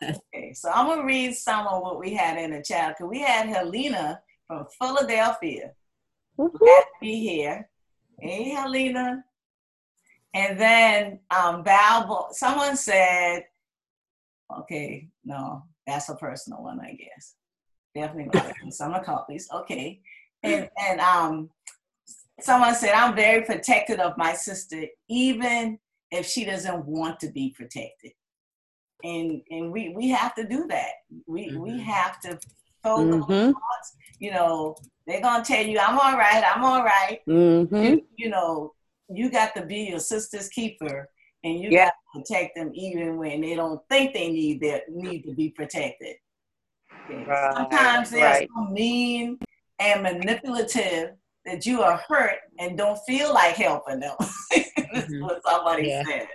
Okay, 0.02 0.52
so 0.54 0.70
I'm 0.70 0.86
gonna 0.86 1.04
read 1.04 1.34
some 1.34 1.66
of 1.66 1.82
what 1.82 1.98
we 1.98 2.14
had 2.14 2.38
in 2.38 2.52
the 2.52 2.62
chat 2.62 2.96
because 2.96 3.10
we 3.10 3.20
had 3.20 3.46
Helena 3.46 4.20
from 4.46 4.66
Philadelphia. 4.78 5.72
Glad 6.36 6.50
to 6.58 6.86
be 7.00 7.20
here. 7.20 7.68
Hey, 8.20 8.50
Helena. 8.50 9.24
And 10.34 10.60
then 10.60 11.20
um, 11.30 11.64
Val, 11.64 12.28
someone 12.32 12.76
said, 12.76 13.44
okay, 14.60 15.08
no, 15.24 15.64
that's 15.86 16.08
a 16.08 16.14
personal 16.14 16.62
one, 16.62 16.80
I 16.80 16.92
guess. 16.94 17.34
Definitely 17.94 18.30
not. 18.34 18.54
So 18.70 18.84
I'm 18.84 18.92
gonna 18.92 19.04
call 19.04 19.24
these. 19.28 19.48
Okay. 19.52 20.00
and 20.42 20.68
and 20.78 21.00
um, 21.00 21.50
someone 22.40 22.74
said 22.74 22.92
I'm 22.94 23.14
very 23.14 23.42
protective 23.44 24.00
of 24.00 24.16
my 24.16 24.34
sister, 24.34 24.84
even 25.08 25.78
if 26.10 26.26
she 26.26 26.44
doesn't 26.44 26.86
want 26.86 27.20
to 27.20 27.28
be 27.28 27.54
protected. 27.56 28.12
And 29.04 29.42
and 29.50 29.72
we 29.72 29.90
we 29.94 30.08
have 30.08 30.34
to 30.34 30.46
do 30.46 30.66
that. 30.68 30.90
We 31.26 31.48
mm-hmm. 31.48 31.60
we 31.60 31.80
have 31.80 32.20
to 32.22 32.38
throw 32.82 32.98
mm-hmm. 32.98 33.52
thoughts. 33.52 33.96
You 34.18 34.32
know, 34.32 34.76
they're 35.06 35.20
gonna 35.20 35.44
tell 35.44 35.64
you, 35.64 35.78
"I'm 35.78 35.98
all 35.98 36.18
right. 36.18 36.42
I'm 36.44 36.64
all 36.64 36.82
right." 36.82 37.20
Mm-hmm. 37.28 37.76
You, 37.76 38.06
you 38.16 38.28
know, 38.28 38.74
you 39.08 39.30
got 39.30 39.54
to 39.54 39.64
be 39.64 39.84
your 39.84 40.00
sister's 40.00 40.48
keeper 40.48 41.08
and 41.44 41.60
you 41.60 41.70
yeah. 41.70 41.86
got 41.86 41.92
to 41.92 42.20
protect 42.20 42.56
them 42.56 42.70
even 42.74 43.16
when 43.16 43.40
they 43.40 43.54
don't 43.54 43.80
think 43.88 44.12
they 44.12 44.28
need 44.28 44.60
their 44.60 44.82
need 44.88 45.22
to 45.22 45.34
be 45.34 45.50
protected. 45.50 46.16
Right, 47.08 47.54
Sometimes 47.54 48.10
they're 48.10 48.24
right. 48.24 48.48
so 48.54 48.64
mean 48.66 49.38
and 49.78 50.02
manipulative 50.02 51.12
that 51.48 51.66
you 51.66 51.82
are 51.82 52.00
hurt 52.08 52.36
and 52.58 52.76
don't 52.76 52.98
feel 53.06 53.32
like 53.32 53.56
helping 53.56 54.00
them. 54.00 54.14
mm-hmm. 54.52 55.22
what 55.22 55.42
somebody 55.44 55.88
yeah. 55.88 56.02
said. 56.04 56.28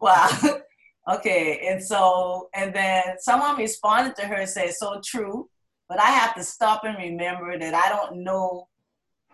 Wow. 0.00 0.28
okay, 1.12 1.66
and 1.68 1.82
so 1.82 2.48
and 2.54 2.74
then 2.74 3.02
someone 3.18 3.56
responded 3.56 4.16
to 4.16 4.26
her 4.26 4.34
and 4.34 4.48
said, 4.48 4.70
"So 4.74 5.00
true." 5.04 5.48
But 5.88 6.00
I 6.00 6.10
have 6.10 6.34
to 6.36 6.44
stop 6.44 6.84
and 6.84 6.96
remember 6.96 7.58
that 7.58 7.74
I 7.74 7.88
don't 7.88 8.24
know 8.24 8.68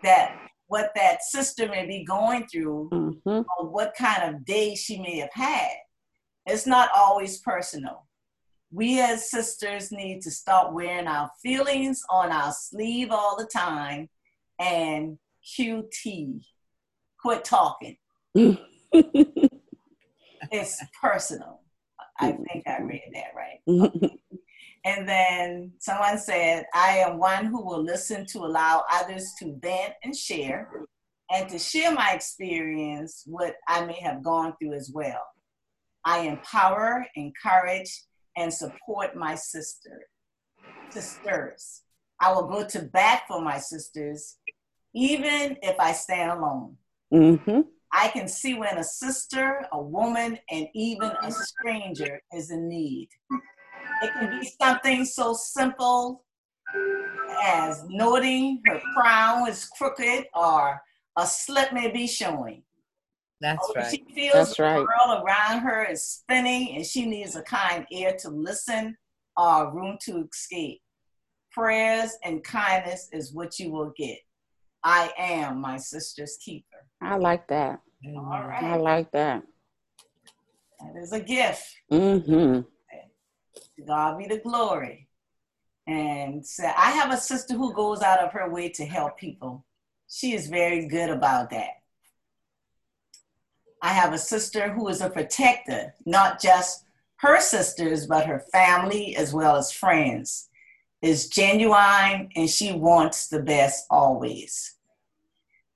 that 0.03 0.37
what 0.67 0.91
that 0.95 1.23
sister 1.23 1.67
may 1.67 1.85
be 1.85 2.03
going 2.03 2.47
through 2.47 2.89
mm-hmm. 2.91 3.41
or 3.57 3.69
what 3.69 3.95
kind 3.97 4.23
of 4.23 4.45
day 4.45 4.75
she 4.75 5.01
may 5.01 5.17
have 5.19 5.33
had. 5.33 5.69
It's 6.45 6.67
not 6.67 6.89
always 6.95 7.39
personal. 7.39 8.07
We 8.71 8.99
as 8.99 9.31
sisters 9.31 9.91
need 9.91 10.21
to 10.21 10.31
stop 10.31 10.73
wearing 10.73 11.07
our 11.07 11.31
feelings 11.41 12.03
on 12.09 12.31
our 12.31 12.53
sleeve 12.53 13.09
all 13.11 13.35
the 13.35 13.47
time 13.47 14.09
and 14.59 15.17
QT, 15.45 16.41
quit 17.21 17.43
talking. 17.43 17.97
it's 20.51 20.83
personal. 21.01 21.61
I 22.19 22.33
think 22.33 22.67
I 22.67 22.81
read 22.81 23.11
that 23.13 23.33
right. 23.35 24.11
And 24.85 25.07
then 25.07 25.73
someone 25.79 26.17
said, 26.17 26.65
I 26.73 26.97
am 26.99 27.17
one 27.17 27.45
who 27.45 27.63
will 27.63 27.83
listen 27.83 28.25
to 28.27 28.39
allow 28.39 28.85
others 28.91 29.33
to 29.39 29.57
vent 29.61 29.93
and 30.03 30.15
share, 30.15 30.69
and 31.31 31.49
to 31.49 31.59
share 31.59 31.93
my 31.93 32.11
experience, 32.13 33.23
what 33.25 33.55
I 33.67 33.85
may 33.85 33.99
have 34.01 34.23
gone 34.23 34.53
through 34.57 34.73
as 34.73 34.89
well. 34.93 35.21
I 36.05 36.19
empower, 36.21 37.05
encourage, 37.15 38.03
and 38.37 38.53
support 38.53 39.15
my 39.15 39.35
sister, 39.35 40.07
sisters. 40.91 41.81
I 42.21 42.31
will 42.31 42.47
go 42.47 42.65
to 42.65 42.83
bat 42.83 43.23
for 43.27 43.41
my 43.41 43.57
sisters, 43.57 44.37
even 44.93 45.57
if 45.61 45.79
I 45.79 45.91
stand 45.93 46.31
alone. 46.31 46.77
Mm-hmm. 47.13 47.61
I 47.91 48.09
can 48.09 48.27
see 48.27 48.53
when 48.53 48.77
a 48.77 48.83
sister, 48.83 49.65
a 49.71 49.81
woman, 49.81 50.37
and 50.51 50.67
even 50.75 51.11
a 51.23 51.31
stranger 51.31 52.21
is 52.33 52.51
in 52.51 52.69
need. 52.69 53.09
It 54.01 54.13
can 54.13 54.39
be 54.39 54.51
something 54.61 55.05
so 55.05 55.33
simple 55.33 56.23
as 57.43 57.83
noting 57.89 58.61
her 58.65 58.79
crown 58.95 59.49
is 59.49 59.65
crooked 59.77 60.25
or 60.35 60.79
a 61.17 61.25
slip 61.25 61.73
may 61.73 61.91
be 61.91 62.07
showing. 62.07 62.63
That's 63.41 63.67
or 63.69 63.81
right. 63.81 63.89
She 63.89 64.05
feels 64.13 64.33
That's 64.33 64.57
the 64.57 64.63
right. 64.63 64.77
world 64.77 65.23
around 65.23 65.59
her 65.61 65.85
is 65.85 66.03
spinning 66.03 66.75
and 66.75 66.85
she 66.85 67.05
needs 67.05 67.35
a 67.35 67.41
kind 67.43 67.85
ear 67.91 68.15
to 68.19 68.29
listen 68.29 68.97
or 69.37 69.73
room 69.73 69.97
to 70.03 70.27
escape. 70.31 70.81
Prayers 71.51 72.11
and 72.23 72.43
kindness 72.43 73.09
is 73.11 73.33
what 73.33 73.57
you 73.57 73.71
will 73.71 73.93
get. 73.97 74.19
I 74.83 75.11
am 75.17 75.61
my 75.61 75.77
sister's 75.77 76.37
keeper. 76.37 76.87
I 77.01 77.17
like 77.17 77.47
that. 77.47 77.81
All 78.15 78.47
right. 78.47 78.63
I 78.63 78.75
like 78.77 79.11
that. 79.11 79.43
That 80.79 81.01
is 81.01 81.11
a 81.11 81.19
gift. 81.19 81.65
Mm-hmm. 81.91 82.61
To 82.61 83.85
God 83.85 84.17
be 84.17 84.27
the 84.27 84.39
glory. 84.39 85.09
And 85.87 86.45
so 86.45 86.65
I 86.65 86.91
have 86.91 87.11
a 87.11 87.17
sister 87.17 87.55
who 87.55 87.73
goes 87.73 88.01
out 88.01 88.19
of 88.19 88.31
her 88.33 88.49
way 88.49 88.69
to 88.69 88.85
help 88.85 89.17
people. 89.17 89.65
She 90.07 90.33
is 90.33 90.47
very 90.47 90.87
good 90.87 91.09
about 91.09 91.49
that. 91.49 91.81
I 93.81 93.89
have 93.89 94.13
a 94.13 94.17
sister 94.17 94.71
who 94.71 94.87
is 94.89 95.01
a 95.01 95.09
protector, 95.09 95.95
not 96.05 96.41
just 96.41 96.83
her 97.17 97.39
sisters, 97.39 98.07
but 98.07 98.25
her 98.25 98.39
family 98.51 99.15
as 99.15 99.33
well 99.33 99.55
as 99.55 99.71
friends. 99.71 100.48
Is 101.01 101.29
genuine 101.29 102.29
and 102.35 102.49
she 102.49 102.73
wants 102.73 103.29
the 103.29 103.41
best 103.41 103.85
always. 103.89 104.75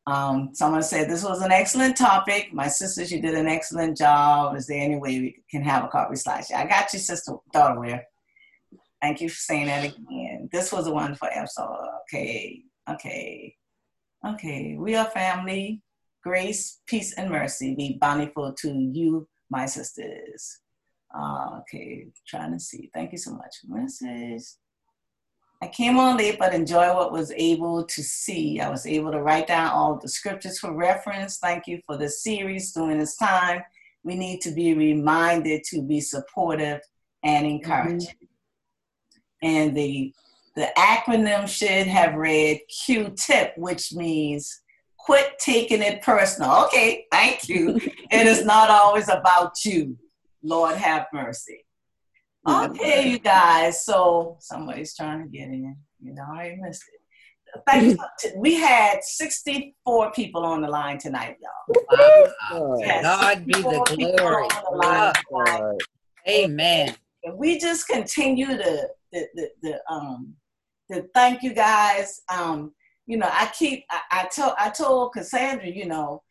Um, 0.06 0.50
someone 0.54 0.84
said 0.84 1.10
this 1.10 1.24
was 1.24 1.42
an 1.42 1.52
excellent 1.52 1.96
topic. 1.96 2.54
My 2.54 2.68
sisters, 2.68 3.10
you 3.10 3.22
did 3.22 3.36
an 3.36 3.48
excellent 3.48 3.98
job. 3.98 4.56
Is 4.58 4.68
there 4.68 4.82
any 4.82 4.98
way 4.98 5.20
we 5.20 5.44
can 5.50 5.64
have 5.64 5.86
a 5.86 5.88
coffee 5.88 6.16
slideshow? 6.16 6.56
I 6.56 6.66
got 6.66 6.92
you, 6.92 7.00
sister 7.00 7.36
daughter. 7.54 7.80
Where? 7.80 8.06
Thank 9.02 9.22
you 9.22 9.30
for 9.30 9.36
saying 9.36 9.68
that 9.68 9.86
again. 9.86 10.50
This 10.52 10.74
was 10.74 10.88
a 10.88 10.94
wonderful 10.94 11.30
episode. 11.32 11.88
Okay, 12.04 12.64
okay, 12.90 13.56
okay. 14.28 14.76
We 14.78 14.96
are 14.96 15.06
family. 15.06 15.82
Grace, 16.22 16.82
peace, 16.88 17.14
and 17.14 17.30
mercy 17.30 17.76
be 17.76 17.98
bountiful 18.00 18.54
to 18.54 18.74
you, 18.74 19.28
my 19.50 19.66
sisters. 19.66 20.60
Uh, 21.14 21.60
okay, 21.60 22.08
trying 22.28 22.54
to 22.54 22.60
see. 22.60 22.90
Thank 22.94 23.12
you 23.12 23.18
so 23.18 23.32
much. 23.32 23.56
Message. 23.68 24.44
I 25.64 25.70
came 25.70 25.98
on 25.98 26.18
late, 26.18 26.38
but 26.38 26.54
enjoy 26.54 26.94
what 26.94 27.14
was 27.14 27.32
able 27.32 27.86
to 27.86 28.04
see. 28.04 28.60
I 28.60 28.70
was 28.70 28.86
able 28.86 29.14
to 29.14 29.22
write 29.22 29.48
down 29.48 29.72
all 29.72 29.98
the 29.98 30.10
scriptures 30.10 30.60
for 30.60 30.74
reference. 30.76 31.38
Thank 31.38 31.68
you 31.68 31.80
for 31.86 31.96
the 31.96 32.10
series 32.10 32.74
during 32.74 33.00
this 33.00 33.16
time. 33.16 33.62
We 34.04 34.16
need 34.16 34.42
to 34.42 34.52
be 34.52 34.74
reminded 34.74 35.64
to 35.70 35.82
be 35.82 36.02
supportive 36.02 36.82
and 37.24 37.46
encouraging. 37.48 38.10
Mm-hmm. 38.10 39.48
And 39.48 39.78
the 39.78 40.14
the 40.58 40.70
acronym 40.78 41.48
should 41.48 41.88
have 41.88 42.16
read 42.16 42.60
Q-tip, 42.86 43.54
which 43.58 43.94
means 43.94 44.62
quit 44.98 45.40
taking 45.40 45.82
it 45.82 46.02
personal. 46.02 46.66
Okay, 46.66 47.06
thank 47.10 47.48
you. 47.48 47.78
it 48.12 48.28
is 48.28 48.44
not 48.44 48.70
always 48.70 49.08
about 49.08 49.64
you. 49.64 49.98
Lord 50.44 50.76
have 50.76 51.08
mercy. 51.14 51.63
Okay, 52.48 53.10
you 53.10 53.20
guys. 53.20 53.86
So 53.86 54.38
somebody's 54.40 54.96
trying 54.96 55.24
to 55.24 55.30
get 55.30 55.48
in. 55.48 55.76
You 56.02 56.14
know, 56.14 56.24
I 56.24 56.58
missed 56.62 56.84
it. 56.94 57.00
Thank 57.68 58.00
you. 58.00 58.32
We 58.38 58.56
had 58.56 59.04
64 59.04 60.12
people 60.12 60.44
on 60.44 60.62
the 60.62 60.68
line 60.68 60.98
tonight, 60.98 61.38
y'all. 61.40 61.84
Wow. 62.50 62.78
God 63.02 63.46
be 63.46 63.54
the 63.54 64.16
glory. 64.18 64.48
The 64.50 65.84
Amen. 66.28 66.96
And 67.24 67.38
we 67.38 67.60
just 67.60 67.88
continue 67.88 68.48
to 68.48 68.88
the, 69.12 69.28
the, 69.36 69.50
the 69.62 69.94
um 69.94 70.34
to 70.92 71.06
thank 71.14 71.44
you 71.44 71.54
guys. 71.54 72.22
Um, 72.30 72.74
you 73.06 73.18
know, 73.18 73.30
I 73.32 73.52
keep 73.58 73.86
I, 73.90 74.02
I 74.12 74.28
told 74.28 74.54
I 74.58 74.70
told 74.70 75.14
Cassandra, 75.14 75.68
you 75.68 75.86
know, 75.86 76.24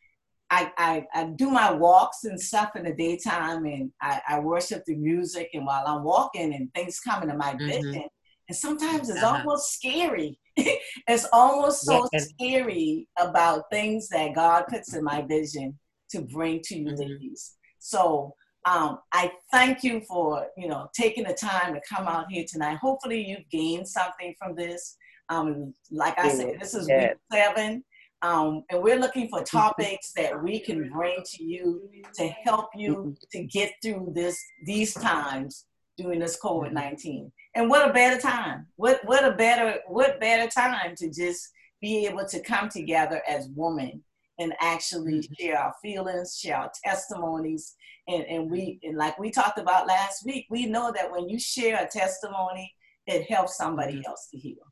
I, 0.53 0.71
I, 0.77 1.05
I, 1.15 1.23
do 1.35 1.49
my 1.49 1.71
walks 1.71 2.25
and 2.25 2.39
stuff 2.39 2.75
in 2.75 2.83
the 2.83 2.93
daytime 2.93 3.65
and 3.65 3.91
I, 4.01 4.21
I 4.27 4.39
worship 4.39 4.83
the 4.85 4.95
music 4.95 5.49
and 5.53 5.65
while 5.65 5.83
I'm 5.87 6.03
walking 6.03 6.53
and 6.53 6.71
things 6.73 6.99
come 6.99 7.23
into 7.23 7.35
my 7.35 7.53
mm-hmm. 7.53 7.65
vision. 7.65 8.03
And 8.47 8.55
sometimes 8.55 9.09
it's 9.09 9.23
uh-huh. 9.23 9.39
almost 9.39 9.73
scary. 9.73 10.37
it's 10.55 11.25
almost 11.33 11.85
so 11.85 12.07
yeah. 12.13 12.19
scary 12.19 13.07
about 13.17 13.63
things 13.71 14.09
that 14.09 14.35
God 14.35 14.65
puts 14.69 14.93
in 14.93 15.03
my 15.03 15.23
vision 15.23 15.79
to 16.11 16.21
bring 16.21 16.61
to 16.65 16.77
you 16.77 16.85
mm-hmm. 16.85 17.01
ladies. 17.01 17.55
So 17.79 18.35
um, 18.65 18.99
I 19.11 19.31
thank 19.51 19.83
you 19.83 20.01
for, 20.01 20.45
you 20.55 20.67
know, 20.67 20.87
taking 20.95 21.23
the 21.23 21.33
time 21.33 21.73
to 21.73 21.81
come 21.89 22.07
out 22.07 22.25
here 22.29 22.45
tonight. 22.47 22.77
Hopefully 22.77 23.25
you've 23.25 23.49
gained 23.49 23.87
something 23.87 24.35
from 24.37 24.55
this. 24.55 24.97
Um, 25.29 25.73
like 25.89 26.19
I 26.19 26.29
said, 26.29 26.59
this 26.59 26.75
is 26.75 26.87
week 26.87 27.15
seven. 27.31 27.83
Um, 28.23 28.63
and 28.69 28.81
we're 28.81 28.99
looking 28.99 29.27
for 29.27 29.43
topics 29.43 30.13
that 30.15 30.41
we 30.41 30.59
can 30.59 30.89
bring 30.89 31.17
to 31.25 31.43
you 31.43 31.89
to 32.15 32.27
help 32.45 32.69
you 32.73 33.15
to 33.33 33.43
get 33.43 33.73
through 33.83 34.13
this 34.15 34.41
these 34.65 34.93
times 34.93 35.65
during 35.97 36.19
this 36.19 36.39
COVID-19. 36.39 37.29
And 37.55 37.69
what 37.69 37.87
a 37.87 37.93
better 37.93 38.19
time. 38.19 38.67
What 38.77 39.01
what 39.03 39.25
a 39.25 39.31
better 39.31 39.79
what 39.87 40.21
better 40.21 40.49
time 40.49 40.95
to 40.95 41.11
just 41.11 41.49
be 41.81 42.07
able 42.07 42.25
to 42.25 42.39
come 42.39 42.69
together 42.69 43.21
as 43.27 43.49
women 43.55 44.01
and 44.39 44.53
actually 44.61 45.19
mm-hmm. 45.19 45.33
share 45.37 45.59
our 45.59 45.73
feelings, 45.81 46.39
share 46.39 46.57
our 46.57 46.71
testimonies. 46.83 47.75
And, 48.07 48.23
and 48.23 48.49
we 48.49 48.79
and 48.83 48.97
like 48.97 49.19
we 49.19 49.31
talked 49.31 49.59
about 49.59 49.85
last 49.85 50.25
week, 50.25 50.45
we 50.49 50.65
know 50.65 50.93
that 50.95 51.11
when 51.11 51.27
you 51.27 51.37
share 51.37 51.83
a 51.83 51.87
testimony, 51.87 52.73
it 53.05 53.29
helps 53.29 53.57
somebody 53.57 53.95
mm-hmm. 53.95 54.07
else 54.07 54.29
to 54.31 54.37
heal. 54.37 54.63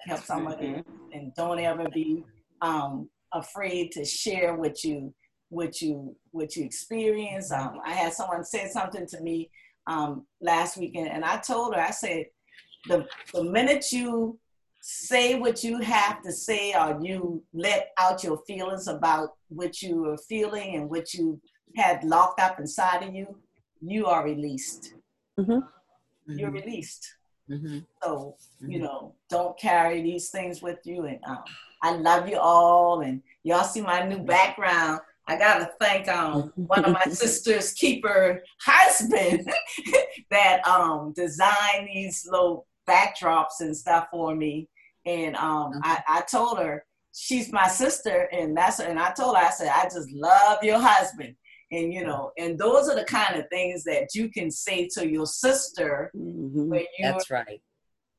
Help 0.00 0.20
somebody 0.20 0.82
and 1.14 1.34
don't 1.34 1.58
ever 1.58 1.88
be 1.88 2.22
um, 2.60 3.08
afraid 3.32 3.92
to 3.92 4.04
share 4.04 4.54
what 4.54 4.84
you 4.84 5.14
what 5.48 5.80
you 5.80 6.16
what 6.32 6.56
you 6.56 6.64
experience. 6.64 7.52
Um, 7.52 7.80
I 7.84 7.92
had 7.92 8.12
someone 8.12 8.44
say 8.44 8.68
something 8.68 9.06
to 9.06 9.20
me 9.20 9.50
um, 9.86 10.26
last 10.40 10.76
weekend, 10.76 11.08
and 11.08 11.24
I 11.24 11.38
told 11.38 11.74
her, 11.74 11.80
I 11.80 11.90
said, 11.90 12.26
the 12.88 13.06
the 13.32 13.44
minute 13.44 13.92
you 13.92 14.38
say 14.88 15.34
what 15.34 15.64
you 15.64 15.80
have 15.80 16.22
to 16.22 16.30
say 16.30 16.72
or 16.72 16.96
you 17.02 17.42
let 17.52 17.90
out 17.98 18.22
your 18.22 18.38
feelings 18.46 18.86
about 18.86 19.30
what 19.48 19.82
you 19.82 20.04
are 20.04 20.18
feeling 20.28 20.76
and 20.76 20.88
what 20.88 21.12
you 21.12 21.40
had 21.74 22.04
locked 22.04 22.40
up 22.40 22.60
inside 22.60 23.02
of 23.02 23.12
you, 23.12 23.36
you 23.80 24.06
are 24.06 24.24
released. 24.24 24.94
Mm-hmm. 25.40 26.38
You're 26.38 26.52
released. 26.52 27.16
Mm-hmm. 27.50 27.78
So, 28.02 28.36
you 28.60 28.78
know, 28.78 29.14
don't 29.28 29.58
carry 29.58 30.02
these 30.02 30.30
things 30.30 30.62
with 30.62 30.78
you. 30.84 31.04
And 31.04 31.18
um, 31.26 31.42
I 31.86 31.92
love 31.96 32.28
you 32.28 32.38
all. 32.38 33.00
And 33.02 33.22
y'all 33.44 33.64
see 33.64 33.80
my 33.80 34.02
new 34.02 34.18
background. 34.24 35.00
I 35.28 35.36
gotta 35.38 35.70
thank 35.80 36.08
um 36.08 36.52
one 36.56 36.84
of 36.84 36.92
my 36.92 37.04
sister's 37.10 37.72
keeper 37.72 38.42
husband 38.60 39.48
that 40.30 40.66
um 40.66 41.12
designed 41.16 41.88
these 41.92 42.26
little 42.30 42.66
backdrops 42.88 43.60
and 43.60 43.76
stuff 43.76 44.06
for 44.10 44.34
me. 44.34 44.68
And 45.04 45.36
um 45.36 45.80
I, 45.82 46.02
I 46.08 46.20
told 46.22 46.58
her 46.58 46.84
she's 47.14 47.52
my 47.52 47.66
sister 47.68 48.28
and 48.32 48.56
that's 48.56 48.78
and 48.80 48.98
I 48.98 49.10
told 49.12 49.36
her 49.36 49.42
I 49.44 49.50
said 49.50 49.68
I 49.74 49.84
just 49.84 50.10
love 50.12 50.62
your 50.62 50.78
husband. 50.80 51.34
And 51.72 51.92
you 51.92 52.04
know, 52.04 52.30
and 52.38 52.56
those 52.58 52.88
are 52.88 52.94
the 52.94 53.04
kind 53.04 53.34
of 53.36 53.48
things 53.48 53.82
that 53.84 54.14
you 54.14 54.28
can 54.30 54.50
say 54.50 54.88
to 54.94 55.08
your 55.08 55.26
sister 55.26 56.10
Mm-hmm. 56.16 56.68
when 56.70 56.80
you 56.98 57.04
That's 57.12 57.30
right. 57.30 57.60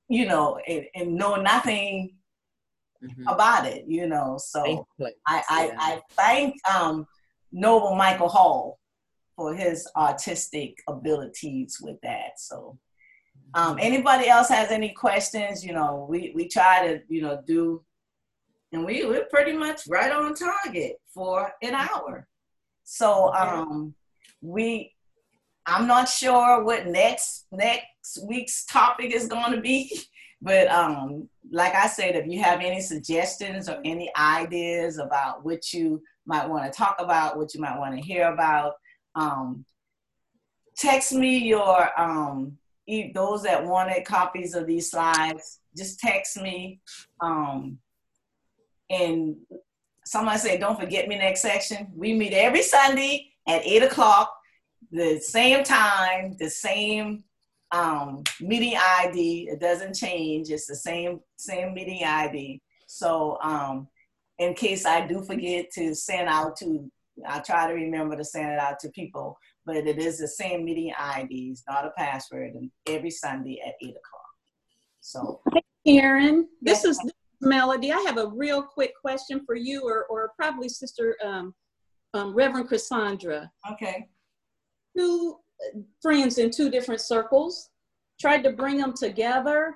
you 0.09 0.25
know 0.25 0.59
and, 0.67 0.83
and 0.95 1.15
know 1.15 1.35
nothing 1.35 2.15
Mhm. 3.03 3.31
about 3.31 3.65
it, 3.65 3.85
you 3.87 4.07
know. 4.07 4.37
So 4.37 4.87
I, 5.27 5.43
I. 5.49 5.71
I 5.77 6.01
thank 6.11 6.55
um, 6.69 7.07
Noble 7.51 7.95
Michael 7.95 8.29
Hall 8.29 8.79
for 9.35 9.53
his 9.55 9.87
artistic 9.95 10.81
abilities 10.87 11.77
with 11.81 11.97
that. 12.01 12.39
So, 12.39 12.77
um, 13.53 13.77
anybody 13.79 14.27
else 14.27 14.49
has 14.49 14.71
any 14.71 14.89
questions? 14.89 15.63
You 15.63 15.73
know, 15.73 16.05
we, 16.09 16.31
we 16.35 16.47
try 16.47 16.87
to, 16.87 17.01
you 17.07 17.21
know, 17.21 17.41
do, 17.45 17.83
and 18.73 18.83
we, 18.83 19.05
we're 19.05 19.25
pretty 19.25 19.53
much 19.53 19.81
right 19.87 20.11
on 20.11 20.33
target 20.33 20.97
for 21.13 21.51
an 21.61 21.73
hour. 21.75 22.27
So, 22.83 23.33
um, 23.33 23.93
we, 24.41 24.93
I'm 25.65 25.87
not 25.87 26.09
sure 26.09 26.63
what 26.63 26.87
next 26.87 27.45
next 27.51 28.19
week's 28.25 28.65
topic 28.65 29.13
is 29.13 29.27
going 29.27 29.51
to 29.51 29.61
be, 29.61 29.99
but 30.41 30.67
um, 30.67 31.27
like 31.51 31.73
I 31.73 31.87
said, 31.87 32.15
if 32.15 32.27
you 32.27 32.41
have 32.41 32.61
any 32.61 32.81
suggestions 32.81 33.67
or 33.69 33.79
any 33.83 34.11
ideas 34.15 34.97
about 34.97 35.43
what 35.43 35.73
you 35.73 36.01
might 36.25 36.47
want 36.47 36.71
to 36.71 36.77
talk 36.77 36.97
about, 36.99 37.37
what 37.37 37.53
you 37.53 37.61
might 37.61 37.79
want 37.79 37.95
to 37.95 38.01
hear 38.01 38.31
about, 38.31 38.73
um, 39.15 39.65
text 40.77 41.13
me 41.13 41.37
your 41.39 41.99
um, 41.99 42.57
those 43.13 43.43
that 43.43 43.65
wanted 43.65 44.05
copies 44.05 44.53
of 44.53 44.67
these 44.67 44.91
slides. 44.91 45.59
Just 45.75 45.99
text 45.99 46.39
me, 46.39 46.79
um, 47.19 47.79
and 48.89 49.35
somebody 50.05 50.37
said, 50.37 50.59
"Don't 50.59 50.79
forget 50.79 51.07
me 51.07 51.17
next 51.17 51.41
section." 51.41 51.87
We 51.95 52.13
meet 52.13 52.33
every 52.33 52.61
Sunday 52.61 53.31
at 53.47 53.65
eight 53.65 53.83
o'clock 53.83 54.33
the 54.91 55.19
same 55.19 55.63
time, 55.63 56.35
the 56.39 56.49
same 56.49 57.23
um, 57.71 58.23
meeting 58.39 58.75
ID. 58.77 59.49
It 59.51 59.59
doesn't 59.59 59.95
change. 59.95 60.49
It's 60.49 60.67
the 60.67 60.75
same 60.75 61.19
same 61.37 61.73
meeting 61.73 62.03
ID. 62.03 62.61
So 62.87 63.37
um, 63.41 63.87
in 64.39 64.53
case 64.53 64.85
I 64.85 65.05
do 65.05 65.23
forget 65.23 65.71
to 65.73 65.93
send 65.93 66.29
out 66.29 66.55
to, 66.57 66.89
I 67.27 67.39
try 67.39 67.67
to 67.67 67.73
remember 67.73 68.15
to 68.15 68.23
send 68.23 68.51
it 68.51 68.59
out 68.59 68.79
to 68.79 68.89
people. 68.89 69.37
But 69.65 69.87
it 69.87 69.99
is 69.99 70.19
the 70.19 70.27
same 70.27 70.63
meeting 70.63 70.93
IDs, 71.17 71.63
not 71.67 71.85
a 71.85 71.91
password. 71.97 72.53
And 72.55 72.71
every 72.87 73.11
Sunday 73.11 73.61
at 73.65 73.73
eight 73.81 73.95
o'clock. 73.95 74.27
So 75.01 75.41
Karen, 75.85 76.47
this 76.61 76.83
is 76.83 76.99
Melody. 77.41 77.91
I 77.91 77.99
have 78.07 78.17
a 78.17 78.27
real 78.27 78.61
quick 78.61 78.93
question 78.99 79.41
for 79.45 79.55
you, 79.55 79.83
or, 79.87 80.05
or 80.05 80.31
probably 80.37 80.69
Sister 80.69 81.15
um, 81.23 81.53
um, 82.13 82.33
Reverend 82.33 82.69
Cassandra. 82.69 83.51
okay. 83.71 84.07
Uh, 84.99 85.33
friends 86.01 86.37
in 86.37 86.51
two 86.51 86.69
different 86.69 87.01
circles, 87.01 87.69
tried 88.19 88.43
to 88.43 88.51
bring 88.51 88.77
them 88.77 88.93
together, 88.93 89.75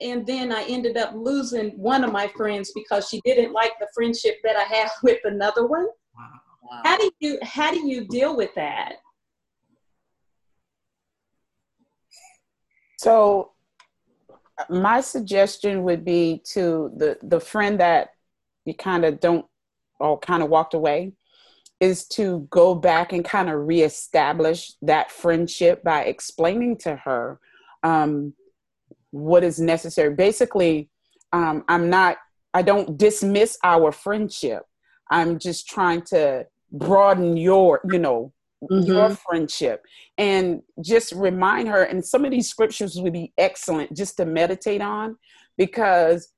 and 0.00 0.26
then 0.26 0.52
I 0.52 0.64
ended 0.64 0.96
up 0.96 1.12
losing 1.14 1.70
one 1.70 2.04
of 2.04 2.12
my 2.12 2.28
friends 2.28 2.72
because 2.74 3.08
she 3.08 3.20
didn't 3.24 3.52
like 3.52 3.72
the 3.78 3.88
friendship 3.94 4.36
that 4.44 4.56
I 4.56 4.62
have 4.62 4.90
with 5.02 5.20
another 5.24 5.66
one. 5.66 5.86
Wow. 6.16 6.80
How 6.84 6.96
do 6.96 7.10
you 7.20 7.38
how 7.42 7.70
do 7.70 7.86
you 7.86 8.06
deal 8.08 8.36
with 8.36 8.54
that? 8.54 8.94
So 12.98 13.52
my 14.70 15.00
suggestion 15.00 15.82
would 15.82 16.04
be 16.04 16.42
to 16.52 16.92
the 16.96 17.18
the 17.22 17.40
friend 17.40 17.78
that 17.80 18.10
you 18.64 18.74
kind 18.74 19.04
of 19.04 19.20
don't 19.20 19.44
or 20.00 20.18
kind 20.18 20.42
of 20.42 20.48
walked 20.48 20.74
away 20.74 21.12
is 21.80 22.06
to 22.06 22.46
go 22.50 22.74
back 22.74 23.12
and 23.12 23.24
kind 23.24 23.50
of 23.50 23.66
reestablish 23.66 24.72
that 24.82 25.10
friendship 25.10 25.82
by 25.82 26.02
explaining 26.04 26.76
to 26.78 26.96
her 26.96 27.38
um, 27.82 28.32
what 29.10 29.44
is 29.44 29.58
necessary. 29.58 30.14
Basically, 30.14 30.88
um, 31.32 31.64
I'm 31.68 31.90
not, 31.90 32.16
I 32.52 32.62
don't 32.62 32.96
dismiss 32.96 33.58
our 33.64 33.92
friendship. 33.92 34.62
I'm 35.10 35.38
just 35.38 35.68
trying 35.68 36.02
to 36.02 36.46
broaden 36.72 37.36
your, 37.36 37.80
you 37.90 37.98
know, 37.98 38.32
your 38.70 39.10
friendship 39.10 39.82
and 40.16 40.62
just 40.80 41.12
remind 41.12 41.68
her. 41.68 41.82
And 41.82 42.04
some 42.04 42.24
of 42.24 42.30
these 42.30 42.48
scriptures 42.48 42.96
would 42.96 43.12
be 43.12 43.32
excellent 43.36 43.96
just 43.96 44.16
to 44.16 44.24
meditate 44.24 44.80
on 44.80 45.16
because 45.58 46.28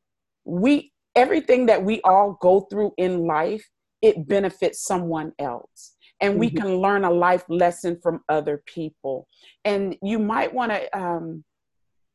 we, 0.45 0.93
everything 1.15 1.67
that 1.67 1.85
we 1.85 2.01
all 2.03 2.37
go 2.41 2.61
through 2.63 2.93
in 2.97 3.27
life, 3.27 3.65
it 4.03 4.29
benefits 4.29 4.83
someone 4.85 5.33
else. 5.39 5.97
And 6.21 6.39
we 6.39 6.51
Mhm. 6.51 6.57
can 6.57 6.77
learn 6.79 7.05
a 7.05 7.11
life 7.11 7.45
lesson 7.49 8.01
from 8.01 8.25
other 8.29 8.63
people. 8.67 9.29
And 9.65 9.97
you 10.03 10.19
might 10.19 10.53
want 10.53 10.73
to 10.73 10.99
um, 10.99 11.45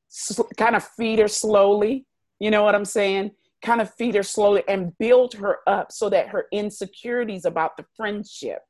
s- 0.10 0.40
kind 0.58 0.76
of 0.76 0.84
feed 0.84 1.20
her 1.20 1.28
slowly. 1.28 2.06
You 2.40 2.50
know 2.52 2.64
what 2.64 2.76
I'm 2.76 2.86
saying? 2.86 3.32
Kind 3.64 3.82
of 3.82 3.94
feed 3.94 4.16
her 4.16 4.24
slowly 4.24 4.64
and 4.68 4.98
build 4.98 5.36
her 5.36 5.60
up 5.68 5.92
so 5.92 6.10
that 6.10 6.30
her 6.30 6.48
insecurities 6.52 7.46
about 7.46 7.78
the 7.78 7.86
friendship 7.96 8.62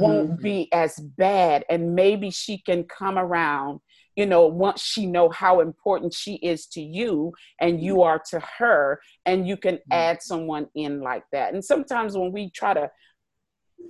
won't 0.00 0.42
be 0.42 0.68
as 0.72 0.98
bad 0.98 1.64
and 1.70 1.94
maybe 1.94 2.28
she 2.30 2.58
can 2.58 2.82
come 2.84 3.16
around 3.18 3.78
you 4.16 4.26
know 4.26 4.46
once 4.46 4.80
she 4.82 5.06
know 5.06 5.28
how 5.28 5.60
important 5.60 6.12
she 6.12 6.34
is 6.36 6.66
to 6.66 6.80
you 6.80 7.32
and 7.60 7.80
you 7.82 8.02
are 8.02 8.20
to 8.30 8.40
her 8.58 8.98
and 9.26 9.46
you 9.46 9.56
can 9.56 9.78
add 9.92 10.22
someone 10.22 10.66
in 10.74 11.00
like 11.00 11.24
that. 11.32 11.52
And 11.54 11.64
sometimes 11.64 12.16
when 12.16 12.32
we 12.32 12.50
try 12.50 12.74
to 12.74 12.90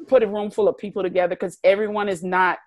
put 0.09 0.22
a 0.22 0.27
room 0.27 0.51
full 0.51 0.68
of 0.68 0.77
people 0.77 1.03
together 1.03 1.35
because 1.37 1.59
everyone 1.64 2.09
is 2.09 2.22
not 2.22 2.59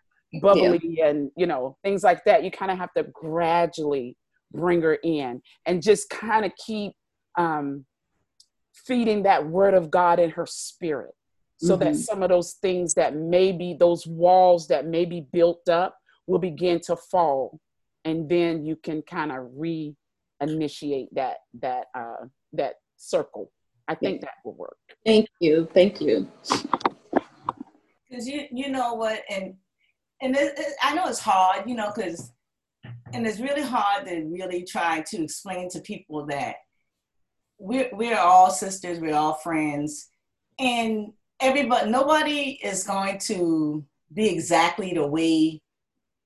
bubbly 0.41 0.99
and 1.03 1.31
you 1.35 1.45
know 1.47 1.75
things 1.83 2.03
like 2.03 2.23
that 2.23 2.43
you 2.43 2.51
kind 2.51 2.71
of 2.71 2.77
have 2.77 2.93
to 2.93 3.03
gradually 3.13 4.15
bring 4.51 4.81
her 4.81 4.95
in 5.03 5.41
and 5.65 5.81
just 5.81 6.09
kind 6.09 6.45
of 6.45 6.51
keep 6.65 6.93
um, 7.37 7.85
feeding 8.73 9.23
that 9.23 9.45
word 9.45 9.73
of 9.73 9.89
god 9.89 10.19
in 10.19 10.29
her 10.29 10.45
spirit 10.45 11.13
so 11.57 11.75
that 11.75 11.93
Mhm. 11.93 11.97
some 11.97 12.23
of 12.23 12.29
those 12.29 12.53
things 12.61 12.93
that 12.93 13.15
maybe 13.15 13.75
those 13.77 14.05
walls 14.07 14.67
that 14.67 14.85
may 14.85 15.03
be 15.03 15.21
built 15.21 15.67
up 15.67 15.97
will 16.29 16.39
begin 16.39 16.79
to 16.79 16.95
fall 16.95 17.59
and 18.05 18.29
then 18.29 18.65
you 18.65 18.75
can 18.75 19.01
kind 19.01 19.31
of 19.31 19.47
re-initiate 19.55 21.13
that 21.13 21.37
that 21.59 21.85
uh 21.95 22.25
that 22.53 22.75
circle. 22.97 23.51
I 23.87 23.95
think 23.95 24.21
that 24.21 24.35
will 24.45 24.53
work. 24.55 24.77
Thank 25.05 25.27
you, 25.39 25.67
thank 25.73 25.99
you. 25.99 26.27
because 28.09 28.27
you 28.27 28.45
you 28.51 28.69
know 28.69 28.93
what 28.93 29.21
and 29.29 29.55
and 30.21 30.35
it, 30.35 30.53
it, 30.57 30.73
i 30.81 30.93
know 30.93 31.07
it's 31.07 31.19
hard 31.19 31.67
you 31.69 31.75
know 31.75 31.91
because 31.95 32.31
and 33.13 33.25
it's 33.25 33.39
really 33.39 33.61
hard 33.61 34.05
to 34.05 34.23
really 34.25 34.63
try 34.63 35.01
to 35.07 35.23
explain 35.23 35.69
to 35.69 35.79
people 35.81 36.25
that 36.25 36.55
we're 37.57 37.89
we're 37.93 38.17
all 38.17 38.49
sisters 38.51 38.99
we're 38.99 39.15
all 39.15 39.35
friends 39.35 40.09
and 40.59 41.11
everybody 41.41 41.89
nobody 41.89 42.59
is 42.63 42.83
going 42.83 43.17
to 43.17 43.83
be 44.13 44.29
exactly 44.29 44.93
the 44.93 45.05
way 45.05 45.61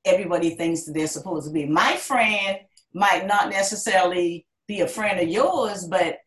everybody 0.06 0.51
thinks 0.51 0.86
that 0.86 0.93
they're 0.93 1.08
supposed 1.08 1.47
to 1.47 1.54
be 1.54 1.66
my 1.66 1.95
friend 1.95 2.60
might 2.93 3.26
not 3.26 3.49
necessarily 3.49 4.45
be 4.68 4.82
a 4.82 4.88
friend 4.88 5.20
of 5.20 5.28
yours 5.28 5.88
but 5.88 6.18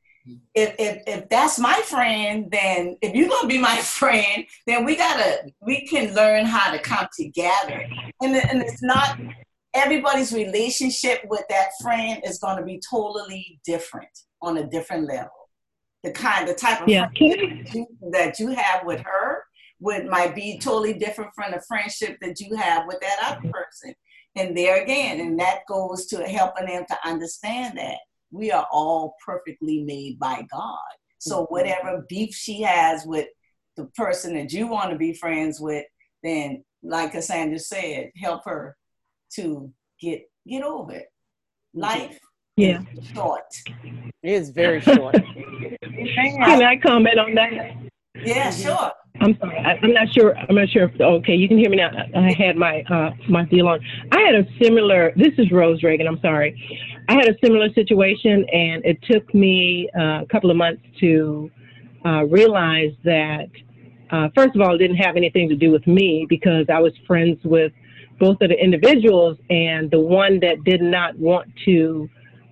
if, 0.55 0.75
if 0.79 1.03
if 1.07 1.29
that's 1.29 1.59
my 1.59 1.81
friend, 1.85 2.49
then 2.51 2.97
if 3.01 3.15
you're 3.15 3.29
gonna 3.29 3.49
be 3.49 3.59
my 3.59 3.77
friend, 3.99 4.45
then 4.67 4.85
we 4.85 4.97
gotta 4.97 5.45
we 5.61 5.87
can 5.87 6.15
learn 6.15 6.45
how 6.45 6.73
to 6.73 6.79
come 6.81 7.07
together. 7.19 7.85
And 8.21 8.35
and 8.37 8.63
it's 8.63 8.83
not 8.83 9.19
everybody's 9.75 10.33
relationship 10.33 11.21
with 11.29 11.45
that 11.49 11.69
friend 11.83 12.23
is 12.25 12.39
gonna 12.39 12.65
be 12.65 12.81
totally 12.91 13.61
different 13.65 14.09
on 14.43 14.59
a 14.59 14.67
different 14.69 15.07
level. 15.07 15.31
The 16.03 16.13
kind, 16.13 16.49
the 16.49 16.55
type 16.55 16.83
of 16.83 16.89
Yeah. 16.89 17.09
that 18.13 18.39
you 18.39 18.49
have 18.49 18.85
with 18.85 19.01
her 19.01 19.26
would 19.87 20.07
might 20.07 20.35
be 20.35 20.59
totally 20.59 20.95
different 20.95 21.31
from 21.35 21.53
the 21.53 21.63
friendship 21.69 22.19
that 22.21 22.41
you 22.41 22.57
have 22.57 22.87
with 22.89 22.99
that 23.01 23.19
other 23.25 23.41
person. 23.53 23.95
And 24.35 24.57
there 24.57 24.83
again, 24.83 25.21
and 25.21 25.39
that 25.39 25.61
goes 25.69 26.07
to 26.07 26.27
helping 26.27 26.67
them 26.67 26.85
to 26.89 27.09
understand 27.09 27.79
that 27.79 27.99
we 28.33 28.51
are 28.51 28.67
all 28.73 29.15
perfectly 29.25 29.83
made 29.85 30.19
by 30.19 30.45
God. 30.51 30.79
So 31.19 31.37
Mm-hmm. 31.37 31.55
whatever 31.55 32.05
beef 32.09 32.35
she 32.35 32.61
has 32.63 33.05
with 33.07 33.29
the 33.77 33.87
person 33.95 34.35
that 34.35 34.53
you 34.53 34.67
want 34.67 34.91
to 34.91 34.97
be 34.99 35.13
friends 35.15 35.61
with, 35.61 35.85
then 36.23 36.65
like 36.83 37.13
Cassandra 37.13 37.59
said, 37.59 38.11
help 38.17 38.43
her 38.45 38.77
to 39.37 39.73
get 40.01 40.23
get 40.47 40.63
over 40.65 40.93
it. 40.93 41.07
Life 41.75 42.19
Yeah. 42.57 42.81
is 42.97 43.07
short. 43.15 43.51
It 44.23 44.33
is 44.33 44.51
very 44.51 44.81
short. 44.81 45.15
Can 45.15 46.63
I 46.63 46.77
comment 46.77 47.19
on 47.19 47.35
that? 47.35 47.86
Yeah, 48.25 48.51
sure. 48.51 48.93
I'm 49.21 49.37
sorry. 49.39 49.59
I, 49.59 49.79
I'm 49.83 49.93
not 49.93 50.13
sure. 50.13 50.37
I'm 50.37 50.55
not 50.55 50.69
sure. 50.69 50.85
If, 50.85 51.01
okay, 51.01 51.35
you 51.35 51.49
can 51.49 51.59
hear 51.59 51.71
me 51.71 51.77
now. 51.77 51.91
I 52.15 52.33
had 52.33 52.57
my 52.57 52.83
uh, 52.83 53.11
my 53.29 53.45
deal 53.45 53.69
on. 53.69 53.81
I 54.13 54.21
had 54.21 54.35
a 54.35 54.45
similar. 54.63 55.13
This 55.17 55.33
is 55.39 55.51
Rose 55.51 55.83
Reagan. 55.83 56.07
I'm 56.07 56.21
sorry. 56.21 56.55
I 57.09 57.15
had 57.15 57.29
a 57.29 57.37
similar 57.43 57.73
situation, 57.73 58.45
and 58.53 58.85
it 58.85 58.99
took 59.03 59.33
me 59.35 59.89
uh, 59.99 60.23
a 60.23 60.27
couple 60.31 60.51
of 60.51 60.57
months 60.57 60.83
to 61.01 61.51
uh, 62.05 62.25
realize 62.25 62.93
that. 63.05 63.49
Uh, 64.09 64.29
first 64.37 64.55
of 64.55 64.61
all, 64.61 64.73
it 64.73 64.79
didn't 64.79 64.99
have 64.99 65.17
anything 65.17 65.49
to 65.49 65.57
do 65.57 65.73
with 65.73 65.85
me 65.89 66.27
because 66.29 66.67
I 66.73 66.79
was 66.79 66.93
friends 67.09 67.41
with 67.43 67.73
both 68.21 68.41
of 68.41 68.51
the 68.51 68.63
individuals, 68.63 69.37
and 69.51 69.91
the 69.91 69.99
one 69.99 70.39
that 70.41 70.63
did 70.65 70.81
not 70.81 71.19
want 71.19 71.49
to 71.65 72.09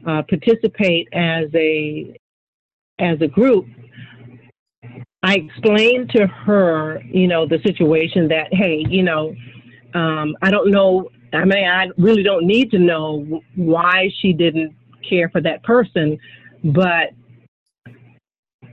uh, 0.07 0.23
participate 0.29 1.09
as 1.12 1.47
a 1.55 2.19
as 2.99 3.21
a 3.21 3.29
group 3.29 3.67
I 5.25 5.37
explained 5.37 6.11
to 6.11 6.27
her, 6.27 7.01
you 7.05 7.27
know, 7.27 7.47
the 7.47 7.59
situation 7.64 8.29
that, 8.29 8.53
hey, 8.53 8.85
you 8.91 9.03
know, 9.03 9.35
um, 9.95 10.37
I 10.43 10.51
don't 10.51 10.70
know. 10.70 11.09
I 11.33 11.47
mean, 11.47 11.66
I 11.66 11.89
really 11.97 12.22
don't 12.22 12.47
need 12.47 12.70
to 12.72 12.79
know 12.79 13.41
why 13.57 14.11
she 14.20 14.35
didn't 14.35 14.77
care 15.09 15.31
for 15.31 15.41
that 15.41 15.62
person, 15.62 16.18
but 16.62 17.14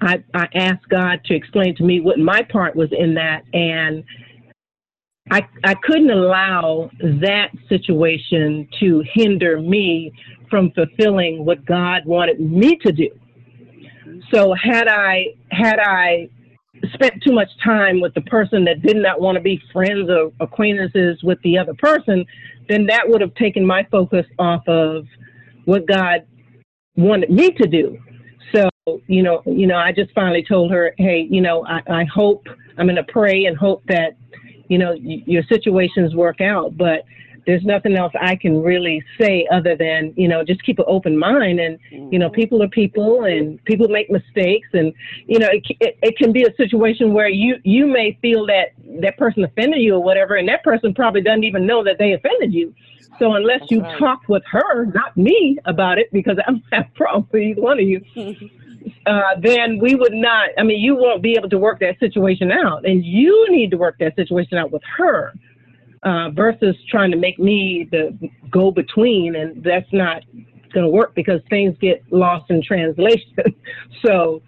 I, 0.01 0.21
I 0.33 0.47
asked 0.53 0.89
God 0.89 1.21
to 1.25 1.33
explain 1.33 1.73
to 1.77 1.83
me 1.83 2.01
what 2.01 2.19
my 2.19 2.41
part 2.41 2.75
was 2.75 2.89
in 2.91 3.13
that, 3.13 3.43
and 3.53 4.03
I, 5.31 5.47
I 5.63 5.75
couldn't 5.75 6.11
allow 6.11 6.89
that 6.99 7.51
situation 7.69 8.67
to 8.81 9.03
hinder 9.13 9.61
me 9.61 10.11
from 10.49 10.71
fulfilling 10.71 11.45
what 11.45 11.63
God 11.65 12.05
wanted 12.05 12.41
me 12.41 12.75
to 12.77 12.91
do. 12.91 13.09
So 14.33 14.53
had 14.53 14.89
I 14.89 15.27
had 15.49 15.79
I 15.79 16.29
spent 16.93 17.21
too 17.23 17.31
much 17.31 17.49
time 17.63 18.01
with 18.01 18.13
the 18.13 18.21
person 18.21 18.63
that 18.65 18.81
did 18.81 18.97
not 18.97 19.19
want 19.21 19.35
to 19.35 19.41
be 19.41 19.61
friends 19.71 20.09
or 20.09 20.31
acquaintances 20.39 21.21
with 21.23 21.41
the 21.43 21.57
other 21.57 21.73
person, 21.75 22.25
then 22.67 22.85
that 22.87 23.07
would 23.07 23.21
have 23.21 23.33
taken 23.35 23.65
my 23.65 23.85
focus 23.91 24.25
off 24.39 24.67
of 24.67 25.05
what 25.65 25.85
God 25.85 26.25
wanted 26.95 27.29
me 27.29 27.51
to 27.51 27.67
do. 27.67 27.97
So, 28.53 28.69
you 29.07 29.23
know, 29.23 29.41
you 29.45 29.67
know, 29.67 29.77
I 29.77 29.91
just 29.91 30.11
finally 30.13 30.43
told 30.43 30.71
her, 30.71 30.93
hey, 30.97 31.27
you 31.29 31.41
know, 31.41 31.65
I, 31.65 31.81
I 31.89 32.03
hope 32.05 32.45
I'm 32.77 32.85
going 32.85 32.95
to 32.95 33.03
pray 33.03 33.45
and 33.45 33.57
hope 33.57 33.83
that, 33.87 34.17
you 34.67 34.77
know, 34.77 34.91
y- 34.91 35.23
your 35.25 35.43
situations 35.43 36.15
work 36.15 36.41
out. 36.41 36.77
But 36.77 37.03
there's 37.45 37.63
nothing 37.63 37.95
else 37.95 38.13
I 38.19 38.35
can 38.35 38.61
really 38.61 39.03
say 39.19 39.47
other 39.51 39.75
than, 39.75 40.13
you 40.15 40.27
know, 40.27 40.43
just 40.43 40.63
keep 40.63 40.79
an 40.79 40.85
open 40.87 41.17
mind. 41.17 41.59
And, 41.59 41.79
you 42.11 42.19
know, 42.19 42.29
people 42.29 42.61
are 42.61 42.67
people 42.67 43.23
and 43.23 43.63
people 43.65 43.87
make 43.87 44.09
mistakes. 44.09 44.67
And, 44.73 44.93
you 45.27 45.39
know, 45.39 45.47
it, 45.51 45.65
it, 45.79 45.97
it 46.01 46.17
can 46.17 46.31
be 46.31 46.43
a 46.43 46.55
situation 46.55 47.13
where 47.13 47.29
you, 47.29 47.55
you 47.63 47.87
may 47.87 48.17
feel 48.21 48.45
that 48.47 48.73
that 49.01 49.17
person 49.17 49.43
offended 49.43 49.81
you 49.81 49.95
or 49.95 50.03
whatever, 50.03 50.35
and 50.35 50.47
that 50.49 50.63
person 50.63 50.93
probably 50.93 51.21
doesn't 51.21 51.43
even 51.43 51.65
know 51.65 51.83
that 51.83 51.97
they 51.97 52.13
offended 52.13 52.53
you. 52.53 52.73
So 53.19 53.33
unless 53.33 53.61
you 53.69 53.81
right. 53.81 53.99
talk 53.99 54.21
with 54.27 54.43
her, 54.51 54.85
not 54.85 55.15
me, 55.15 55.57
about 55.65 55.99
it, 55.99 56.11
because 56.11 56.37
I'm 56.47 56.55
not 56.71 56.83
have 56.83 56.85
a 56.93 56.97
problem 56.97 57.27
with 57.31 57.41
either 57.41 57.61
one 57.61 57.79
of 57.79 57.85
you, 57.85 58.01
uh, 59.05 59.21
then 59.39 59.79
we 59.79 59.95
would 59.95 60.13
not, 60.13 60.49
I 60.57 60.63
mean, 60.63 60.79
you 60.79 60.95
won't 60.95 61.21
be 61.21 61.33
able 61.33 61.49
to 61.49 61.59
work 61.59 61.79
that 61.79 61.99
situation 61.99 62.51
out. 62.51 62.85
And 62.85 63.05
you 63.05 63.47
need 63.49 63.71
to 63.71 63.77
work 63.77 63.97
that 63.99 64.15
situation 64.15 64.57
out 64.57 64.71
with 64.71 64.83
her 64.97 65.33
uh, 66.03 66.29
versus 66.31 66.75
trying 66.89 67.11
to 67.11 67.17
make 67.17 67.39
me 67.39 67.87
the 67.91 68.17
go 68.49 68.71
between. 68.71 69.35
And 69.35 69.63
that's 69.63 69.91
not 69.91 70.23
going 70.73 70.85
to 70.85 70.91
work 70.91 71.13
because 71.15 71.41
things 71.49 71.75
get 71.79 72.03
lost 72.11 72.49
in 72.49 72.63
translation. 72.63 73.35
so, 74.05 74.41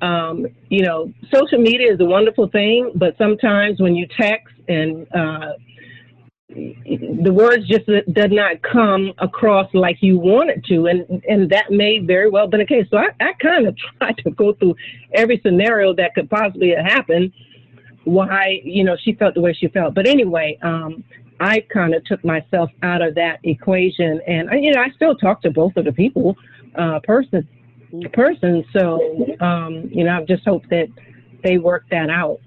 um, 0.00 0.46
you 0.68 0.82
know, 0.82 1.12
social 1.32 1.58
media 1.58 1.92
is 1.92 2.00
a 2.00 2.04
wonderful 2.04 2.48
thing, 2.48 2.92
but 2.94 3.16
sometimes 3.18 3.80
when 3.80 3.94
you 3.94 4.06
text 4.18 4.54
and 4.68 5.06
uh, 5.14 5.52
the 6.54 7.32
words 7.32 7.66
just 7.66 7.86
does 7.86 8.30
not 8.30 8.60
come 8.62 9.12
across 9.18 9.68
like 9.72 9.96
you 10.00 10.18
want 10.18 10.50
it 10.50 10.64
to, 10.64 10.86
and 10.86 11.22
and 11.28 11.50
that 11.50 11.70
may 11.70 11.98
very 11.98 12.28
well 12.28 12.46
be 12.46 12.58
the 12.58 12.66
case. 12.66 12.86
So 12.90 12.98
I, 12.98 13.08
I 13.20 13.32
kind 13.40 13.66
of 13.66 13.76
tried 13.98 14.18
to 14.18 14.30
go 14.32 14.52
through 14.54 14.76
every 15.14 15.40
scenario 15.42 15.94
that 15.94 16.14
could 16.14 16.28
possibly 16.28 16.70
have 16.70 16.84
happened, 16.84 17.32
why 18.04 18.60
you 18.64 18.84
know 18.84 18.96
she 19.02 19.14
felt 19.14 19.34
the 19.34 19.40
way 19.40 19.52
she 19.52 19.68
felt. 19.68 19.94
But 19.94 20.06
anyway, 20.06 20.58
um, 20.62 21.04
I 21.40 21.60
kind 21.72 21.94
of 21.94 22.04
took 22.04 22.24
myself 22.24 22.70
out 22.82 23.02
of 23.02 23.14
that 23.16 23.40
equation, 23.44 24.20
and 24.26 24.48
you 24.62 24.72
know 24.72 24.80
I 24.80 24.90
still 24.90 25.16
talk 25.16 25.42
to 25.42 25.50
both 25.50 25.76
of 25.76 25.84
the 25.84 25.92
people, 25.92 26.36
uh, 26.76 27.00
person 27.00 27.48
person. 28.12 28.64
So 28.72 29.00
um, 29.40 29.88
you 29.90 30.04
know 30.04 30.18
I 30.18 30.24
just 30.24 30.44
hope 30.44 30.64
that 30.70 30.88
they 31.42 31.58
work 31.58 31.84
that 31.90 32.10
out. 32.10 32.38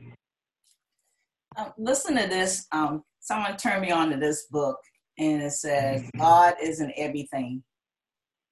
Um, 1.58 1.74
listen 1.78 2.16
to 2.18 2.28
this. 2.28 2.68
Um, 2.72 3.04
someone 3.20 3.58
turned 3.58 3.82
me 3.82 3.92
on 3.92 4.10
to 4.12 4.18
this 4.18 4.48
book, 4.52 4.78
and 5.18 5.42
it 5.42 5.52
says, 5.52 6.10
God 6.18 6.56
is 6.62 6.82
in 6.82 6.92
everything. 6.98 7.64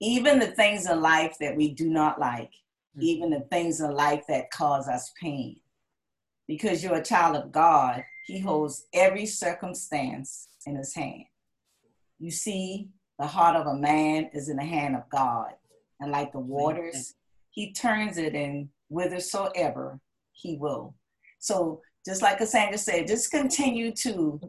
Even 0.01 0.39
the 0.39 0.47
things 0.47 0.89
in 0.89 1.01
life 1.01 1.35
that 1.39 1.55
we 1.55 1.73
do 1.73 1.89
not 1.89 2.19
like, 2.19 2.51
even 2.99 3.29
the 3.29 3.41
things 3.51 3.81
in 3.81 3.91
life 3.91 4.23
that 4.27 4.51
cause 4.51 4.87
us 4.87 5.11
pain. 5.21 5.57
Because 6.47 6.83
you're 6.83 6.95
a 6.95 7.03
child 7.03 7.35
of 7.35 7.51
God, 7.51 8.03
He 8.25 8.37
mm-hmm. 8.37 8.47
holds 8.47 8.85
every 8.93 9.25
circumstance 9.25 10.47
in 10.65 10.75
His 10.75 10.93
hand. 10.93 11.25
You 12.19 12.31
see, 12.31 12.89
the 13.19 13.27
heart 13.27 13.55
of 13.55 13.67
a 13.67 13.75
man 13.75 14.29
is 14.33 14.49
in 14.49 14.57
the 14.57 14.65
hand 14.65 14.95
of 14.95 15.09
God, 15.09 15.51
and 15.99 16.11
like 16.11 16.31
the 16.31 16.39
waters, 16.39 17.15
He 17.51 17.73
turns 17.73 18.17
it 18.17 18.35
in 18.35 18.69
whithersoever 18.89 19.99
He 20.31 20.57
will. 20.57 20.95
So, 21.39 21.81
just 22.05 22.21
like 22.21 22.37
Cassandra 22.37 22.77
said, 22.77 23.07
just 23.07 23.31
continue 23.31 23.93
to 23.93 24.39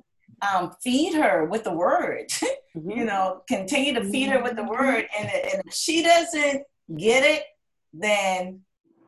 um, 0.43 0.73
feed 0.83 1.15
her 1.15 1.45
with 1.45 1.65
the 1.65 1.73
word. 1.73 2.33
you 2.75 2.81
mm-hmm. 2.81 3.05
know, 3.05 3.43
continue 3.49 3.95
to 3.95 4.05
feed 4.05 4.29
her 4.29 4.43
with 4.43 4.57
the 4.57 4.63
mm-hmm. 4.63 4.71
word. 4.71 5.07
And, 5.19 5.31
and 5.31 5.63
if 5.67 5.75
she 5.75 6.03
doesn't 6.03 6.65
get 6.97 7.25
it, 7.25 7.45
then 7.93 8.61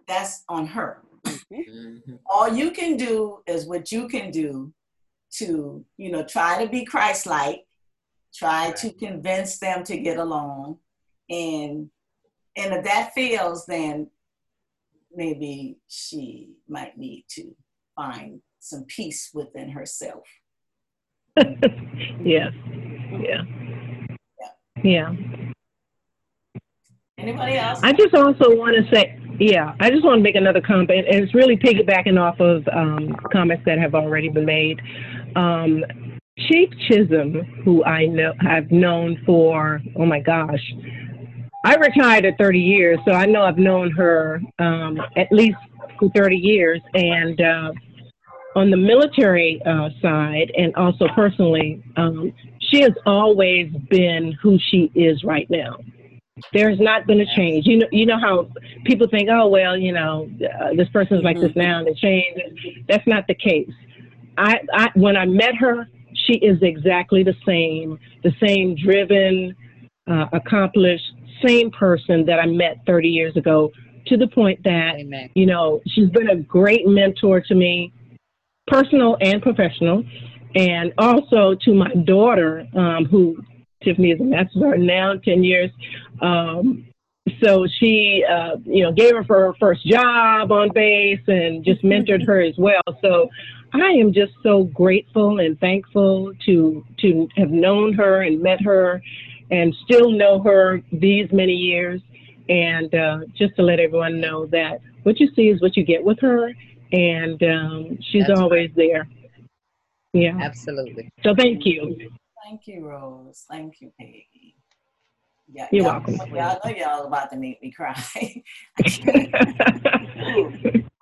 that's 0.07 0.45
on 0.49 0.66
her. 0.66 1.03
Mm-hmm. 1.27 1.55
Mm-hmm. 1.55 2.14
All 2.31 2.49
you 2.49 2.70
can 2.70 2.97
do 2.97 3.39
is 3.47 3.66
what 3.66 3.93
you 3.93 4.09
can 4.09 4.31
do 4.31 4.72
to, 5.35 5.85
you 5.97 6.11
know, 6.11 6.24
try 6.24 6.64
to 6.64 6.70
be 6.70 6.85
Christ 6.85 7.27
like, 7.27 7.64
try 8.35 8.72
to 8.72 8.93
convince 8.93 9.59
them 9.59 9.85
to 9.85 9.97
get 9.99 10.18
along. 10.18 10.79
And 11.29 11.91
and 12.57 12.74
if 12.74 12.85
that 12.85 13.12
fails, 13.14 13.66
then 13.66 14.11
maybe 15.14 15.79
she 15.89 16.51
might 16.68 16.97
need 16.97 17.24
to 17.31 17.55
find 17.95 18.41
some 18.61 18.85
peace 18.85 19.31
within 19.35 19.70
herself. 19.70 20.24
yes. 22.22 22.53
Yeah. 23.20 23.43
Yeah. 24.83 25.12
Anybody 27.18 27.57
else? 27.57 27.81
I 27.83 27.93
just 27.93 28.14
also 28.14 28.55
want 28.57 28.77
to 28.77 28.95
say, 28.95 29.18
yeah, 29.39 29.74
I 29.80 29.91
just 29.91 30.05
want 30.05 30.18
to 30.18 30.22
make 30.22 30.34
another 30.34 30.61
comment, 30.61 30.91
and 30.91 31.24
it's 31.24 31.34
really 31.34 31.57
piggybacking 31.57 32.20
off 32.20 32.41
of 32.41 32.66
um, 32.68 33.14
comments 33.32 33.64
that 33.66 33.78
have 33.78 33.95
already 33.95 34.28
been 34.28 34.47
made. 34.47 34.80
Um, 35.34 35.84
Chief 36.39 36.68
Chisholm, 36.89 37.62
who 37.64 37.84
I 37.84 38.07
know 38.07 38.32
have 38.41 38.70
known 38.70 39.22
for, 39.24 39.80
oh 39.97 40.07
my 40.07 40.20
gosh, 40.20 40.61
I 41.64 41.74
retired 41.76 42.24
at 42.24 42.39
30 42.39 42.59
years, 42.59 42.99
so 43.07 43.12
I 43.12 43.26
know 43.26 43.43
I've 43.43 43.59
known 43.59 43.91
her 43.93 44.41
um, 44.59 45.01
at 45.16 45.32
least 45.32 45.57
for 45.99 46.11
30 46.14 46.37
years, 46.37 46.80
and 46.95 47.41
uh, 47.41 47.72
on 48.55 48.70
the 48.70 48.76
military 48.76 49.61
uh, 49.66 49.89
side, 50.01 50.53
and 50.57 50.74
also 50.76 51.09
personally, 51.14 51.82
um, 51.97 52.32
she 52.70 52.80
has 52.82 52.93
always 53.05 53.70
been 53.91 54.32
who 54.43 54.59
she 54.70 54.91
is 54.95 55.24
right 55.24 55.49
now. 55.51 55.76
There's 56.53 56.78
not 56.78 57.07
been 57.07 57.20
a 57.20 57.34
change. 57.34 57.66
You 57.66 57.78
know, 57.78 57.87
you 57.91 58.05
know 58.05 58.18
how 58.18 58.51
people 58.84 59.09
think, 59.09 59.30
oh 59.30 59.49
well, 59.49 59.76
you 59.76 59.93
know, 59.93 60.28
uh, 60.61 60.74
this 60.74 60.89
person's 60.91 61.24
like 61.24 61.41
this 61.41 61.57
now, 61.57 61.78
and 61.78 61.87
they 61.87 61.95
change. 61.95 62.84
That's 62.89 63.07
not 63.07 63.26
the 63.26 63.34
case. 63.34 63.70
I, 64.37 64.61
I 64.72 64.91
when 64.95 65.16
I 65.16 65.24
met 65.24 65.55
her, 65.57 65.89
she 66.26 66.34
is 66.34 66.59
exactly 66.61 67.22
the 67.22 67.34
same, 67.47 67.99
the 68.22 68.32
same 68.39 68.76
driven, 68.76 69.57
uh, 70.11 70.26
accomplished, 70.34 71.11
same 71.43 71.70
person 71.70 72.26
that 72.26 72.39
I 72.39 72.47
met 72.47 72.80
30 72.87 73.09
years 73.09 73.37
ago. 73.37 73.72
To 74.09 74.16
the 74.16 74.28
point 74.28 74.62
that 74.62 75.01
you 75.34 75.47
know 75.47 75.80
she's 75.87 76.11
been 76.11 76.28
a 76.28 76.37
great 76.37 76.87
mentor 76.87 77.41
to 77.41 77.55
me, 77.55 77.95
personal 78.66 79.16
and 79.22 79.41
professional, 79.41 80.05
and 80.55 80.93
also 80.99 81.55
to 81.62 81.74
my 81.74 81.93
daughter, 82.05 82.66
um, 82.76 83.07
who 83.07 83.43
Tiffany 83.83 84.11
is 84.11 84.20
a 84.20 84.24
master 84.24 84.77
now, 84.77 85.14
10 85.16 85.45
years. 85.45 85.70
Um, 86.20 86.87
so 87.43 87.66
she, 87.81 88.24
uh, 88.29 88.57
you 88.64 88.85
know, 88.85 88.93
gave 88.93 89.14
her 89.14 89.24
for 89.24 89.47
her 89.47 89.55
first 89.59 89.85
job 89.85 90.53
on 90.53 90.70
base 90.72 91.20
and 91.27 91.64
just 91.64 91.83
mentored 91.83 92.24
her 92.27 92.41
as 92.41 92.55
well. 92.57 92.83
So 93.03 93.29
I 93.72 93.91
am 93.91 94.12
just 94.12 94.33
so 94.43 94.64
grateful 94.64 95.41
and 95.41 95.59
thankful 95.59 96.33
to 96.47 96.85
to 96.99 97.29
have 97.37 97.51
known 97.51 97.93
her 97.95 98.22
and 98.22 98.41
met 98.41 98.61
her, 98.62 99.03
and 99.51 99.74
still 99.85 100.11
know 100.11 100.41
her 100.43 100.83
these 100.93 101.31
many 101.33 101.55
years. 101.55 102.01
And 102.49 102.95
uh, 102.95 103.18
just 103.37 103.57
to 103.57 103.62
let 103.62 103.81
everyone 103.81 104.20
know 104.20 104.47
that 104.47 104.81
what 105.03 105.18
you 105.18 105.29
see 105.35 105.49
is 105.49 105.61
what 105.61 105.77
you 105.77 105.85
get 105.85 106.05
with 106.05 106.20
her, 106.20 106.53
and 106.93 107.43
um, 107.43 107.99
she's 108.01 108.27
That's 108.29 108.41
always 108.41 108.70
there. 108.77 109.09
Yeah. 110.12 110.39
Absolutely. 110.41 111.11
So 111.22 111.35
thank 111.35 111.66
you. 111.66 112.11
Thank 112.47 112.68
you, 112.68 112.86
Rose. 112.86 113.44
Thank 113.51 113.80
you, 113.80 113.90
Peggy. 113.99 114.55
Yeah, 115.53 115.66
You're 115.72 115.82
y'all, 115.84 116.01
welcome. 116.07 116.36
Y'all 116.36 116.61
know 116.64 116.70
y'all 116.76 117.07
about 117.07 117.28
to 117.32 117.36
make 117.36 117.61
me 117.61 117.72
cry. 117.72 117.92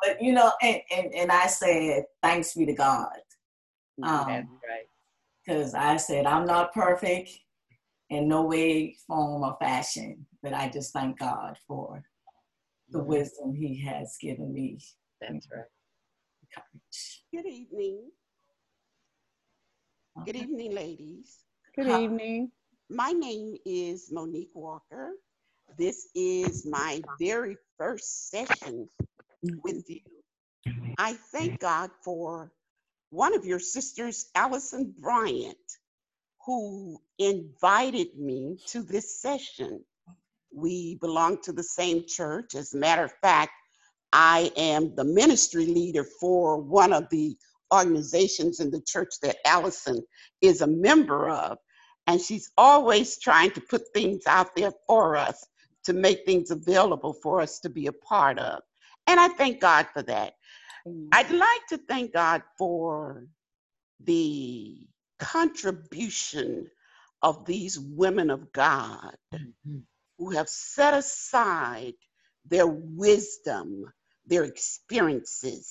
but 0.00 0.22
you 0.22 0.32
know, 0.32 0.50
and, 0.62 0.80
and, 0.90 1.12
and 1.14 1.30
I 1.30 1.46
said, 1.46 2.04
thanks 2.22 2.54
be 2.54 2.64
to 2.64 2.72
God. 2.72 3.10
That's 3.98 4.10
Um, 4.10 4.26
right. 4.66 4.88
because 5.44 5.74
I 5.74 5.98
said 5.98 6.24
I'm 6.24 6.46
not 6.46 6.72
perfect 6.72 7.30
in 8.08 8.26
no 8.26 8.44
way, 8.44 8.96
form, 9.06 9.42
or 9.42 9.54
fashion, 9.60 10.24
but 10.42 10.54
I 10.54 10.70
just 10.70 10.94
thank 10.94 11.18
God 11.18 11.58
for 11.68 12.02
the 12.88 13.00
Mhm. 13.00 13.06
wisdom 13.06 13.54
He 13.54 13.78
has 13.82 14.16
given 14.18 14.50
me. 14.54 14.78
That's 15.20 15.46
right. 15.54 15.64
Good 17.34 17.46
evening. 17.46 18.10
Good 20.22 20.36
evening, 20.36 20.74
ladies. 20.74 21.38
Good 21.74 21.88
evening. 21.88 22.52
My 22.90 23.12
name 23.12 23.56
is 23.66 24.10
Monique 24.12 24.52
Walker. 24.54 25.12
This 25.78 26.08
is 26.14 26.66
my 26.66 27.02
very 27.20 27.56
first 27.78 28.30
session 28.30 28.88
with 29.64 29.84
you. 29.88 30.00
I 30.98 31.14
thank 31.32 31.60
God 31.60 31.90
for 32.04 32.52
one 33.10 33.34
of 33.34 33.44
your 33.46 33.60
sisters, 33.60 34.30
Allison 34.34 34.94
Bryant, 34.98 35.58
who 36.46 36.98
invited 37.18 38.18
me 38.18 38.58
to 38.68 38.82
this 38.82 39.20
session. 39.22 39.84
We 40.54 40.96
belong 41.00 41.42
to 41.44 41.52
the 41.52 41.64
same 41.64 42.04
church. 42.08 42.54
As 42.54 42.74
a 42.74 42.78
matter 42.78 43.04
of 43.04 43.12
fact, 43.22 43.52
I 44.12 44.52
am 44.56 44.96
the 44.96 45.04
ministry 45.04 45.66
leader 45.66 46.04
for 46.20 46.58
one 46.58 46.92
of 46.92 47.10
the 47.10 47.36
organizations 47.72 48.60
in 48.60 48.70
the 48.70 48.80
church 48.82 49.14
that 49.22 49.36
Allison 49.46 50.02
is 50.40 50.60
a 50.60 50.66
member 50.66 51.28
of. 51.28 51.58
And 52.06 52.20
she's 52.20 52.50
always 52.58 53.18
trying 53.18 53.52
to 53.52 53.60
put 53.60 53.82
things 53.94 54.22
out 54.26 54.56
there 54.56 54.72
for 54.86 55.16
us 55.16 55.44
to 55.84 55.92
make 55.92 56.24
things 56.26 56.50
available 56.50 57.14
for 57.22 57.40
us 57.40 57.60
to 57.60 57.70
be 57.70 57.86
a 57.86 57.92
part 57.92 58.38
of. 58.38 58.60
And 59.06 59.20
I 59.20 59.28
thank 59.28 59.60
God 59.60 59.88
for 59.92 60.02
that. 60.02 60.34
I'd 61.12 61.30
like 61.30 61.66
to 61.70 61.78
thank 61.78 62.12
God 62.14 62.42
for 62.58 63.26
the 64.00 64.86
contribution 65.20 66.68
of 67.22 67.46
these 67.46 67.78
women 67.80 68.30
of 68.30 68.52
God 68.52 69.16
Mhm. 69.32 69.86
who 70.18 70.30
have 70.30 70.48
set 70.48 70.94
aside 70.94 71.94
their 72.46 72.66
wisdom, 72.66 73.84
their 74.26 74.44
experiences, 74.44 75.70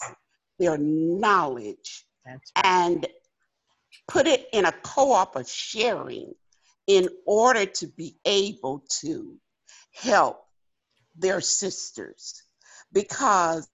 their 0.63 0.77
knowledge, 0.77 2.05
right. 2.25 2.39
and 2.63 3.05
put 4.07 4.27
it 4.27 4.47
in 4.53 4.65
a 4.65 4.71
co-op 4.71 5.35
of 5.35 5.49
sharing 5.49 6.33
in 6.87 7.09
order 7.25 7.65
to 7.65 7.87
be 7.87 8.15
able 8.25 8.83
to 9.01 9.37
help 9.93 10.45
their 11.17 11.41
sisters. 11.41 12.41
Because 12.91 13.67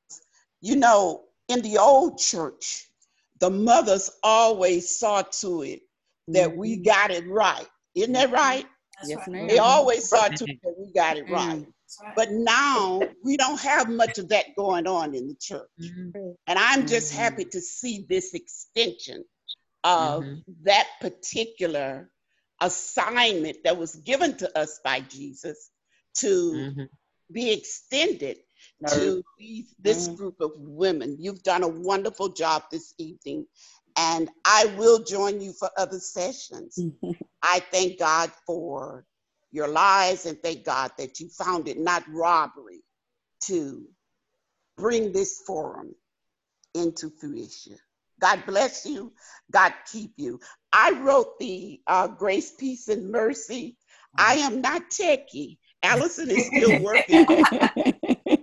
you 0.61 0.75
know 0.75 1.25
in 1.47 1.61
the 1.61 1.77
old 1.77 2.17
church 2.17 2.85
the 3.39 3.49
mothers 3.49 4.11
always 4.21 4.99
saw 4.99 5.21
to 5.21 5.61
it 5.61 5.81
that 6.27 6.55
we 6.55 6.75
mm-hmm. 6.75 6.83
got 6.83 7.11
it 7.11 7.27
right. 7.27 7.67
Isn't 7.95 8.13
that 8.13 8.31
right? 8.31 8.65
Yes, 9.05 9.27
ma'am. 9.27 9.47
they 9.47 9.59
always 9.59 10.09
saw 10.09 10.27
to 10.27 10.43
it 10.43 10.59
that 10.63 10.75
we 10.77 10.91
got 10.93 11.17
it 11.17 11.27
mm. 11.27 11.31
right. 11.31 11.59
That's 11.59 11.71
right. 12.03 12.15
but 12.15 12.31
now 12.31 13.07
we 13.23 13.37
don't 13.37 13.59
have 13.59 13.89
much 13.89 14.17
of 14.17 14.29
that 14.29 14.45
going 14.55 14.87
on 14.87 15.15
in 15.15 15.27
the 15.27 15.35
church 15.35 15.69
Mhm. 15.79 16.35
and 16.47 16.59
I'm 16.59 16.87
just 16.87 17.11
Mhm. 17.11 17.17
happy 17.17 17.45
to 17.45 17.61
see 17.61 18.05
this 18.09 18.33
extension 18.33 19.23
of 19.83 20.23
Mhm. 20.25 20.43
that 20.63 20.87
particular 20.99 22.11
assignment 22.61 23.63
that 23.63 23.77
was 23.77 23.95
given 23.95 24.35
to 24.37 24.57
us 24.57 24.79
by 24.83 24.99
Jesus 25.01 25.71
to 26.15 26.53
Mhm. 26.53 26.89
be 27.31 27.51
extended 27.51 28.37
to 28.87 29.23
these, 29.37 29.73
this 29.79 30.07
Mhm. 30.09 30.17
group 30.17 30.41
of 30.41 30.51
women. 30.57 31.17
You've 31.19 31.43
done 31.43 31.63
a 31.63 31.67
wonderful 31.67 32.29
job 32.29 32.63
this 32.71 32.93
evening, 32.97 33.47
and 33.95 34.29
I 34.45 34.65
will 34.77 35.03
join 35.03 35.39
you 35.41 35.53
for 35.53 35.69
other 35.77 35.99
sessions. 35.99 36.77
I 37.41 37.59
thank 37.71 37.99
God 37.99 38.31
for 38.45 39.05
your 39.51 39.67
lives 39.67 40.25
and 40.25 40.37
thank 40.41 40.65
God 40.65 40.91
that 40.97 41.19
you 41.19 41.29
found 41.29 41.67
it 41.67 41.77
not 41.77 42.03
robbery 42.09 42.83
to 43.45 43.85
bring 44.77 45.11
this 45.11 45.41
forum 45.45 45.93
into 46.73 47.09
fruition. 47.09 47.77
God 48.19 48.43
bless 48.45 48.85
you. 48.85 49.13
God 49.51 49.73
keep 49.91 50.11
you. 50.17 50.39
I 50.73 50.91
wrote 50.91 51.39
the 51.39 51.79
uh, 51.87 52.07
Grace, 52.07 52.51
Peace, 52.51 52.87
and 52.89 53.11
Mercy. 53.11 53.77
I 54.17 54.33
am 54.35 54.61
not 54.61 54.89
techie. 54.89 55.57
Allison 55.83 56.29
is 56.29 56.47
still 56.47 56.75
working. 56.75 57.25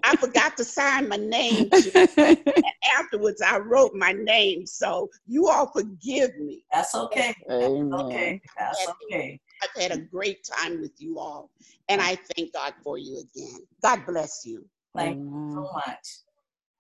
I 0.03 0.17
forgot 0.17 0.57
to 0.57 0.65
sign 0.65 1.09
my 1.09 1.17
name 1.17 1.71
to. 1.71 1.93
And 2.17 2.37
afterwards, 2.99 3.43
I 3.43 3.59
wrote 3.59 3.93
my 3.95 4.13
name. 4.13 4.65
So 4.67 5.11
you 5.27 5.49
all 5.49 5.71
forgive 5.71 6.37
me. 6.39 6.65
That's 6.73 6.95
okay. 6.95 7.35
That's 7.49 7.63
Amen. 7.65 7.93
okay. 8.07 8.41
That's 8.59 8.89
okay. 9.11 9.41
I've 9.63 9.83
had 9.83 9.93
a 9.93 9.99
great 9.99 10.45
time 10.45 10.81
with 10.81 10.93
you 10.99 11.19
all. 11.19 11.51
And 11.89 12.01
I 12.01 12.17
thank 12.17 12.53
God 12.53 12.75
for 12.83 12.99
you 12.99 13.19
again. 13.21 13.61
God 13.83 14.05
bless 14.07 14.45
you. 14.45 14.67
Thank 14.97 15.19
you 15.19 15.51
so 15.55 15.71
much. 15.75 16.07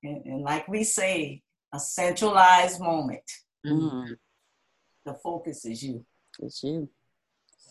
And, 0.03 0.25
and 0.27 0.43
like 0.43 0.67
we 0.69 0.85
say, 0.85 1.43
a 1.73 1.79
centralized 1.81 2.81
moment. 2.81 3.29
Mhm. 3.65 4.17
The 5.05 5.15
focus 5.15 5.65
is 5.65 5.83
you. 5.83 6.05
It's 6.41 6.63
you. 6.63 6.89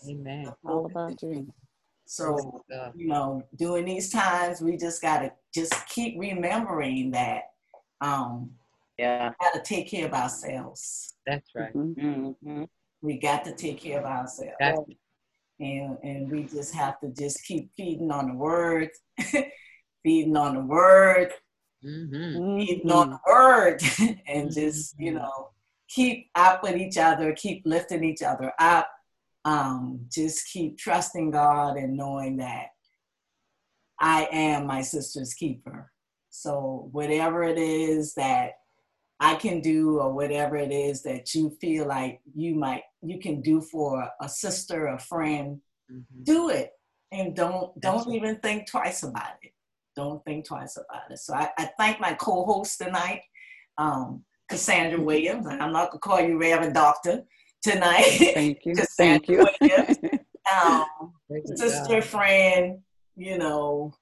Amen. 0.08 0.54
All 0.64 0.86
about 0.86 1.22
you. 1.22 1.52
So, 2.06 2.64
God. 2.70 2.94
you 2.96 3.08
know, 3.08 3.44
during 3.56 3.86
these 3.86 4.12
times, 4.12 4.62
we 4.62 4.78
just 4.78 5.02
gotta 5.02 5.34
just 5.54 5.74
keep 5.88 6.20
remembering 6.20 7.12
that 7.12 7.52
um 8.02 8.52
Yeah. 8.98 9.34
gotta 9.42 9.62
take 9.62 9.90
care 9.90 10.06
of 10.08 10.14
ourselves. 10.14 11.16
That's 11.26 11.50
right. 11.56 11.74
Mhm. 11.74 11.96
Mm-hmm. 11.96 12.64
We 13.06 13.20
got 13.20 13.46
to 13.46 13.54
take 13.54 13.82
care 13.82 14.00
of 14.00 14.06
ourselves. 14.06 14.90
And 15.60 15.98
and 16.04 16.30
we 16.30 16.44
just 16.44 16.74
have 16.74 17.00
to 17.00 17.10
just 17.10 17.46
keep 17.46 17.70
feeding 17.78 18.12
on 18.12 18.30
the 18.30 18.36
word, 18.36 18.90
feeding 20.04 20.36
on 20.36 20.56
the 20.56 20.62
word, 20.62 21.32
Mhm. 21.84 22.58
feeding 22.60 22.92
on 22.92 23.12
the 23.12 23.20
word, 23.26 23.82
and 24.28 24.52
just, 24.52 25.00
you 25.00 25.12
Mhm. 25.14 25.16
know, 25.16 25.52
keep 25.88 26.30
up 26.36 26.64
with 26.64 26.76
each 26.76 26.98
other, 26.98 27.34
keep 27.34 27.62
lifting 27.66 28.04
each 28.04 28.22
other 28.22 28.52
up. 28.60 28.90
Um, 29.46 30.08
just 30.10 30.48
keep 30.52 30.78
trusting 30.78 31.30
God 31.32 31.78
and 31.78 31.96
knowing 31.96 32.38
that 32.38 32.70
I 34.00 34.28
am 34.32 34.66
my 34.66 34.82
sister's 34.82 35.34
keeper. 35.36 35.92
So 36.32 36.90
whatever 36.92 37.44
it 37.44 37.58
is 37.60 38.16
that 38.16 38.54
I 39.20 39.36
can 39.36 39.62
do 39.62 40.00
or 40.00 40.12
whatever 40.14 40.58
it 40.58 40.72
is 40.72 41.04
that 41.04 41.34
you 41.34 41.56
feel 41.62 41.88
like 41.88 42.20
you 42.36 42.56
might 42.56 42.84
you 43.02 43.20
can 43.20 43.42
do 43.42 43.62
for 43.62 44.10
a 44.22 44.28
sister, 44.30 44.88
a 44.88 45.00
friend, 45.00 45.62
Mhm. 45.92 46.24
do 46.24 46.50
it. 46.50 46.72
And 47.12 47.36
don't 47.36 47.80
don't 47.80 48.12
even 48.14 48.40
think 48.40 48.68
twice 48.70 49.04
about 49.04 49.36
it. 49.42 49.52
Don't 49.96 50.24
think 50.26 50.46
twice 50.46 50.76
about 50.78 51.10
it. 51.12 51.20
So 51.20 51.34
I, 51.34 51.50
I 51.58 51.72
thank 51.78 52.00
my 52.02 52.14
co-host 52.16 52.80
tonight, 52.80 53.22
um, 53.78 54.26
Cassandra 54.50 55.00
Williams. 55.00 55.48
I'm 55.48 55.72
not 55.72 55.92
gonna 55.92 56.00
call 56.00 56.20
you 56.20 56.38
Reverend 56.38 56.74
Doctor 56.74 57.24
tonight. 57.62 58.32
Thank 58.34 58.60
you. 58.66 58.76
Cassandra 58.76 59.46
Thank 59.60 59.62
you. 59.62 59.68
Williams. 59.70 59.98
Um, 60.54 61.14
sister, 61.56 62.00
God. 62.02 62.04
friend, 62.04 62.80
you 63.16 63.38
know, 63.38 63.94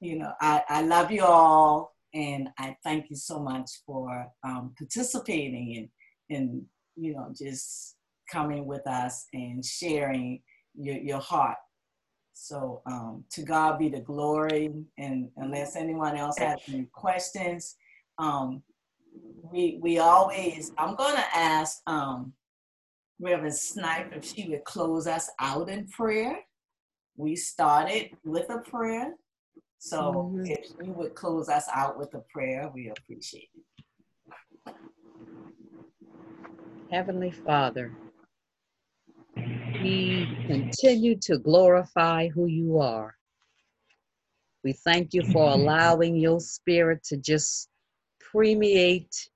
you 0.00 0.18
know, 0.18 0.32
I, 0.40 0.62
I 0.68 0.82
love 0.82 1.10
you 1.10 1.24
all 1.24 1.95
and 2.16 2.48
I 2.58 2.74
thank 2.82 3.10
you 3.10 3.16
so 3.16 3.38
much 3.38 3.70
for 3.84 4.26
um, 4.42 4.74
participating 4.78 5.90
and, 6.30 6.38
and, 6.38 6.62
you 6.96 7.12
know, 7.14 7.26
just 7.36 7.96
coming 8.32 8.64
with 8.64 8.86
us 8.86 9.26
and 9.34 9.62
sharing 9.62 10.40
your, 10.74 10.96
your 10.96 11.20
heart. 11.20 11.58
So 12.32 12.80
um, 12.86 13.24
to 13.32 13.42
God 13.42 13.78
be 13.78 13.90
the 13.90 14.00
glory. 14.00 14.72
And 14.96 15.28
unless 15.36 15.76
anyone 15.76 16.16
else 16.16 16.38
has 16.38 16.58
any 16.68 16.86
questions, 16.92 17.76
um, 18.18 18.62
we, 19.52 19.78
we 19.82 19.98
always, 19.98 20.72
I'm 20.78 20.94
going 20.96 21.16
to 21.16 21.36
ask 21.36 21.82
um, 21.86 22.32
Reverend 23.20 23.54
Snipe 23.54 24.12
if 24.16 24.24
she 24.24 24.48
would 24.48 24.64
close 24.64 25.06
us 25.06 25.28
out 25.38 25.68
in 25.68 25.86
prayer. 25.88 26.38
we 27.16 27.36
started 27.36 28.10
with 28.24 28.48
a 28.50 28.58
prayer. 28.58 29.14
So 29.78 30.30
Mhm. 30.32 30.50
if 30.50 30.70
you 30.80 30.92
would 30.94 31.14
close 31.14 31.48
us 31.48 31.68
out 31.72 31.98
with 31.98 32.14
a 32.14 32.20
prayer, 32.20 32.70
we 32.74 32.88
appreciate 32.90 33.50
it. 33.54 33.64
Heavenly 36.90 37.32
Father, 37.32 37.98
we 39.80 40.32
continue 40.46 41.16
to 41.20 41.38
glorify 41.38 42.28
who 42.28 42.46
you 42.46 42.78
are. 42.78 43.16
We 44.64 44.72
thank 44.72 45.14
you 45.14 45.22
for 45.22 45.50
allowing 45.52 46.16
your 46.16 46.40
spirit 46.40 47.04
to 47.04 47.16
just 47.16 47.68
permeate 48.32 49.30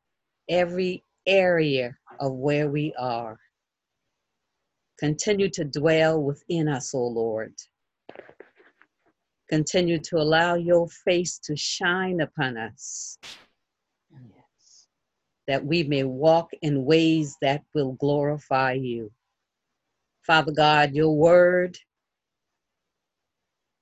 every 0.48 1.04
area 1.26 1.96
of 2.20 2.34
where 2.34 2.70
we 2.70 2.94
are. 2.98 3.38
Continue 4.98 5.50
to 5.50 5.64
dwell 5.64 6.22
within 6.22 6.68
us, 6.68 6.94
O 6.94 7.06
Lord. 7.06 7.54
Continue 9.50 9.98
to 9.98 10.16
allow 10.16 10.54
your 10.54 10.88
face 10.88 11.38
to 11.40 11.56
shine 11.56 12.20
upon 12.20 12.56
us. 12.56 13.18
That 15.48 15.64
we 15.64 15.82
may 15.82 16.04
walk 16.04 16.50
in 16.62 16.84
ways 16.84 17.36
that 17.42 17.62
will 17.74 17.94
glorify 17.94 18.74
you. 18.74 19.10
Father 20.22 20.52
God, 20.52 20.94
your 20.94 21.16
word, 21.16 21.76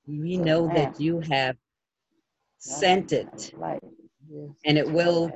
we 0.06 0.38
know 0.38 0.68
that 0.68 0.98
you 0.98 1.20
have 1.30 1.56
sent 2.56 3.12
it. 3.12 3.52
And 4.64 4.78
it 4.78 4.90
will 4.90 5.30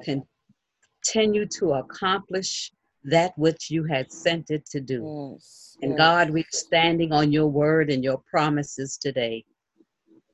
continue 1.04 1.46
to 1.58 1.72
accomplish 1.74 2.72
that 3.04 3.36
which 3.36 3.70
you 3.70 3.84
had 3.84 4.10
sent 4.10 4.50
it 4.50 4.64
to 4.70 4.80
do. 4.80 5.36
And 5.82 5.96
God, 5.98 6.30
we're 6.30 6.44
standing 6.52 7.12
on 7.12 7.32
your 7.32 7.48
word 7.48 7.90
and 7.90 8.02
your 8.02 8.22
promises 8.30 8.96
today. 8.96 9.44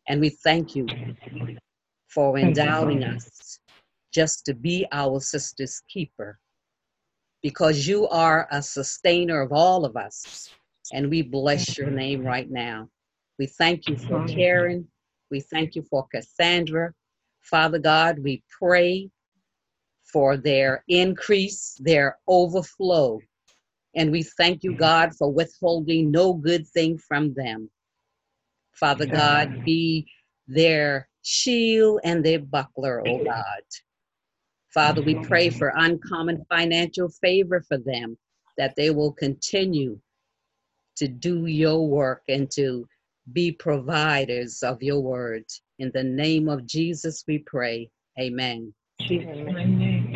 And 0.09 0.20
we 0.20 0.30
thank 0.30 0.74
you 0.74 0.89
for 2.09 2.39
endowing 2.39 3.05
us 3.05 3.60
just 4.12 4.44
to 4.47 4.55
be 4.55 4.86
our 4.93 5.20
sister's 5.20 5.82
keeper 5.89 6.39
because 7.43 7.86
you 7.86 8.09
are 8.09 8.48
a 8.51 8.62
sustainer 8.62 9.40
of 9.43 9.52
all 9.52 9.85
of 9.85 9.97
us. 9.97 10.51
And 10.93 11.10
we 11.10 11.22
bless 11.22 11.76
your 11.76 11.90
name 11.90 12.24
right 12.24 12.51
now. 12.51 12.89
We 13.39 13.47
thank 13.47 13.86
you 13.89 13.97
for 13.97 14.24
Karen. 14.24 14.89
We 15.30 15.40
thank 15.40 15.74
you 15.74 15.82
for 15.82 16.06
Cassandra. 16.12 16.94
Father 17.43 17.78
God, 17.78 18.18
we 18.18 18.43
pray 18.59 19.10
for 20.05 20.36
their 20.36 20.85
increase, 20.89 21.76
their 21.80 22.18
overflow. 22.26 23.20
And 23.94 24.10
we 24.10 24.22
thank 24.22 24.64
you, 24.64 24.72
God, 24.74 25.14
for 25.14 25.30
withholding 25.30 26.10
no 26.10 26.32
good 26.32 26.66
thing 26.66 26.98
from 26.98 27.35
them. 27.35 27.70
Father 28.78 29.06
God, 29.06 29.64
be 29.64 30.06
their 30.46 31.09
shield 31.22 32.00
and 32.05 32.24
their 32.24 32.38
buckler, 32.38 33.02
oh 33.06 33.18
God. 33.24 33.62
Father, 34.72 35.02
we 35.02 35.14
pray 35.14 35.50
for 35.50 35.72
uncommon 35.76 36.44
financial 36.48 37.09
favor 37.09 37.62
for 37.66 37.78
them, 37.78 38.16
that 38.56 38.76
they 38.76 38.90
will 38.90 39.12
continue 39.12 39.98
to 40.96 41.09
do 41.09 41.46
your 41.46 41.86
work 41.86 42.22
and 42.28 42.50
to 42.52 42.86
be 43.32 43.52
providers 43.52 44.62
of 44.62 44.82
your 44.82 45.00
word. 45.00 45.44
In 45.78 45.90
the 45.94 46.05
name 46.05 46.48
of 46.48 46.66
Jesus, 46.66 47.24
we 47.26 47.38
pray. 47.38 47.90
Amen. 48.18 48.72
Amen. 49.10 50.10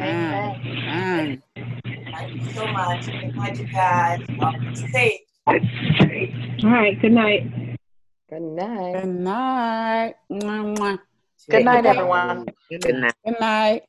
Amen. 0.00 1.42
Thank 1.84 2.34
you 2.34 2.52
so 2.52 2.66
much. 2.68 3.06
Good 3.06 3.36
night, 3.36 3.58
you 3.58 3.66
guys. 3.66 4.20
Welcome 4.38 4.74
to 4.74 4.88
stage. 4.88 5.25
All 5.46 5.54
right. 5.54 7.00
Good 7.00 7.12
night. 7.12 7.78
Good 8.28 8.42
night. 8.42 9.02
Good 9.02 9.14
night. 9.14 10.14
Mwah, 10.28 10.74
mwah. 10.74 10.98
Good 11.48 11.64
night, 11.64 11.86
everyone. 11.86 12.46
Good 12.68 12.98
night. 12.98 13.14
Good 13.24 13.38
night. 13.38 13.86